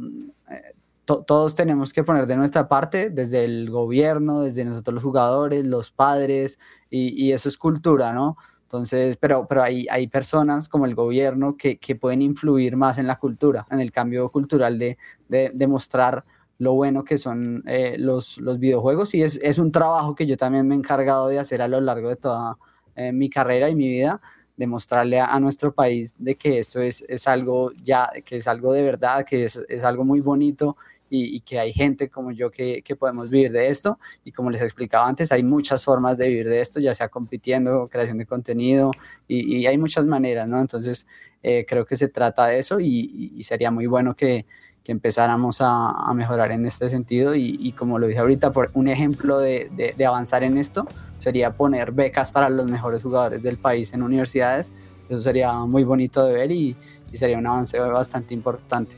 todos 1.06 1.56
tenemos 1.56 1.94
que 1.94 2.04
poner 2.04 2.26
de 2.28 2.36
nuestra 2.36 2.68
parte, 2.68 3.10
desde 3.10 3.44
el 3.44 3.70
gobierno, 3.70 4.42
desde 4.42 4.66
nosotros 4.66 4.96
los 4.96 5.04
jugadores, 5.04 5.66
los 5.66 5.92
padres, 5.92 6.60
y, 6.90 7.32
eso 7.32 7.50
es 7.50 7.58
cultura, 7.58 8.14
¿no? 8.14 8.38
Entonces, 8.64 9.18
pero, 9.18 9.48
pero 9.48 9.64
hay, 9.64 9.86
hay 9.90 10.08
personas 10.08 10.70
como 10.70 10.86
el 10.86 10.96
gobierno 10.96 11.58
que, 11.58 11.78
que, 11.78 11.96
pueden 11.96 12.22
influir 12.22 12.78
más 12.78 12.98
en 12.98 13.08
la 13.08 13.18
cultura, 13.18 13.68
en 13.70 13.82
el 13.82 13.92
cambio 13.92 14.30
cultural 14.30 14.78
de, 14.80 14.98
de, 15.28 15.68
mostrar 15.68 16.24
lo 16.58 16.74
bueno 16.74 17.04
que 17.04 17.18
son 17.18 17.64
eh, 17.68 17.96
los, 17.98 18.38
los, 18.38 18.60
videojuegos 18.60 19.14
y 19.16 19.24
es, 19.24 19.40
es, 19.44 19.58
un 19.58 19.72
trabajo 19.72 20.16
que 20.16 20.28
yo 20.28 20.38
también 20.38 20.68
me 20.68 20.76
he 20.76 20.78
encargado 20.78 21.28
de 21.28 21.40
hacer 21.40 21.62
a 21.62 21.68
lo 21.68 21.82
largo 21.82 22.08
de 22.10 22.16
toda 22.16 22.58
eh, 22.96 23.12
mi 23.12 23.30
carrera 23.30 23.70
y 23.70 23.76
mi 23.76 23.90
vida, 23.90 24.22
demostrarle 24.58 25.20
a, 25.20 25.40
nuestro 25.40 25.74
país 25.74 26.16
de 26.20 26.36
que 26.36 26.60
esto 26.60 26.80
es, 26.80 27.04
es, 27.08 27.28
algo 27.28 27.72
ya, 27.84 28.10
que 28.24 28.38
es 28.38 28.48
algo 28.48 28.74
de 28.74 28.84
verdad, 28.84 29.26
que 29.26 29.46
es, 29.46 29.64
es 29.70 29.84
algo 29.84 30.04
muy 30.04 30.20
bonito 30.20 30.78
y, 31.10 31.42
que 31.42 31.60
hay 31.60 31.74
gente 31.74 32.10
como 32.10 32.32
yo 32.32 32.50
que, 32.52 32.82
que, 32.84 32.96
podemos 32.96 33.30
vivir 33.30 33.52
de 33.52 33.68
esto. 33.70 34.00
Y 34.24 34.32
como 34.32 34.50
les 34.50 34.62
explicaba 34.62 35.08
antes, 35.08 35.32
hay 35.32 35.44
muchas 35.44 35.84
formas 35.84 36.18
de 36.18 36.30
vivir 36.30 36.48
de 36.48 36.62
esto, 36.62 36.80
ya 36.80 36.94
sea 36.94 37.10
compitiendo, 37.10 37.90
creación 37.90 38.18
de 38.18 38.26
contenido, 38.26 38.92
y, 39.28 39.66
hay 39.66 39.78
muchas 39.78 40.06
maneras, 40.06 40.48
¿no? 40.48 40.62
Entonces, 40.62 41.06
eh, 41.44 41.66
creo 41.68 41.86
que 41.86 41.96
se 41.98 42.08
trata 42.08 42.48
de 42.48 42.60
eso 42.60 42.80
y 42.80 43.44
sería 43.44 43.72
muy 43.72 43.88
bueno 43.88 44.16
que, 44.16 44.46
que 44.84 44.92
empezáramos 44.92 45.62
a, 45.62 45.90
a, 45.92 46.14
mejorar 46.14 46.52
en 46.52 46.66
este 46.66 46.90
sentido. 46.90 47.36
Y, 47.36 47.72
como 47.74 48.00
lo 48.00 48.08
dije 48.08 48.20
ahorita, 48.20 48.52
por 48.52 48.72
un 48.74 48.88
ejemplo 48.88 49.40
de, 49.40 49.70
de, 49.76 49.94
de 49.98 50.06
avanzar 50.06 50.44
en 50.44 50.58
esto 50.58 50.88
sería 51.20 51.54
poner 51.54 51.92
becas 51.92 52.32
para 52.32 52.50
los 52.50 52.68
mejores 52.68 53.04
jugadores 53.04 53.44
del 53.44 53.58
país 53.58 53.94
en 53.94 54.02
universidades. 54.02 54.72
Eso 55.08 55.20
sería 55.20 55.54
muy 55.54 55.84
bonito 55.84 56.26
de 56.26 56.34
ver 56.34 56.52
y, 56.52 56.76
y 57.12 57.18
sería 57.18 57.38
un 57.38 57.48
avance 57.48 57.78
bastante 57.80 58.34
importante. 58.34 58.96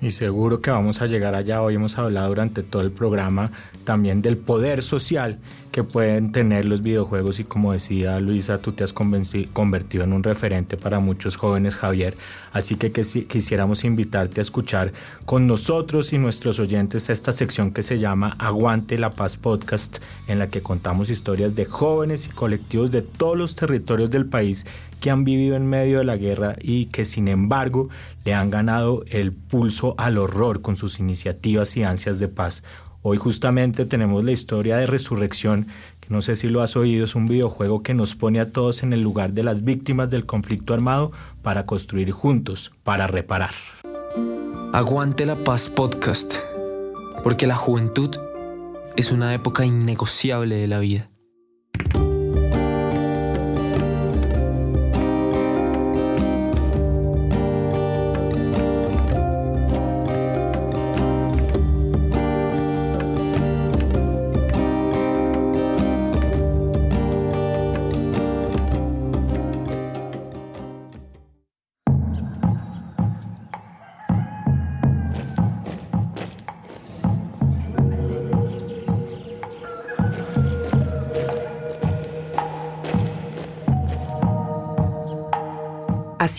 Y 0.00 0.10
seguro 0.10 0.60
que 0.62 0.70
vamos 0.70 1.02
a 1.02 1.06
llegar 1.06 1.34
allá. 1.34 1.62
Hoy 1.62 1.74
hemos 1.74 1.98
hablado 1.98 2.28
durante 2.28 2.62
todo 2.62 2.82
el 2.82 2.90
programa 2.90 3.50
también 3.84 4.22
del 4.22 4.38
poder 4.38 4.82
social 4.82 5.38
que 5.70 5.84
pueden 5.84 6.32
tener 6.32 6.64
los 6.64 6.82
videojuegos 6.82 7.40
y 7.40 7.44
como 7.44 7.72
decía 7.72 8.18
Luisa, 8.20 8.58
tú 8.58 8.72
te 8.72 8.84
has 8.84 8.92
convertido 8.92 10.04
en 10.04 10.12
un 10.12 10.22
referente 10.22 10.76
para 10.76 11.00
muchos 11.00 11.36
jóvenes, 11.36 11.76
Javier. 11.76 12.16
Así 12.52 12.74
que, 12.74 12.90
quisiéramos 12.92 13.84
invitarte 13.84 14.40
a 14.40 14.42
escuchar 14.42 14.92
con 15.24 15.46
nosotros 15.46 16.12
y 16.12 16.18
nuestros 16.18 16.58
oyentes 16.58 17.08
esta 17.10 17.32
sección 17.32 17.72
que 17.72 17.82
se 17.82 17.98
llama 17.98 18.36
Aguante 18.38 18.98
la 18.98 19.10
Paz 19.10 19.36
Podcast, 19.36 19.98
en 20.26 20.38
la 20.38 20.48
que 20.48 20.62
contamos 20.62 21.10
historias 21.10 21.54
de 21.54 21.64
jóvenes 21.64 22.26
y 22.26 22.30
colectivos 22.30 22.90
de 22.90 23.02
todos 23.02 23.36
los 23.36 23.54
territorios 23.54 24.10
del 24.10 24.26
país 24.26 24.66
que 25.00 25.10
han 25.10 25.24
vivido 25.24 25.56
en 25.56 25.66
medio 25.66 25.98
de 25.98 26.04
la 26.04 26.16
guerra 26.16 26.56
y 26.60 26.86
que 26.86 27.04
sin 27.04 27.28
embargo 27.28 27.88
le 28.24 28.34
han 28.34 28.50
ganado 28.50 29.02
el 29.08 29.32
pulso 29.32 29.94
al 29.98 30.18
horror 30.18 30.60
con 30.60 30.76
sus 30.76 31.00
iniciativas 31.00 31.76
y 31.76 31.84
ansias 31.84 32.18
de 32.18 32.28
paz. 32.28 32.62
Hoy 33.02 33.16
justamente 33.16 33.86
tenemos 33.86 34.22
la 34.24 34.32
historia 34.32 34.76
de 34.76 34.84
Resurrección, 34.84 35.68
que 36.00 36.08
no 36.10 36.20
sé 36.20 36.36
si 36.36 36.50
lo 36.50 36.60
has 36.60 36.76
oído, 36.76 37.06
es 37.06 37.14
un 37.14 37.26
videojuego 37.26 37.82
que 37.82 37.94
nos 37.94 38.14
pone 38.14 38.40
a 38.40 38.52
todos 38.52 38.82
en 38.82 38.92
el 38.92 39.00
lugar 39.00 39.32
de 39.32 39.42
las 39.42 39.64
víctimas 39.64 40.10
del 40.10 40.26
conflicto 40.26 40.74
armado 40.74 41.10
para 41.40 41.64
construir 41.64 42.10
juntos, 42.10 42.72
para 42.82 43.06
reparar. 43.06 43.54
Aguante 44.74 45.24
la 45.24 45.36
paz 45.36 45.70
podcast, 45.70 46.34
porque 47.24 47.46
la 47.46 47.56
juventud 47.56 48.14
es 48.96 49.12
una 49.12 49.32
época 49.32 49.64
innegociable 49.64 50.56
de 50.56 50.68
la 50.68 50.78
vida. 50.78 51.10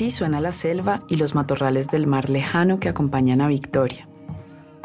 Suena 0.10 0.42
la 0.42 0.52
selva 0.52 1.04
y 1.08 1.18
los 1.18 1.36
matorrales 1.36 1.88
del 1.88 2.08
mar 2.08 2.30
lejano 2.30 2.80
que 2.80 2.90
acompañan 2.90 3.40
a 3.40 3.48
Victoria, 3.48 4.10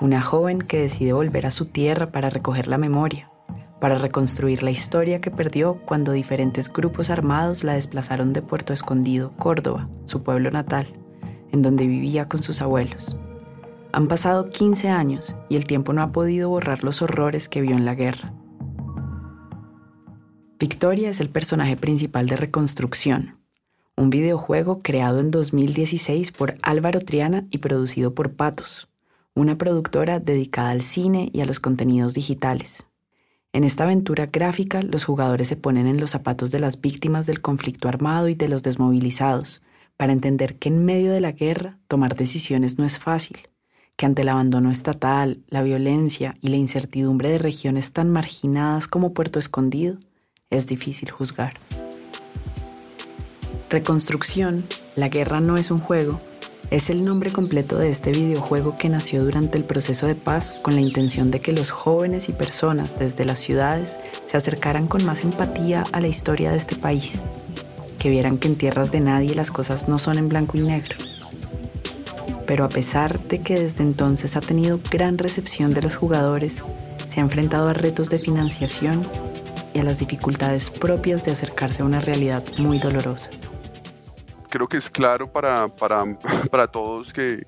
una 0.01 0.21
joven 0.21 0.59
que 0.59 0.81
decide 0.81 1.14
volver 1.14 1.47
a 1.47 1.51
su 1.51 1.64
tierra 1.64 2.11
para 2.11 2.29
recoger 2.29 2.69
la 2.69 2.77
memoria, 2.77 3.31
para 3.81 3.97
reconstruir 3.97 4.62
la 4.62 4.71
historia 4.71 5.21
que 5.21 5.31
perdió 5.31 5.81
cuando 5.87 6.12
diferentes 6.12 6.71
grupos 6.71 7.09
armados 7.09 7.64
la 7.64 7.73
desplazaron 7.73 8.35
de 8.35 8.43
Puerto 8.43 8.73
Escondido, 8.73 9.33
Córdoba, 9.37 9.89
su 10.05 10.23
pueblo 10.23 10.51
natal, 10.51 10.87
en 11.51 11.62
donde 11.62 11.87
vivía 11.87 12.29
con 12.29 12.43
sus 12.43 12.61
abuelos. 12.61 13.17
Han 13.93 14.09
pasado 14.09 14.51
15 14.51 14.91
años 14.91 15.35
y 15.49 15.57
el 15.57 15.67
tiempo 15.67 15.95
no 15.95 16.03
ha 16.03 16.12
podido 16.12 16.51
borrar 16.51 16.85
los 16.85 17.01
horrores 17.01 17.49
que 17.49 17.62
vio 17.62 17.75
en 17.75 17.87
la 17.87 17.95
guerra. 17.95 18.35
Victoria 20.59 21.09
es 21.09 21.21
el 21.21 21.31
personaje 21.31 21.77
principal 21.77 22.27
de 22.27 22.37
Reconstrucción, 22.37 23.36
un 23.97 24.11
videojuego 24.11 24.80
creado 24.80 25.20
en 25.20 25.30
2016 25.30 26.32
por 26.32 26.59
Álvaro 26.62 27.01
Triana 27.01 27.47
y 27.51 27.59
producido 27.59 28.14
por 28.14 28.34
Patos, 28.34 28.88
una 29.34 29.57
productora 29.57 30.20
dedicada 30.20 30.70
al 30.70 30.82
cine 30.82 31.30
y 31.32 31.40
a 31.40 31.47
los 31.47 31.61
contenidos 31.61 32.12
digitales. 32.12 32.86
En 33.55 33.64
esta 33.64 33.84
aventura 33.84 34.26
gráfica, 34.26 34.82
los 34.82 35.05
jugadores 35.05 35.49
se 35.49 35.57
ponen 35.57 35.86
en 35.86 35.99
los 35.99 36.11
zapatos 36.11 36.51
de 36.51 36.59
las 36.59 36.82
víctimas 36.82 37.26
del 37.26 37.40
conflicto 37.40 37.88
armado 37.88 38.28
y 38.28 38.34
de 38.34 38.49
los 38.49 38.62
desmovilizados, 38.62 39.62
para 39.97 40.12
entender 40.12 40.59
que 40.59 40.68
en 40.68 40.84
medio 40.84 41.11
de 41.11 41.20
la 41.20 41.32
guerra 41.32 41.78
tomar 41.88 42.16
decisiones 42.16 42.78
no 42.78 42.84
es 42.84 42.99
fácil, 42.99 43.49
que 43.97 44.05
ante 44.05 44.22
el 44.22 44.28
abandono 44.28 44.70
estatal, 44.70 45.42
la 45.49 45.62
violencia 45.62 46.36
y 46.42 46.49
la 46.49 46.57
incertidumbre 46.57 47.30
de 47.30 47.38
regiones 47.38 47.92
tan 47.92 48.11
marginadas 48.11 48.88
como 48.88 49.14
Puerto 49.14 49.38
Escondido, 49.38 49.99
es 50.51 50.66
difícil 50.66 51.11
juzgar. 51.11 51.55
Reconstrucción, 53.69 54.62
La 54.95 55.09
guerra 55.09 55.41
no 55.41 55.57
es 55.57 55.73
un 55.73 55.81
juego, 55.81 56.21
es 56.71 56.89
el 56.89 57.05
nombre 57.05 57.33
completo 57.33 57.77
de 57.77 57.91
este 57.91 58.12
videojuego 58.12 58.77
que 58.79 58.89
nació 58.89 59.25
durante 59.25 59.59
el 59.59 59.64
proceso 59.64 60.07
de 60.07 60.14
paz 60.14 60.55
con 60.62 60.77
la 60.77 60.81
intención 60.81 61.33
de 61.33 61.41
que 61.41 61.51
los 61.51 61.73
jóvenes 61.73 62.29
y 62.29 62.33
personas 62.33 62.97
desde 62.97 63.25
las 63.25 63.41
ciudades 63.41 63.99
se 64.25 64.37
acercaran 64.37 64.87
con 64.87 65.05
más 65.05 65.25
empatía 65.25 65.83
a 65.91 66.01
la 66.01 66.07
historia 66.07 66.53
de 66.53 66.59
este 66.59 66.77
país, 66.77 67.21
que 67.99 68.09
vieran 68.09 68.39
que 68.39 68.47
en 68.47 68.55
tierras 68.55 68.93
de 68.93 69.01
nadie 69.01 69.35
las 69.35 69.51
cosas 69.51 69.89
no 69.89 69.99
son 69.99 70.19
en 70.19 70.29
blanco 70.29 70.57
y 70.57 70.61
negro. 70.61 70.95
Pero 72.47 72.64
a 72.64 72.69
pesar 72.69 73.19
de 73.19 73.41
que 73.41 73.59
desde 73.59 73.83
entonces 73.83 74.37
ha 74.37 74.41
tenido 74.41 74.79
gran 74.93 75.19
recepción 75.19 75.75
de 75.75 75.83
los 75.83 75.97
jugadores, 75.97 76.62
se 77.09 77.19
ha 77.19 77.25
enfrentado 77.25 77.69
a 77.69 77.73
retos 77.73 78.11
de 78.11 78.21
financiación 78.21 79.05
y 79.75 79.81
a 79.81 79.83
las 79.83 79.99
dificultades 79.99 80.71
propias 80.71 81.25
de 81.25 81.33
acercarse 81.33 81.83
a 81.83 81.85
una 81.85 81.99
realidad 81.99 82.45
muy 82.59 82.79
dolorosa 82.79 83.31
creo 84.49 84.68
que 84.68 84.76
es 84.76 84.90
claro 84.90 85.30
para, 85.30 85.68
para, 85.68 86.05
para 86.51 86.66
todos 86.66 87.12
que, 87.12 87.44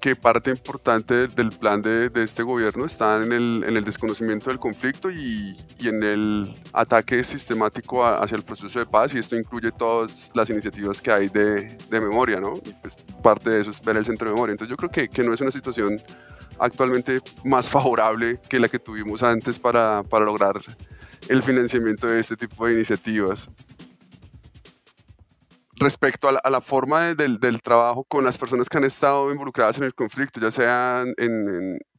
que 0.00 0.16
parte 0.16 0.50
importante 0.50 1.28
del 1.28 1.50
plan 1.50 1.80
de, 1.80 2.10
de, 2.10 2.22
este 2.24 2.42
gobierno 2.42 2.84
está 2.84 3.22
en 3.22 3.32
el, 3.32 3.64
en 3.66 3.76
el 3.76 3.84
desconocimiento 3.84 4.50
del 4.50 4.58
conflicto 4.58 5.10
y, 5.10 5.56
y, 5.78 5.88
en 5.88 6.02
el 6.02 6.54
ataque 6.72 7.22
sistemático 7.22 8.04
hacia 8.04 8.36
el 8.36 8.42
proceso 8.42 8.78
de 8.78 8.86
paz 8.86 9.14
y 9.14 9.18
esto 9.18 9.36
incluye 9.36 9.70
todas 9.70 10.30
las 10.34 10.50
iniciativas 10.50 11.00
que 11.00 11.12
hay 11.12 11.28
de, 11.28 11.78
de 11.88 12.00
memoria, 12.00 12.40
¿no? 12.40 12.60
Pues 12.80 12.96
parte 13.22 13.50
de 13.50 13.60
eso 13.60 13.70
es 13.70 13.80
ver 13.80 13.96
el 13.96 14.04
centro 14.04 14.28
de 14.28 14.34
memoria. 14.34 14.52
Entonces 14.52 14.70
yo 14.70 14.76
creo 14.76 14.90
que, 14.90 15.08
que 15.08 15.22
no 15.22 15.32
es 15.32 15.40
una 15.40 15.52
situación 15.52 16.02
actualmente 16.58 17.20
más 17.44 17.70
favorable 17.70 18.38
que 18.48 18.58
la 18.58 18.68
que 18.68 18.78
tuvimos 18.78 19.22
antes 19.22 19.58
para, 19.58 20.02
para 20.02 20.24
lograr 20.24 20.60
el 21.28 21.42
financiamiento 21.42 22.06
de 22.06 22.20
este 22.20 22.36
tipo 22.36 22.66
de 22.66 22.74
iniciativas 22.74 23.48
respecto 25.82 26.28
a 26.28 26.50
la, 26.50 26.60
forma 26.60 27.14
del, 27.14 27.60
trabajo 27.62 28.04
con 28.04 28.24
las 28.24 28.38
personas 28.38 28.68
que 28.68 28.78
han 28.78 28.84
estado 28.84 29.30
involucradas 29.30 29.78
en 29.78 29.84
el 29.84 29.94
conflicto, 29.94 30.40
ya 30.40 30.50
sean 30.50 31.14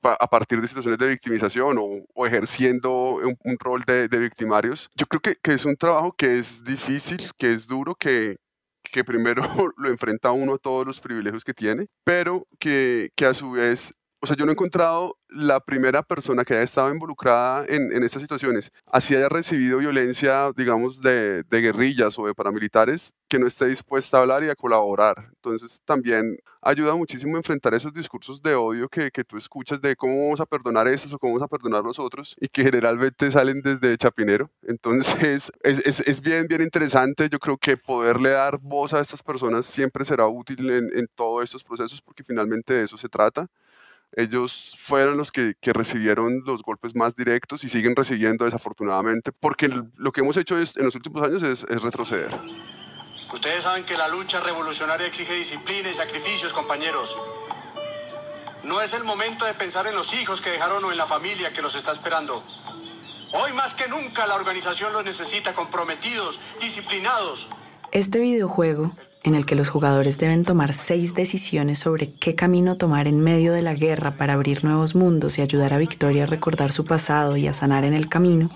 a 0.02 0.28
partir 0.28 0.62
de 0.62 0.68
situaciones 0.68 1.00
de 1.00 1.10
victimización 1.10 1.78
o, 1.80 2.26
ejerciendo 2.26 3.20
un, 3.44 3.58
rol 3.60 3.84
de, 3.86 4.08
victimarios. 4.08 4.90
Yo 4.96 5.06
creo 5.06 5.22
que, 5.22 5.36
que, 5.42 5.54
es 5.54 5.66
un 5.66 5.76
trabajo 5.76 6.14
que 6.14 6.40
es 6.40 6.64
difícil, 6.64 7.32
que 7.38 7.54
es 7.54 7.68
duro, 7.68 7.96
que, 7.96 8.38
que 8.84 9.04
primero 9.04 9.44
lo 9.78 9.90
enfrenta 9.90 10.32
uno 10.32 10.56
a 10.56 10.58
todos 10.58 10.86
los 10.86 11.00
privilegios 11.00 11.44
que 11.44 11.54
tiene, 11.54 11.88
pero 12.04 12.46
que, 12.60 13.10
que 13.16 13.26
a 13.26 13.34
su 13.34 13.52
vez 13.52 13.94
o 14.24 14.26
sea, 14.26 14.38
yo 14.38 14.46
no 14.46 14.52
he 14.52 14.54
encontrado 14.54 15.18
la 15.28 15.60
primera 15.60 16.02
persona 16.02 16.46
que 16.46 16.54
haya 16.54 16.64
estado 16.64 16.90
involucrada 16.94 17.66
en, 17.68 17.92
en 17.92 18.04
estas 18.04 18.22
situaciones, 18.22 18.72
así 18.90 19.14
haya 19.14 19.28
recibido 19.28 19.80
violencia, 19.80 20.50
digamos, 20.56 21.02
de, 21.02 21.44
de, 21.44 21.62
guerrillas 21.62 22.18
o 22.18 22.26
de 22.26 22.34
paramilitares, 22.34 23.14
que 23.28 23.38
no 23.38 23.48
esté 23.48 23.66
dispuesta 23.66 24.18
a 24.18 24.22
hablar 24.22 24.42
y 24.46 24.50
a 24.50 24.56
colaborar. 24.56 25.28
Entonces, 25.36 25.82
también 25.84 26.38
ayuda 26.62 26.96
muchísimo 26.96 27.36
a 27.36 27.40
enfrentar 27.40 27.74
esos 27.74 27.92
discursos 27.92 28.42
de 28.42 28.56
odio 28.56 28.88
que, 28.88 29.12
que 29.12 29.26
tú 29.26 29.36
escuchas 29.36 29.82
de 29.82 29.94
cómo 29.94 30.18
vamos 30.24 30.40
a 30.40 30.46
perdonar 30.46 30.88
estos 30.88 31.12
o 31.12 31.20
cómo 31.20 31.34
vamos 31.34 31.46
a 31.46 31.50
perdonar 31.50 31.84
los 31.84 32.00
otros 32.00 32.34
y 32.40 32.48
que 32.48 32.64
generalmente 32.64 33.30
salen 33.30 33.62
desde 33.62 33.98
Chapinero. 33.98 34.50
Entonces, 34.62 35.52
es, 35.64 35.82
es, 35.86 36.00
es 36.00 36.22
bien, 36.22 36.48
bien 36.48 36.62
interesante. 36.62 37.28
Yo 37.30 37.40
creo 37.40 37.58
que 37.58 37.76
poderle 37.76 38.30
dar 38.30 38.58
voz 38.58 38.94
a 38.94 39.02
estas 39.02 39.22
personas 39.22 39.66
siempre 39.66 40.06
será 40.06 40.28
útil 40.28 40.70
en, 40.70 40.98
en 40.98 41.08
todos 41.14 41.44
estos 41.44 41.62
procesos 41.62 42.02
porque 42.02 42.24
finalmente 42.24 42.74
de 42.74 42.84
eso 42.84 42.96
se 42.96 43.10
trata. 43.10 43.50
Ellos 44.16 44.78
fueron 44.80 45.18
los 45.18 45.32
que, 45.32 45.56
que, 45.60 45.74
recibieron 45.74 46.44
los 46.46 46.62
golpes 46.62 46.96
más 46.96 47.16
directos 47.16 47.64
y 47.64 47.70
siguen 47.70 47.96
recibiendo 47.96 48.46
desafortunadamente, 48.46 49.32
porque 49.32 49.70
lo 49.96 50.12
que 50.12 50.22
hemos 50.22 50.38
hecho 50.38 50.60
es, 50.60 50.78
en 50.78 50.86
los 50.86 50.96
últimos 50.96 51.24
años 51.24 51.42
es, 51.42 51.66
es 51.68 51.82
retroceder. 51.82 52.40
Ustedes 53.34 53.64
saben 53.64 53.84
que 53.84 53.98
la 53.98 54.08
lucha 54.08 54.40
revolucionaria 54.40 55.08
exige 55.08 55.34
disciplina 55.34 55.90
y 55.90 55.94
sacrificios, 55.94 56.54
compañeros. 56.54 57.18
No 58.64 58.82
es 58.82 58.94
el 58.94 59.04
momento 59.04 59.46
de 59.46 59.56
pensar 59.56 59.88
en 59.88 59.96
los 59.96 60.14
hijos 60.14 60.40
que 60.42 60.52
dejaron 60.52 60.86
o 60.86 60.92
en 60.92 60.98
la 60.98 61.08
familia 61.08 61.52
que 61.52 61.64
los 61.64 61.74
está 61.74 61.90
esperando. 61.90 62.44
Hoy 63.34 63.52
más 63.54 63.74
que 63.74 63.88
nunca 63.88 64.28
la 64.28 64.36
organización 64.36 64.94
los 64.94 65.04
necesita 65.04 65.56
comprometidos, 65.56 66.40
disciplinados. 66.62 67.50
Este 67.92 68.20
videojuego 68.20 68.96
en 69.24 69.36
el 69.36 69.46
que 69.46 69.56
los 69.56 69.70
jugadores 69.70 70.18
deben 70.18 70.46
tomar 70.46 70.74
seis 70.74 71.16
decisiones 71.16 71.80
sobre 71.80 72.14
qué 72.14 72.36
camino 72.36 72.78
tomar 72.78 73.08
en 73.08 73.22
medio 73.22 73.54
de 73.54 73.62
la 73.62 73.74
guerra 73.74 74.18
para 74.18 74.34
abrir 74.34 74.64
nuevos 74.64 74.96
mundos 74.96 75.38
y 75.38 75.42
ayudar 75.42 75.74
a 75.74 75.78
Victoria 75.78 76.24
a 76.24 76.28
recordar 76.28 76.72
su 76.72 76.86
pasado 76.86 77.38
y 77.38 77.48
a 77.48 77.54
sanar 77.54 77.86
en 77.86 77.94
el 77.94 78.10
camino, 78.10 78.50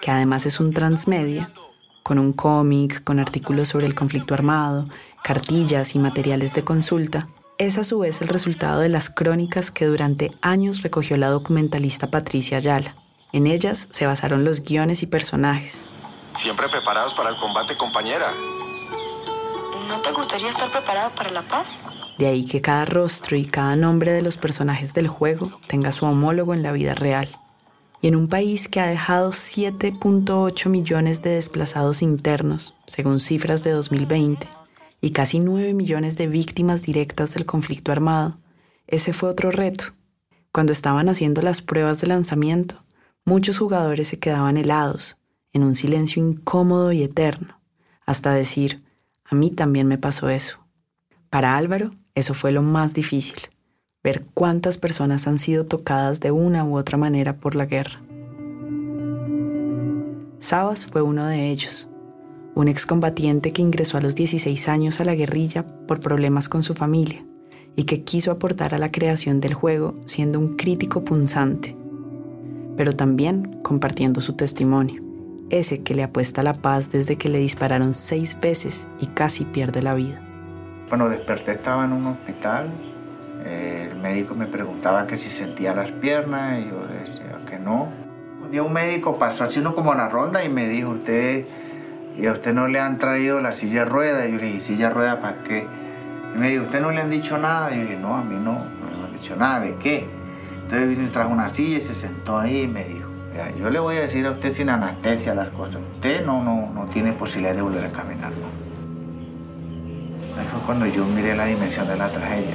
que 0.00 0.10
además 0.10 0.46
es 0.46 0.60
un 0.60 0.72
transmedia, 0.72 1.50
con 2.02 2.18
un 2.18 2.32
cómic, 2.32 3.02
con 3.02 3.18
artículos 3.18 3.68
sobre 3.68 3.86
el 3.86 3.94
conflicto 3.94 4.34
armado, 4.34 4.84
cartillas 5.22 5.94
y 5.94 5.98
materiales 5.98 6.54
de 6.54 6.62
consulta, 6.62 7.28
es 7.58 7.78
a 7.78 7.84
su 7.84 8.00
vez 8.00 8.20
el 8.20 8.28
resultado 8.28 8.80
de 8.80 8.88
las 8.88 9.10
crónicas 9.10 9.70
que 9.70 9.86
durante 9.86 10.30
años 10.42 10.82
recogió 10.82 11.16
la 11.16 11.28
documentalista 11.28 12.10
Patricia 12.10 12.58
Ayala. 12.58 12.96
En 13.32 13.46
ellas 13.46 13.88
se 13.90 14.06
basaron 14.06 14.44
los 14.44 14.62
guiones 14.62 15.02
y 15.02 15.06
personajes. 15.06 15.88
Siempre 16.36 16.68
preparados 16.68 17.14
para 17.14 17.30
el 17.30 17.36
combate, 17.36 17.76
compañera. 17.76 18.26
¿No 19.88 20.00
te 20.00 20.12
gustaría 20.12 20.50
estar 20.50 20.70
preparado 20.70 21.10
para 21.14 21.30
la 21.30 21.42
paz? 21.42 21.82
De 22.18 22.26
ahí 22.26 22.44
que 22.44 22.60
cada 22.60 22.84
rostro 22.84 23.36
y 23.36 23.44
cada 23.44 23.76
nombre 23.76 24.12
de 24.12 24.22
los 24.22 24.36
personajes 24.36 24.94
del 24.94 25.08
juego 25.08 25.50
tenga 25.66 25.92
su 25.92 26.06
homólogo 26.06 26.54
en 26.54 26.62
la 26.62 26.72
vida 26.72 26.94
real. 26.94 27.28
Y 28.00 28.08
en 28.08 28.16
un 28.16 28.28
país 28.28 28.68
que 28.68 28.80
ha 28.80 28.86
dejado 28.86 29.30
7.8 29.30 30.68
millones 30.68 31.22
de 31.22 31.30
desplazados 31.30 32.02
internos, 32.02 32.74
según 32.86 33.18
cifras 33.20 33.62
de 33.62 33.72
2020, 33.72 34.46
y 35.00 35.10
casi 35.10 35.40
9 35.40 35.74
millones 35.74 36.16
de 36.16 36.28
víctimas 36.28 36.82
directas 36.82 37.34
del 37.34 37.44
conflicto 37.44 37.92
armado, 37.92 38.38
ese 38.86 39.12
fue 39.12 39.28
otro 39.28 39.50
reto. 39.50 39.86
Cuando 40.52 40.72
estaban 40.72 41.08
haciendo 41.08 41.42
las 41.42 41.62
pruebas 41.62 42.00
de 42.00 42.06
lanzamiento, 42.06 42.84
muchos 43.24 43.58
jugadores 43.58 44.08
se 44.08 44.18
quedaban 44.18 44.56
helados, 44.56 45.16
en 45.52 45.64
un 45.64 45.74
silencio 45.74 46.22
incómodo 46.22 46.92
y 46.92 47.02
eterno, 47.02 47.60
hasta 48.06 48.32
decir, 48.32 48.83
a 49.24 49.34
mí 49.34 49.50
también 49.50 49.86
me 49.86 49.98
pasó 49.98 50.28
eso. 50.28 50.58
Para 51.30 51.56
Álvaro, 51.56 51.92
eso 52.14 52.34
fue 52.34 52.52
lo 52.52 52.62
más 52.62 52.94
difícil, 52.94 53.38
ver 54.02 54.24
cuántas 54.34 54.78
personas 54.78 55.26
han 55.26 55.38
sido 55.38 55.64
tocadas 55.64 56.20
de 56.20 56.30
una 56.30 56.64
u 56.64 56.76
otra 56.76 56.98
manera 56.98 57.38
por 57.38 57.54
la 57.54 57.66
guerra. 57.66 58.02
Sabas 60.38 60.86
fue 60.86 61.00
uno 61.00 61.26
de 61.26 61.50
ellos, 61.50 61.88
un 62.54 62.68
excombatiente 62.68 63.52
que 63.52 63.62
ingresó 63.62 63.96
a 63.96 64.02
los 64.02 64.14
16 64.14 64.68
años 64.68 65.00
a 65.00 65.04
la 65.04 65.14
guerrilla 65.14 65.66
por 65.86 66.00
problemas 66.00 66.48
con 66.48 66.62
su 66.62 66.74
familia 66.74 67.24
y 67.76 67.84
que 67.84 68.04
quiso 68.04 68.30
aportar 68.30 68.74
a 68.74 68.78
la 68.78 68.92
creación 68.92 69.40
del 69.40 69.54
juego 69.54 69.94
siendo 70.04 70.38
un 70.38 70.56
crítico 70.56 71.02
punzante, 71.02 71.76
pero 72.76 72.94
también 72.94 73.60
compartiendo 73.62 74.20
su 74.20 74.34
testimonio 74.34 75.13
ese 75.50 75.82
que 75.82 75.94
le 75.94 76.02
apuesta 76.02 76.42
la 76.42 76.54
paz 76.54 76.90
desde 76.90 77.16
que 77.16 77.28
le 77.28 77.38
dispararon 77.38 77.94
seis 77.94 78.38
veces 78.40 78.88
y 79.00 79.06
casi 79.08 79.44
pierde 79.44 79.82
la 79.82 79.94
vida. 79.94 80.20
Bueno, 80.88 81.08
desperté, 81.08 81.52
estaba 81.52 81.84
en 81.84 81.92
un 81.92 82.06
hospital, 82.06 82.68
el 83.44 83.96
médico 83.96 84.34
me 84.34 84.46
preguntaba 84.46 85.06
que 85.06 85.16
si 85.16 85.28
sentía 85.28 85.74
las 85.74 85.92
piernas 85.92 86.60
y 86.60 86.68
yo 86.68 86.80
decía 86.86 87.36
que 87.48 87.58
no. 87.58 87.88
Un 88.42 88.50
día 88.50 88.62
un 88.62 88.72
médico 88.72 89.18
pasó 89.18 89.46
uno 89.58 89.74
como 89.74 89.94
la 89.94 90.08
ronda 90.08 90.44
y 90.44 90.48
me 90.48 90.68
dijo, 90.68 90.90
usted, 90.90 91.44
¿y 92.16 92.26
a 92.26 92.32
usted 92.32 92.54
no 92.54 92.68
le 92.68 92.80
han 92.80 92.98
traído 92.98 93.40
la 93.40 93.52
silla 93.52 93.80
de 93.80 93.90
rueda? 93.90 94.26
Y 94.26 94.32
yo 94.32 94.38
le 94.38 94.46
dije, 94.46 94.60
¿silla 94.60 94.88
de 94.88 94.94
rueda 94.94 95.20
para 95.20 95.42
qué? 95.42 95.66
Y 96.34 96.38
me 96.38 96.50
dijo, 96.50 96.64
¿usted 96.64 96.80
no 96.80 96.90
le 96.90 97.00
han 97.00 97.10
dicho 97.10 97.36
nada? 97.38 97.74
Y 97.74 97.76
yo 97.76 97.82
dije, 97.82 97.98
no, 97.98 98.16
a 98.16 98.24
mí 98.24 98.36
no, 98.36 98.52
no 98.52 98.98
me 98.98 99.06
han 99.06 99.12
dicho 99.12 99.36
nada, 99.36 99.60
¿de 99.60 99.74
qué? 99.76 100.06
Entonces 100.62 100.88
vino 100.88 101.04
y 101.04 101.08
trajo 101.08 101.30
una 101.30 101.52
silla 101.52 101.78
y 101.78 101.80
se 101.80 101.94
sentó 101.94 102.38
ahí 102.38 102.62
y 102.62 102.68
me 102.68 102.84
dijo, 102.84 103.10
yo 103.58 103.70
le 103.70 103.80
voy 103.80 103.96
a 103.96 104.02
decir 104.02 104.26
a 104.26 104.32
usted 104.32 104.52
sin 104.52 104.68
anestesia 104.68 105.34
las 105.34 105.48
cosas. 105.50 105.80
Usted 105.94 106.24
no, 106.24 106.42
no, 106.42 106.70
no 106.72 106.84
tiene 106.86 107.12
posibilidad 107.12 107.54
de 107.54 107.62
volver 107.62 107.84
a 107.84 107.90
caminar. 107.90 108.30
Ahí 110.38 110.46
fue 110.50 110.60
cuando 110.66 110.86
yo 110.86 111.04
miré 111.04 111.34
la 111.34 111.46
dimensión 111.46 111.88
de 111.88 111.96
la 111.96 112.08
tragedia. 112.08 112.54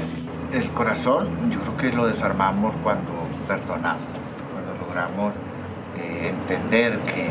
El 0.53 0.69
corazón, 0.71 1.51
yo 1.51 1.59
creo 1.61 1.77
que 1.77 1.91
lo 1.91 2.07
desarmamos 2.07 2.75
cuando 2.77 3.11
perdonamos, 3.47 4.01
cuando 4.53 4.85
logramos 4.85 5.33
eh, 5.97 6.29
entender 6.29 6.99
que, 6.99 7.29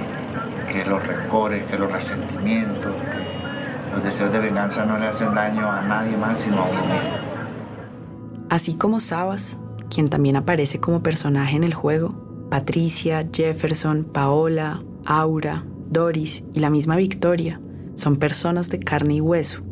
que, 0.72 0.84
los 0.84 1.04
rencores, 1.06 1.64
que 1.64 1.78
los 1.78 1.90
resentimientos, 1.90 2.94
que 3.00 3.94
los 3.94 4.04
deseos 4.04 4.30
de 4.30 4.38
venganza 4.38 4.84
no 4.84 4.98
le 4.98 5.06
hacen 5.06 5.34
daño 5.34 5.70
a 5.70 5.82
nadie 5.82 6.16
más 6.16 6.40
sino 6.40 6.58
a 6.58 6.64
uno 6.64 6.80
mismo. 6.80 7.28
Así 8.50 8.76
como 8.76 9.00
Sabas, 9.00 9.58
quien 9.90 10.08
también 10.08 10.36
aparece 10.36 10.80
como 10.80 11.02
personaje 11.02 11.56
en 11.56 11.64
el 11.64 11.74
juego, 11.74 12.27
Patricia, 12.50 13.26
Jefferson, 13.32 14.04
Paola, 14.04 14.82
Aura, 15.06 15.64
Doris 15.90 16.44
y 16.54 16.60
la 16.60 16.70
misma 16.70 16.96
Victoria 16.96 17.60
son 17.94 18.16
personas 18.16 18.70
de 18.70 18.78
carne 18.78 19.16
y 19.16 19.20
hueso, 19.20 19.64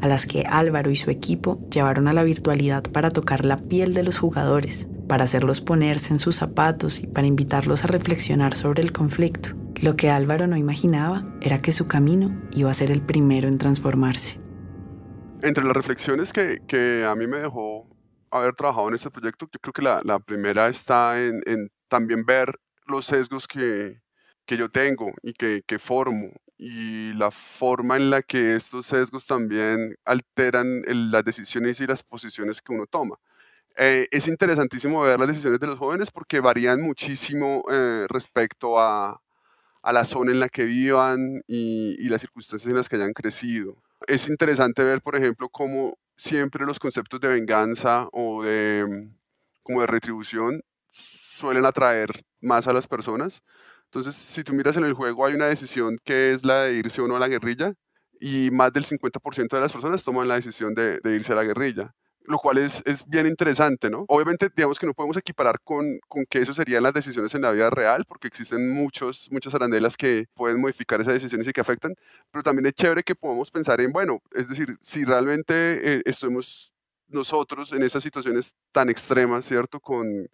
a 0.00 0.08
las 0.08 0.26
que 0.26 0.44
Álvaro 0.46 0.90
y 0.90 0.96
su 0.96 1.10
equipo 1.10 1.60
llevaron 1.70 2.08
a 2.08 2.12
la 2.12 2.24
virtualidad 2.24 2.82
para 2.82 3.10
tocar 3.10 3.44
la 3.44 3.56
piel 3.56 3.94
de 3.94 4.02
los 4.02 4.18
jugadores, 4.18 4.88
para 5.08 5.24
hacerlos 5.24 5.60
ponerse 5.60 6.12
en 6.12 6.18
sus 6.18 6.36
zapatos 6.36 7.00
y 7.02 7.06
para 7.06 7.26
invitarlos 7.26 7.84
a 7.84 7.88
reflexionar 7.88 8.54
sobre 8.54 8.82
el 8.82 8.92
conflicto. 8.92 9.50
Lo 9.82 9.96
que 9.96 10.10
Álvaro 10.10 10.46
no 10.46 10.56
imaginaba 10.56 11.24
era 11.40 11.62
que 11.62 11.72
su 11.72 11.86
camino 11.86 12.38
iba 12.52 12.70
a 12.70 12.74
ser 12.74 12.90
el 12.90 13.00
primero 13.00 13.48
en 13.48 13.56
transformarse. 13.56 14.38
Entre 15.42 15.64
las 15.64 15.74
reflexiones 15.74 16.32
que, 16.34 17.06
a 17.08 17.14
mí 17.16 17.26
me 17.26 17.38
dejó 17.38 17.88
haber 18.30 18.54
trabajado 18.54 18.88
en 18.88 18.94
este 18.94 19.10
proyecto, 19.10 19.48
yo 19.50 19.58
creo 19.58 19.72
que 19.72 19.82
la, 19.82 20.18
primera 20.20 20.68
está 20.68 21.18
en, 21.18 21.40
también 21.90 22.24
ver 22.24 22.58
los 22.86 23.06
sesgos 23.06 23.46
que, 23.46 24.00
yo 24.48 24.68
tengo 24.68 25.12
y 25.22 25.32
que, 25.32 25.62
que, 25.64 25.78
formo 25.78 26.32
y 26.58 27.12
la 27.12 27.30
forma 27.30 27.96
en 27.96 28.10
la 28.10 28.20
que 28.22 28.56
estos 28.56 28.86
sesgos 28.86 29.24
también 29.24 29.96
alteran 30.04 30.82
las 31.12 31.24
decisiones 31.24 31.80
y 31.80 31.86
las 31.86 32.02
posiciones 32.02 32.60
que 32.60 32.72
uno 32.72 32.86
toma. 32.86 33.16
Eh, 33.76 34.08
es 34.10 34.26
interesantísimo 34.26 35.02
ver 35.02 35.20
las 35.20 35.28
decisiones 35.28 35.60
de 35.60 35.68
los 35.68 35.78
jóvenes 35.78 36.10
porque 36.10 36.40
varían 36.40 36.82
muchísimo 36.82 37.62
eh, 37.70 38.06
respecto 38.08 38.80
a, 38.80 39.22
a, 39.82 39.92
la 39.92 40.04
zona 40.04 40.32
en 40.32 40.40
la 40.40 40.48
que 40.48 40.64
vivan 40.64 41.42
y, 41.46 41.96
y, 41.98 42.08
las 42.08 42.22
circunstancias 42.22 42.68
en 42.68 42.76
las 42.76 42.88
que 42.88 42.96
hayan 42.96 43.12
crecido. 43.12 43.76
Es 44.08 44.28
interesante 44.28 44.82
ver, 44.82 45.00
por 45.00 45.16
ejemplo, 45.16 45.48
cómo 45.48 45.96
siempre 46.16 46.66
los 46.66 46.78
conceptos 46.80 47.20
de 47.20 47.28
venganza 47.28 48.08
o 48.12 48.42
de, 48.42 49.08
como 49.62 49.80
de 49.80 49.86
retribución 49.86 50.62
suelen 51.40 51.64
atraer 51.64 52.24
más 52.40 52.68
a 52.68 52.72
las 52.72 52.86
personas 52.86 53.42
entonces, 53.92 54.14
si 54.14 54.44
tú 54.44 54.54
miras 54.54 54.76
en 54.76 54.84
el 54.84 54.94
juego, 54.94 55.26
hay 55.26 55.34
una 55.34 55.46
decisión 55.46 55.98
que 56.04 56.32
es 56.32 56.44
la 56.44 56.62
de 56.62 56.74
irse 56.74 57.00
o 57.02 57.08
no 57.08 57.16
a 57.16 57.18
la 57.18 57.26
guerrilla, 57.26 57.74
y 58.20 58.50
más 58.52 58.72
del 58.72 58.84
50% 58.84 59.56
de 59.56 59.60
las 59.60 59.72
personas 59.72 60.04
toman 60.04 60.28
la 60.28 60.36
decisión 60.36 60.74
de, 60.74 61.00
irse 61.04 61.32
a 61.32 61.36
la 61.36 61.44
guerrilla 61.44 61.94
lo 62.24 62.38
cual 62.38 62.58
es, 62.58 62.82
es, 62.86 63.04
bien 63.08 63.26
interesante, 63.26 63.90
¿no? 63.90 64.04
Obviamente, 64.06 64.48
digamos 64.54 64.78
que 64.78 64.86
no 64.86 64.94
podemos 64.94 65.16
equiparar 65.16 65.58
con, 65.64 65.98
con, 66.06 66.24
que 66.26 66.40
eso 66.40 66.54
serían 66.54 66.84
las 66.84 66.92
decisiones 66.92 67.34
en 67.34 67.42
la 67.42 67.50
vida 67.50 67.70
real, 67.70 68.04
porque 68.06 68.28
existen 68.28 68.70
muchos, 68.72 69.28
muchas 69.32 69.52
arandelas 69.54 69.96
que 69.96 70.26
pueden 70.34 70.60
modificar 70.60 71.00
esas 71.00 71.14
decisiones 71.14 71.48
y 71.48 71.52
que 71.52 71.60
afectan, 71.60 71.94
pero 72.30 72.44
también 72.44 72.66
es 72.66 72.74
chévere 72.74 73.02
que 73.02 73.16
podamos 73.16 73.50
pensar 73.50 73.80
en, 73.80 73.90
bueno, 73.90 74.20
es 74.32 74.48
decir, 74.48 74.76
si 74.80 75.04
realmente 75.04 75.96
eh, 75.96 76.02
estamos 76.04 76.72
nosotros 77.08 77.72
en 77.72 77.82
esas 77.82 78.02
situaciones 78.02 78.54
tan 78.70 78.90
extremas, 78.90 79.44
¿cierto? 79.44 79.80
Con, 79.80 80.28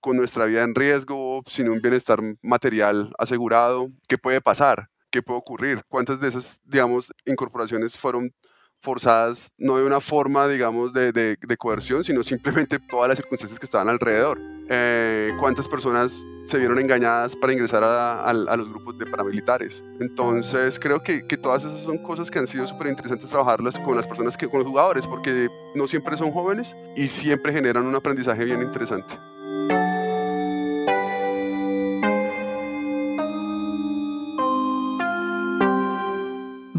con 0.00 0.16
nuestra 0.16 0.46
vida 0.46 0.62
en 0.62 0.74
riesgo, 0.74 1.42
sin 1.46 1.68
un 1.68 1.80
bienestar 1.80 2.20
material 2.42 3.12
asegurado. 3.18 3.90
¿Qué 4.08 4.18
puede 4.18 4.40
pasar? 4.40 4.88
¿Qué 5.10 5.22
puede 5.22 5.38
ocurrir? 5.38 5.82
¿Cuántas 5.88 6.20
de 6.20 6.28
esas, 6.28 6.60
digamos, 6.64 7.12
incorporaciones 7.26 7.98
fueron 7.98 8.32
forzadas 8.80 9.52
no 9.58 9.76
de 9.76 9.84
una 9.84 10.00
forma, 10.00 10.48
digamos, 10.48 10.92
de, 10.92 11.12
de, 11.12 11.56
coerción, 11.58 12.02
sino 12.02 12.22
simplemente 12.22 12.78
todas 12.78 13.08
las 13.08 13.18
circunstancias 13.18 13.58
que 13.58 13.66
estaban 13.66 13.88
alrededor? 13.88 14.38
Eh, 14.68 15.32
¿Cuántas 15.40 15.68
personas 15.68 16.24
se 16.46 16.58
vieron 16.58 16.78
engañadas 16.78 17.34
para 17.36 17.52
ingresar 17.52 17.82
a, 17.84 18.22
a, 18.22 18.32
los 18.32 18.68
grupos 18.68 18.96
de 18.98 19.06
paramilitares? 19.06 19.84
Entonces, 20.00 20.78
creo 20.78 21.02
que, 21.02 21.26
que 21.26 21.36
todas 21.36 21.64
esas 21.64 21.82
son 21.82 21.98
cosas 21.98 22.30
que 22.30 22.38
han 22.38 22.46
sido 22.46 22.66
súper 22.66 22.86
interesantes 22.86 23.28
trabajarlas 23.28 23.78
con 23.80 23.96
las 23.96 24.06
personas, 24.06 24.36
que, 24.36 24.48
con 24.48 24.60
los 24.60 24.68
jugadores, 24.68 25.06
porque 25.06 25.48
no 25.74 25.86
siempre 25.86 26.16
son 26.16 26.30
jóvenes 26.30 26.74
y 26.96 27.08
siempre 27.08 27.52
generan 27.52 27.84
un 27.84 27.94
aprendizaje 27.94 28.44
bien 28.44 28.62
interesante. 28.62 29.14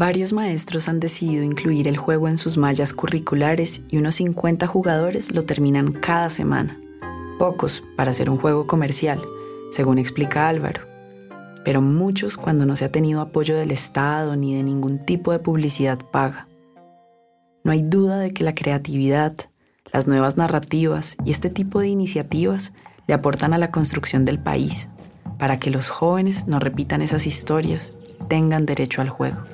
Varios 0.02 0.32
maestros 0.32 0.88
han 0.88 0.98
decidido 0.98 1.44
incluir 1.44 1.86
el 1.86 1.96
juego 1.96 2.26
en 2.26 2.36
sus 2.36 2.58
mallas 2.58 2.92
curriculares 2.92 3.82
y 3.88 3.98
unos 3.98 4.16
50 4.16 4.66
jugadores 4.66 5.30
lo 5.30 5.44
terminan 5.44 5.92
cada 5.92 6.28
semana. 6.28 6.76
Pocos 7.38 7.84
para 7.96 8.12
ser 8.12 8.28
un 8.28 8.36
juego 8.36 8.66
comercial, 8.66 9.22
según 9.70 9.98
explica 9.98 10.48
Álvaro, 10.48 10.80
pero 11.64 11.80
muchos 11.80 12.36
cuando 12.36 12.66
no 12.66 12.74
se 12.74 12.84
ha 12.84 12.90
tenido 12.90 13.20
apoyo 13.20 13.56
del 13.56 13.70
Estado 13.70 14.34
ni 14.34 14.56
de 14.56 14.64
ningún 14.64 14.98
tipo 15.06 15.30
de 15.30 15.38
publicidad 15.38 16.00
paga. 16.10 16.48
No 17.62 17.70
hay 17.70 17.82
duda 17.82 18.18
de 18.18 18.34
que 18.34 18.42
la 18.42 18.56
creatividad, 18.56 19.36
las 19.92 20.08
nuevas 20.08 20.36
narrativas 20.36 21.16
y 21.24 21.30
este 21.30 21.48
tipo 21.48 21.78
de 21.78 21.86
iniciativas 21.86 22.72
le 23.06 23.14
aportan 23.14 23.52
a 23.52 23.58
la 23.58 23.70
construcción 23.70 24.24
del 24.24 24.40
país, 24.40 24.88
para 25.38 25.60
que 25.60 25.70
los 25.70 25.90
jóvenes 25.90 26.48
no 26.48 26.58
repitan 26.58 27.02
esas 27.02 27.24
historias 27.24 27.92
y 28.08 28.24
tengan 28.24 28.66
derecho 28.66 29.00
al 29.00 29.08
juego. 29.08 29.51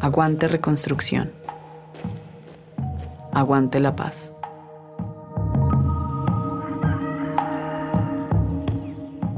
Aguante 0.00 0.48
reconstrucción. 0.48 1.30
Aguante 3.32 3.80
la 3.80 3.94
paz. 3.94 4.32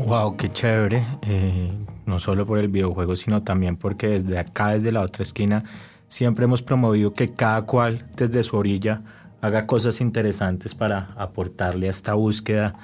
Wow, 0.07 0.37
qué 0.37 0.53
chévere. 0.53 1.05
Eh, 1.23 1.73
no 2.07 2.21
solo 2.21 2.47
por 2.47 2.59
el 2.59 2.69
videojuego, 2.69 3.17
sino 3.17 3.43
también 3.43 3.77
porque 3.77 4.09
desde 4.09 4.39
acá, 4.39 4.69
desde 4.69 4.93
la 4.93 5.01
otra 5.01 5.25
esquina, 5.25 5.65
siempre 6.07 6.45
hemos 6.45 6.63
promovido 6.63 7.13
que 7.13 7.29
cada 7.29 7.63
cual 7.63 8.07
desde 8.17 8.45
su 8.45 8.57
orilla 8.57 9.03
haga 9.41 9.67
cosas 9.67 10.01
interesantes 10.01 10.77
para 10.77 11.09
aportarle 11.17 11.89
a 11.89 11.91
esta 11.91 12.15
búsqueda 12.15 12.77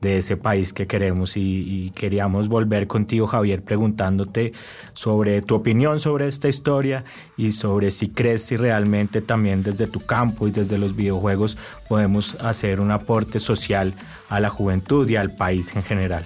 de 0.00 0.18
ese 0.18 0.36
país 0.36 0.72
que 0.72 0.86
queremos 0.86 1.36
y, 1.36 1.90
queríamos 1.94 2.48
volver 2.48 2.86
contigo 2.86 3.26
Javier 3.26 3.62
preguntándote 3.62 4.52
sobre 4.92 5.40
tu 5.40 5.54
opinión 5.54 6.00
sobre 6.00 6.26
esta 6.26 6.48
historia 6.48 7.04
y 7.36 7.52
sobre 7.52 7.90
si 7.90 8.08
crees 8.08 8.42
si 8.42 8.56
realmente 8.56 9.20
también 9.20 9.62
desde 9.62 9.86
tu 9.86 10.00
campo 10.00 10.46
y 10.46 10.50
desde 10.50 10.78
los 10.78 10.94
videojuegos 10.94 11.56
podemos 11.88 12.34
hacer 12.42 12.80
un 12.80 12.90
aporte 12.90 13.38
social 13.38 13.94
a 14.28 14.40
la 14.40 14.50
juventud 14.50 15.08
y 15.08 15.16
al 15.16 15.34
país 15.34 15.74
en 15.74 15.82
general. 15.82 16.24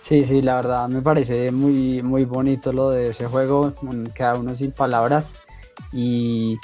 Sí, 0.00 0.24
sí, 0.24 0.42
la 0.42 0.56
verdad 0.56 0.88
me 0.88 1.02
parece 1.02 1.52
muy, 1.52 2.02
muy 2.02 2.24
bonito 2.24 2.72
lo 2.72 2.90
de 2.90 3.10
ese 3.10 3.26
juego, 3.26 3.74
queda 4.14 4.34
uno 4.34 4.54
sin 4.56 4.72
palabras 4.72 5.32
y 5.92 6.56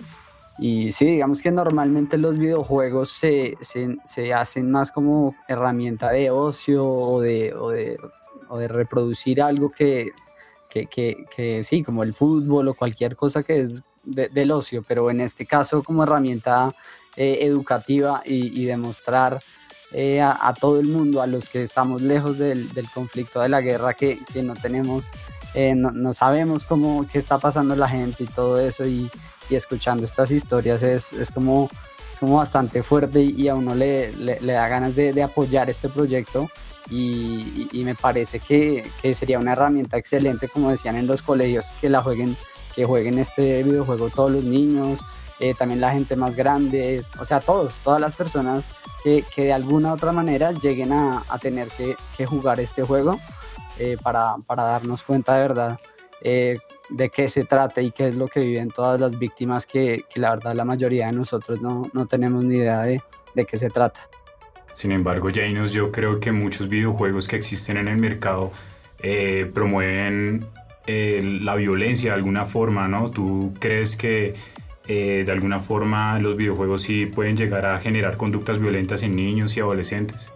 y 0.59 0.93
sí, 0.93 1.05
digamos 1.05 1.43
que 1.43 1.51
normalmente 1.51 2.17
los 2.17 2.39
videojuegos 2.39 3.11
se, 3.11 3.57
se, 3.61 4.33
hacen 4.33 4.71
más 4.71 4.91
como 4.91 5.35
herramienta 5.49 6.11
de 6.11 6.31
ocio 6.31 6.87
o 6.87 7.21
de, 7.21 7.53
o 7.55 7.71
de, 7.71 7.99
o 8.49 8.59
de 8.59 8.69
reproducir 8.69 9.43
algo 9.43 9.71
que, 9.71 10.13
que, 10.69 10.87
que, 10.87 11.63
sí, 11.63 11.83
como 11.83 12.03
el 12.03 12.15
fútbol 12.15 12.69
o 12.69 12.75
cualquier 12.75 13.17
cosa 13.17 13.43
que 13.43 13.61
es 13.61 13.83
del 14.05 14.51
ocio, 14.53 14.85
pero 14.87 15.11
en 15.11 15.21
este 15.21 15.47
caso 15.47 15.83
como 15.83 16.05
herramienta 16.05 16.73
eh, 17.17 17.39
educativa 17.43 18.23
y, 18.25 18.63
y 18.63 18.65
demostrar 18.65 19.41
eh, 19.93 20.21
a, 20.21 20.55
todo 20.59 20.81
el 20.81 20.89
mundo, 20.89 21.23
a 21.23 21.27
los 21.27 21.49
que 21.49 21.63
estamos 21.63 22.03
lejos 22.03 22.39
del, 22.39 22.73
del 22.73 22.89
conflicto 22.91 23.41
de 23.41 23.49
la 23.49 23.61
guerra, 23.61 23.95
que, 23.95 24.19
que 24.33 24.43
no 24.43 24.55
tenemos, 24.55 25.11
eh, 25.55 25.75
no, 25.75 25.91
no, 25.91 26.13
sabemos 26.13 26.65
cómo, 26.65 27.07
qué 27.11 27.19
está 27.19 27.39
pasando 27.39 27.77
la 27.77 27.89
gente 27.89 28.25
y 28.25 28.27
todo 28.27 28.59
eso, 28.61 28.87
y, 28.87 29.11
y 29.49 29.55
escuchando 29.55 30.05
estas 30.05 30.31
historias 30.31 30.83
es, 30.83 31.13
es, 31.13 31.31
como, 31.31 31.69
es 32.13 32.19
como 32.19 32.37
bastante 32.37 32.83
fuerte 32.83 33.21
y, 33.21 33.49
a 33.49 33.55
uno 33.55 33.75
le, 33.75 34.13
le, 34.17 34.53
da 34.53 34.69
ganas 34.69 34.95
de, 34.95 35.13
de, 35.13 35.23
apoyar 35.23 35.71
este 35.71 35.89
proyecto 35.89 36.49
y, 36.91 37.83
me 37.85 37.95
parece 37.95 38.41
que, 38.41 38.89
que, 39.03 39.15
sería 39.15 39.39
una 39.39 39.53
herramienta 39.53 39.97
excelente, 39.97 40.49
como 40.49 40.71
decían 40.71 40.97
en 40.97 41.07
los 41.07 41.23
colegios, 41.23 41.71
que 41.81 41.89
la 41.89 42.03
jueguen, 42.03 42.37
que 42.75 42.85
jueguen 42.85 43.19
este 43.19 43.63
videojuego 43.63 44.11
todos 44.11 44.31
los 44.31 44.45
niños, 44.45 45.01
eh, 45.41 45.55
también 45.55 45.81
la 45.81 45.93
gente 45.93 46.17
más 46.17 46.35
grande, 46.37 47.05
o 47.21 47.25
sea, 47.25 47.41
todos, 47.41 47.75
todas 47.85 48.01
las 48.01 48.15
personas 48.15 48.65
que, 49.05 49.25
que 49.35 49.45
de 49.45 49.53
alguna 49.53 49.91
u 49.91 49.95
otra 49.95 50.13
manera 50.13 50.53
lleguen 50.53 50.93
a, 50.93 51.25
a 51.29 51.39
tener 51.39 51.69
que, 51.69 51.97
que, 52.17 52.27
jugar 52.27 52.59
este 52.61 52.83
juego 52.83 53.19
eh, 53.79 53.97
para, 54.03 54.37
para 54.47 54.63
darnos 54.65 55.05
cuenta 55.05 55.35
de 55.37 55.43
verdad 55.43 55.79
eh, 56.23 56.59
de 56.89 57.11
qué 57.11 57.28
se 57.28 57.45
trata 57.45 57.80
y 57.80 57.91
qué 57.91 58.09
es 58.09 58.16
lo 58.16 58.28
que 58.28 58.41
viven 58.41 58.70
todas 58.70 59.01
las 59.01 59.18
víctimas 59.18 59.66
que, 59.66 60.05
que 60.09 60.20
la 60.20 60.30
verdad 60.30 60.55
la 60.55 60.64
mayoría 60.64 61.07
de 61.07 61.12
nosotros 61.12 61.61
no, 61.61 61.91
no 61.93 62.07
tenemos 62.07 62.45
ni 62.45 62.57
idea 62.57 62.82
de, 62.82 63.03
de, 63.34 63.45
qué 63.45 63.59
se 63.59 63.70
trata. 63.70 64.01
Sin 64.74 64.93
embargo, 64.93 65.28
Janos, 65.34 65.72
yo 65.72 65.91
creo 65.91 66.20
que 66.20 66.32
muchos 66.32 66.68
videojuegos 66.68 67.28
que 67.28 67.37
existen 67.37 67.78
en 67.78 67.89
el 67.89 67.97
mercado 67.97 68.53
eh, 69.01 69.51
promueven 69.53 70.47
eh, 70.87 71.20
la 71.43 71.55
violencia 71.57 72.11
de 72.11 72.16
alguna 72.16 72.45
forma, 72.45 72.87
¿no? 72.87 73.11
¿Tú 73.11 73.53
crees 73.59 73.97
que 73.97 74.34
eh, 74.87 75.22
de 75.26 75.32
alguna 75.32 75.61
forma 75.61 76.18
los 76.18 76.37
videojuegos 76.37 76.82
sí 76.82 77.07
pueden 77.07 77.37
llegar 77.37 77.66
a 77.66 77.80
generar 77.80 78.16
conductas 78.16 78.59
violentas 78.59 79.03
en 79.03 79.16
niños 79.16 79.57
y 79.57 79.61
adolescentes? 79.61 80.30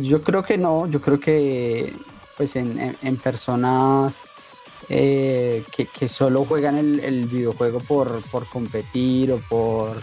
yo 0.00 0.22
creo 0.22 0.44
que 0.44 0.58
no, 0.58 0.86
yo 0.86 1.00
creo 1.00 1.18
que 1.18 1.92
pues 2.36 2.54
en, 2.54 2.78
en, 2.78 2.96
en 3.02 3.16
personas 3.16 4.22
eh, 4.88 5.64
que, 5.70 6.08
solo 6.08 6.44
juegan 6.44 6.76
el, 6.76 7.26
videojuego 7.26 7.80
por, 7.80 8.22
por, 8.30 8.46
competir 8.46 9.32
o 9.32 9.38
por, 9.48 10.00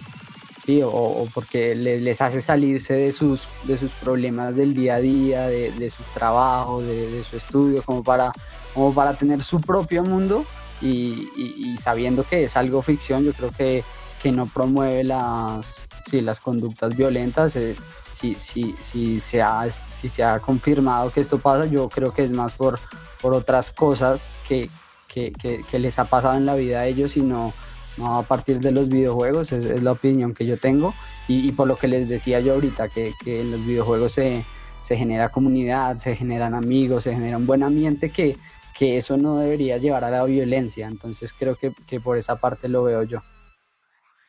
¿sí? 0.65 0.81
o, 0.83 1.27
porque 1.33 1.73
les, 1.75 2.21
hace 2.21 2.41
salirse 2.41 2.93
de 2.93 3.11
sus, 3.11 3.47
de 3.63 3.77
sus 3.77 3.91
problemas 3.91 4.55
del 4.55 4.73
día 4.73 4.95
a 4.95 4.99
día, 4.99 5.47
de, 5.47 5.89
su 5.89 6.03
trabajo, 6.13 6.81
de, 6.81 7.23
su 7.23 7.37
estudio, 7.37 7.81
como 7.83 8.03
para, 8.03 8.31
como 8.73 8.93
para 8.93 9.13
tener 9.13 9.41
su 9.43 9.61
propio 9.61 10.03
mundo 10.03 10.45
y, 10.81 11.75
sabiendo 11.79 12.23
que 12.23 12.43
es 12.43 12.57
algo 12.57 12.81
ficción, 12.81 13.23
yo 13.23 13.33
creo 13.33 13.51
que, 13.51 13.83
que 14.21 14.31
no 14.31 14.47
promueve 14.47 15.03
las, 15.03 15.75
sí, 16.09 16.21
las 16.21 16.39
conductas 16.39 16.95
violentas. 16.95 17.55
Eh, 17.55 17.75
si, 18.13 18.35
si, 18.35 18.75
si, 18.79 19.19
se 19.19 19.41
ha, 19.41 19.69
si 19.69 20.07
se 20.07 20.23
ha 20.23 20.39
confirmado 20.39 21.11
que 21.11 21.19
esto 21.19 21.39
pasa, 21.39 21.65
yo 21.65 21.89
creo 21.89 22.13
que 22.13 22.23
es 22.23 22.31
más 22.31 22.53
por, 22.53 22.79
por 23.21 23.33
otras 23.33 23.71
cosas 23.71 24.31
que, 24.47 24.69
que, 25.07 25.31
que, 25.31 25.79
les 25.79 25.99
ha 25.99 26.05
pasado 26.05 26.35
en 26.35 26.45
la 26.45 26.55
vida 26.55 26.81
a 26.81 26.85
ellos 26.85 27.17
y 27.17 27.21
no, 27.21 27.53
no 27.97 28.17
a 28.17 28.23
partir 28.23 28.59
de 28.59 28.71
los 28.71 28.89
videojuegos, 28.89 29.51
es, 29.51 29.65
es 29.65 29.83
la 29.83 29.91
opinión 29.91 30.33
que 30.33 30.45
yo 30.45 30.57
tengo 30.57 30.93
y, 31.27 31.47
y, 31.47 31.51
por 31.51 31.67
lo 31.67 31.75
que 31.75 31.87
les 31.87 32.07
decía 32.07 32.39
yo 32.39 32.53
ahorita, 32.53 32.89
que, 32.89 33.13
que 33.23 33.41
en 33.41 33.51
los 33.51 33.65
videojuegos 33.65 34.13
se, 34.13 34.45
se, 34.81 34.95
genera 34.95 35.29
comunidad, 35.29 35.97
se 35.97 36.15
generan 36.15 36.53
amigos, 36.53 37.03
se 37.03 37.13
genera 37.13 37.37
un 37.37 37.47
buen 37.47 37.63
ambiente 37.63 38.09
que, 38.09 38.37
que 38.77 38.97
eso 38.97 39.17
no 39.17 39.37
debería 39.37 39.77
llevar 39.77 40.03
a 40.03 40.11
la 40.11 40.23
violencia, 40.23 40.87
entonces 40.87 41.33
creo 41.33 41.55
que, 41.55 41.73
que 41.87 41.99
por 41.99 42.17
esa 42.17 42.35
parte 42.35 42.67
lo 42.67 42.83
veo 42.83 43.03
yo. 43.03 43.21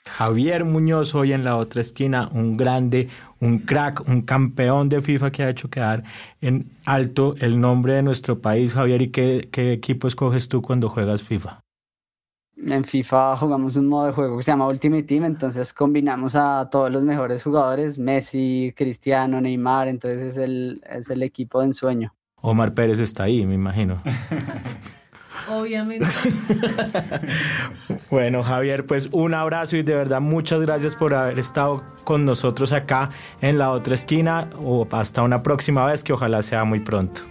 Javier 0.07 0.65
Muñoz 0.65 1.15
hoy 1.15 1.33
en 1.33 1.45
la 1.45 1.57
otra 1.57 1.81
esquina, 1.81 2.29
un 2.33 2.57
grande, 2.57 3.09
un 3.41 3.59
crack, 3.59 4.07
un 4.09 4.23
campeón 4.23 4.89
de 4.89 5.01
FIFA 5.01 5.33
que 5.33 5.43
ha 5.43 5.51
hecho 5.51 5.71
quedar 5.71 6.05
en 6.41 6.71
alto 6.85 7.35
el 7.41 7.61
nombre 7.61 7.95
de 7.95 8.03
nuestro 8.03 8.41
país. 8.41 8.75
Javier, 8.75 9.03
¿y 9.03 9.09
qué, 9.09 9.49
qué 9.51 9.73
equipo 9.73 10.07
escoges 10.07 10.49
tú 10.49 10.63
cuando 10.63 10.89
juegas 10.89 11.23
FIFA? 11.23 11.61
En 12.57 12.85
FIFA 12.85 13.37
jugamos 13.37 13.77
un 13.77 13.89
modo 13.89 14.07
de 14.07 14.13
juego 14.13 14.37
que 14.37 14.45
se 14.45 14.53
llama 14.53 14.69
Ultimate 14.69 15.03
Team, 15.03 15.25
entonces 15.25 15.73
combinamos 15.73 16.37
a 16.37 16.69
todos 16.71 16.91
los 16.91 17.03
mejores 17.03 17.43
jugadores, 17.43 17.99
Messi, 17.99 18.73
Cristiano, 18.77 19.41
Neymar, 19.41 19.89
entonces 19.89 20.23
es 20.23 20.37
el, 20.37 20.81
es 20.89 21.11
el 21.11 21.23
equipo 21.23 21.61
de 21.61 21.67
ensueño. 21.67 22.15
Omar 22.41 22.75
Pérez 22.75 23.01
está 23.01 23.25
ahí, 23.25 23.45
me 23.45 23.55
imagino. 23.55 24.01
Obviamente. 25.49 26.07
bueno, 28.11 28.43
Javier, 28.43 28.87
pues 28.87 29.09
un 29.13 29.35
abrazo 29.35 29.77
y 29.77 29.83
de 29.83 29.95
verdad 29.95 30.21
muchas 30.21 30.61
gracias 30.61 30.97
por 30.97 31.15
haber 31.15 31.39
estado 31.39 31.83
con 32.05 32.25
nosotros 32.25 32.73
acá 32.73 33.11
en 33.41 33.59
la 33.59 33.71
otra 33.71 33.95
esquina 33.95 34.51
o 34.63 34.87
hasta 34.91 35.23
una 35.23 35.43
próxima 35.43 35.87
vez 35.87 36.05
que 36.05 36.13
ojalá 36.13 36.43
sea 36.43 36.65
muy 36.65 36.81
pronto. 36.81 37.23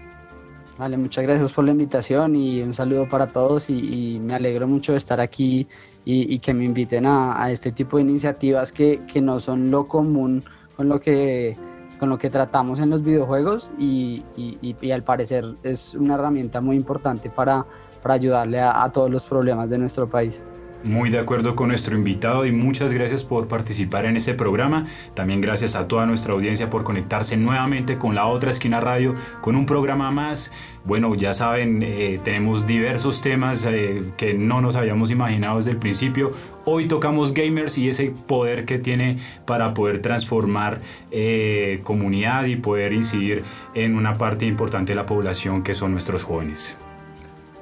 Vale, 0.77 0.97
muchas 0.97 1.23
gracias 1.23 1.51
por 1.51 1.65
la 1.65 1.71
invitación 1.71 2.35
y 2.35 2.61
un 2.61 2.73
saludo 2.73 3.07
para 3.07 3.27
todos 3.27 3.69
y, 3.69 4.19
me 4.19 4.33
alegro 4.33 4.67
mucho 4.67 4.93
de 4.93 4.97
estar 4.97 5.21
aquí 5.21 5.67
y, 6.03 6.39
que 6.39 6.53
me 6.53 6.65
inviten 6.65 7.05
a, 7.05 7.51
este 7.51 7.71
tipo 7.71 7.97
de 7.97 8.03
iniciativas 8.03 8.71
que, 8.71 9.01
que 9.05 9.21
no 9.21 9.39
son 9.39 9.69
lo 9.69 9.87
común 9.87 10.43
con 10.75 10.89
lo 10.89 10.99
que 10.99 11.55
con 11.99 12.09
lo 12.09 12.17
que 12.17 12.29
tratamos 12.29 12.79
en 12.79 12.89
los 12.89 13.01
videojuegos 13.01 13.71
y, 13.79 14.23
y, 14.35 14.91
al 14.91 15.03
parecer 15.03 15.45
es 15.63 15.93
una 15.93 16.15
herramienta 16.15 16.59
muy 16.59 16.75
importante 16.75 17.29
para, 17.29 17.65
para 18.03 18.15
ayudarle 18.15 18.59
a, 18.61 18.87
todos 18.93 19.09
los 19.09 19.25
problemas 19.25 19.69
de 19.69 19.79
nuestro 19.79 20.07
país. 20.07 20.45
Muy 20.83 21.09
de 21.09 21.17
acuerdo 21.17 21.55
con 21.55 21.69
nuestro 21.69 21.95
invitado 21.95 22.45
y 22.45 22.51
muchas 22.51 22.91
gracias 22.91 23.23
por 23.23 23.47
participar 23.47 24.05
en 24.05 24.17
este 24.17 24.33
programa. 24.33 24.85
También 25.13 25.39
gracias 25.39 25.75
a 25.75 25.87
toda 25.87 26.05
nuestra 26.05 26.33
audiencia 26.33 26.69
por 26.69 26.83
conectarse 26.83 27.37
nuevamente 27.37 27.97
con 27.97 28.15
la 28.15 28.25
otra 28.25 28.51
esquina 28.51 28.81
radio, 28.81 29.15
con 29.39 29.55
un 29.55 29.65
programa 29.65 30.11
más. 30.11 30.51
Bueno, 30.83 31.15
ya 31.15 31.33
saben, 31.33 31.81
eh, 31.81 32.19
tenemos 32.21 32.67
diversos 32.67 33.21
temas 33.21 33.65
eh, 33.65 34.03
que 34.17 34.33
no 34.33 34.59
nos 34.59 34.75
habíamos 34.75 35.09
imaginado 35.09 35.55
desde 35.55 35.71
el 35.71 35.77
principio. 35.77 36.33
Hoy 36.65 36.89
tocamos 36.89 37.33
gamers 37.33 37.77
y 37.77 37.87
ese 37.87 38.13
poder 38.27 38.65
que 38.65 38.77
tiene 38.77 39.19
para 39.45 39.73
poder 39.73 40.01
transformar 40.01 40.81
eh, 41.11 41.79
comunidad 41.85 42.43
y 42.43 42.57
poder 42.57 42.91
incidir 42.91 43.45
en 43.73 43.95
una 43.95 44.15
parte 44.15 44.45
importante 44.45 44.91
de 44.91 44.97
la 44.97 45.05
población 45.05 45.63
que 45.63 45.75
son 45.75 45.93
nuestros 45.93 46.25
jóvenes. 46.25 46.77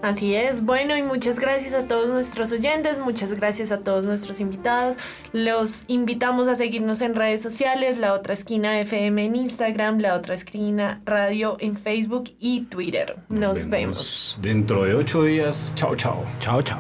Así 0.02 0.34
es, 0.34 0.66
bueno 0.66 0.97
y 0.97 1.04
muchas 1.04 1.39
gracias 1.39 1.74
a 1.74 1.88
todos 1.88 2.10
nuestros 2.10 2.52
oyentes, 2.52 2.97
muchas 2.97 3.34
gracias 3.34 3.72
a 3.72 3.80
todos 3.80 4.04
nuestros 4.04 4.39
invitados. 4.39 4.97
Los 5.32 5.84
invitamos 5.88 6.47
a 6.47 6.56
seguirnos 6.56 7.02
en 7.02 7.14
redes 7.14 7.41
sociales, 7.41 7.99
La 7.99 8.14
Otra 8.14 8.34
Esquina 8.34 8.80
FM 8.80 9.26
en 9.26 9.36
Instagram, 9.36 9.99
La 9.99 10.16
Otra 10.16 10.34
Esquina 10.34 11.02
Radio 11.06 11.58
en 11.60 11.78
Facebook 11.78 12.32
y 12.39 12.62
Twitter. 12.62 13.18
Nos, 13.30 13.60
Nos 13.60 13.70
vemos. 13.70 14.39
Dentro 14.41 14.86
de 14.86 14.95
ocho 14.95 15.24
días, 15.24 15.74
chao 15.76 15.95
chao. 15.95 16.26
Chao 16.39 16.62
chao. 16.64 16.80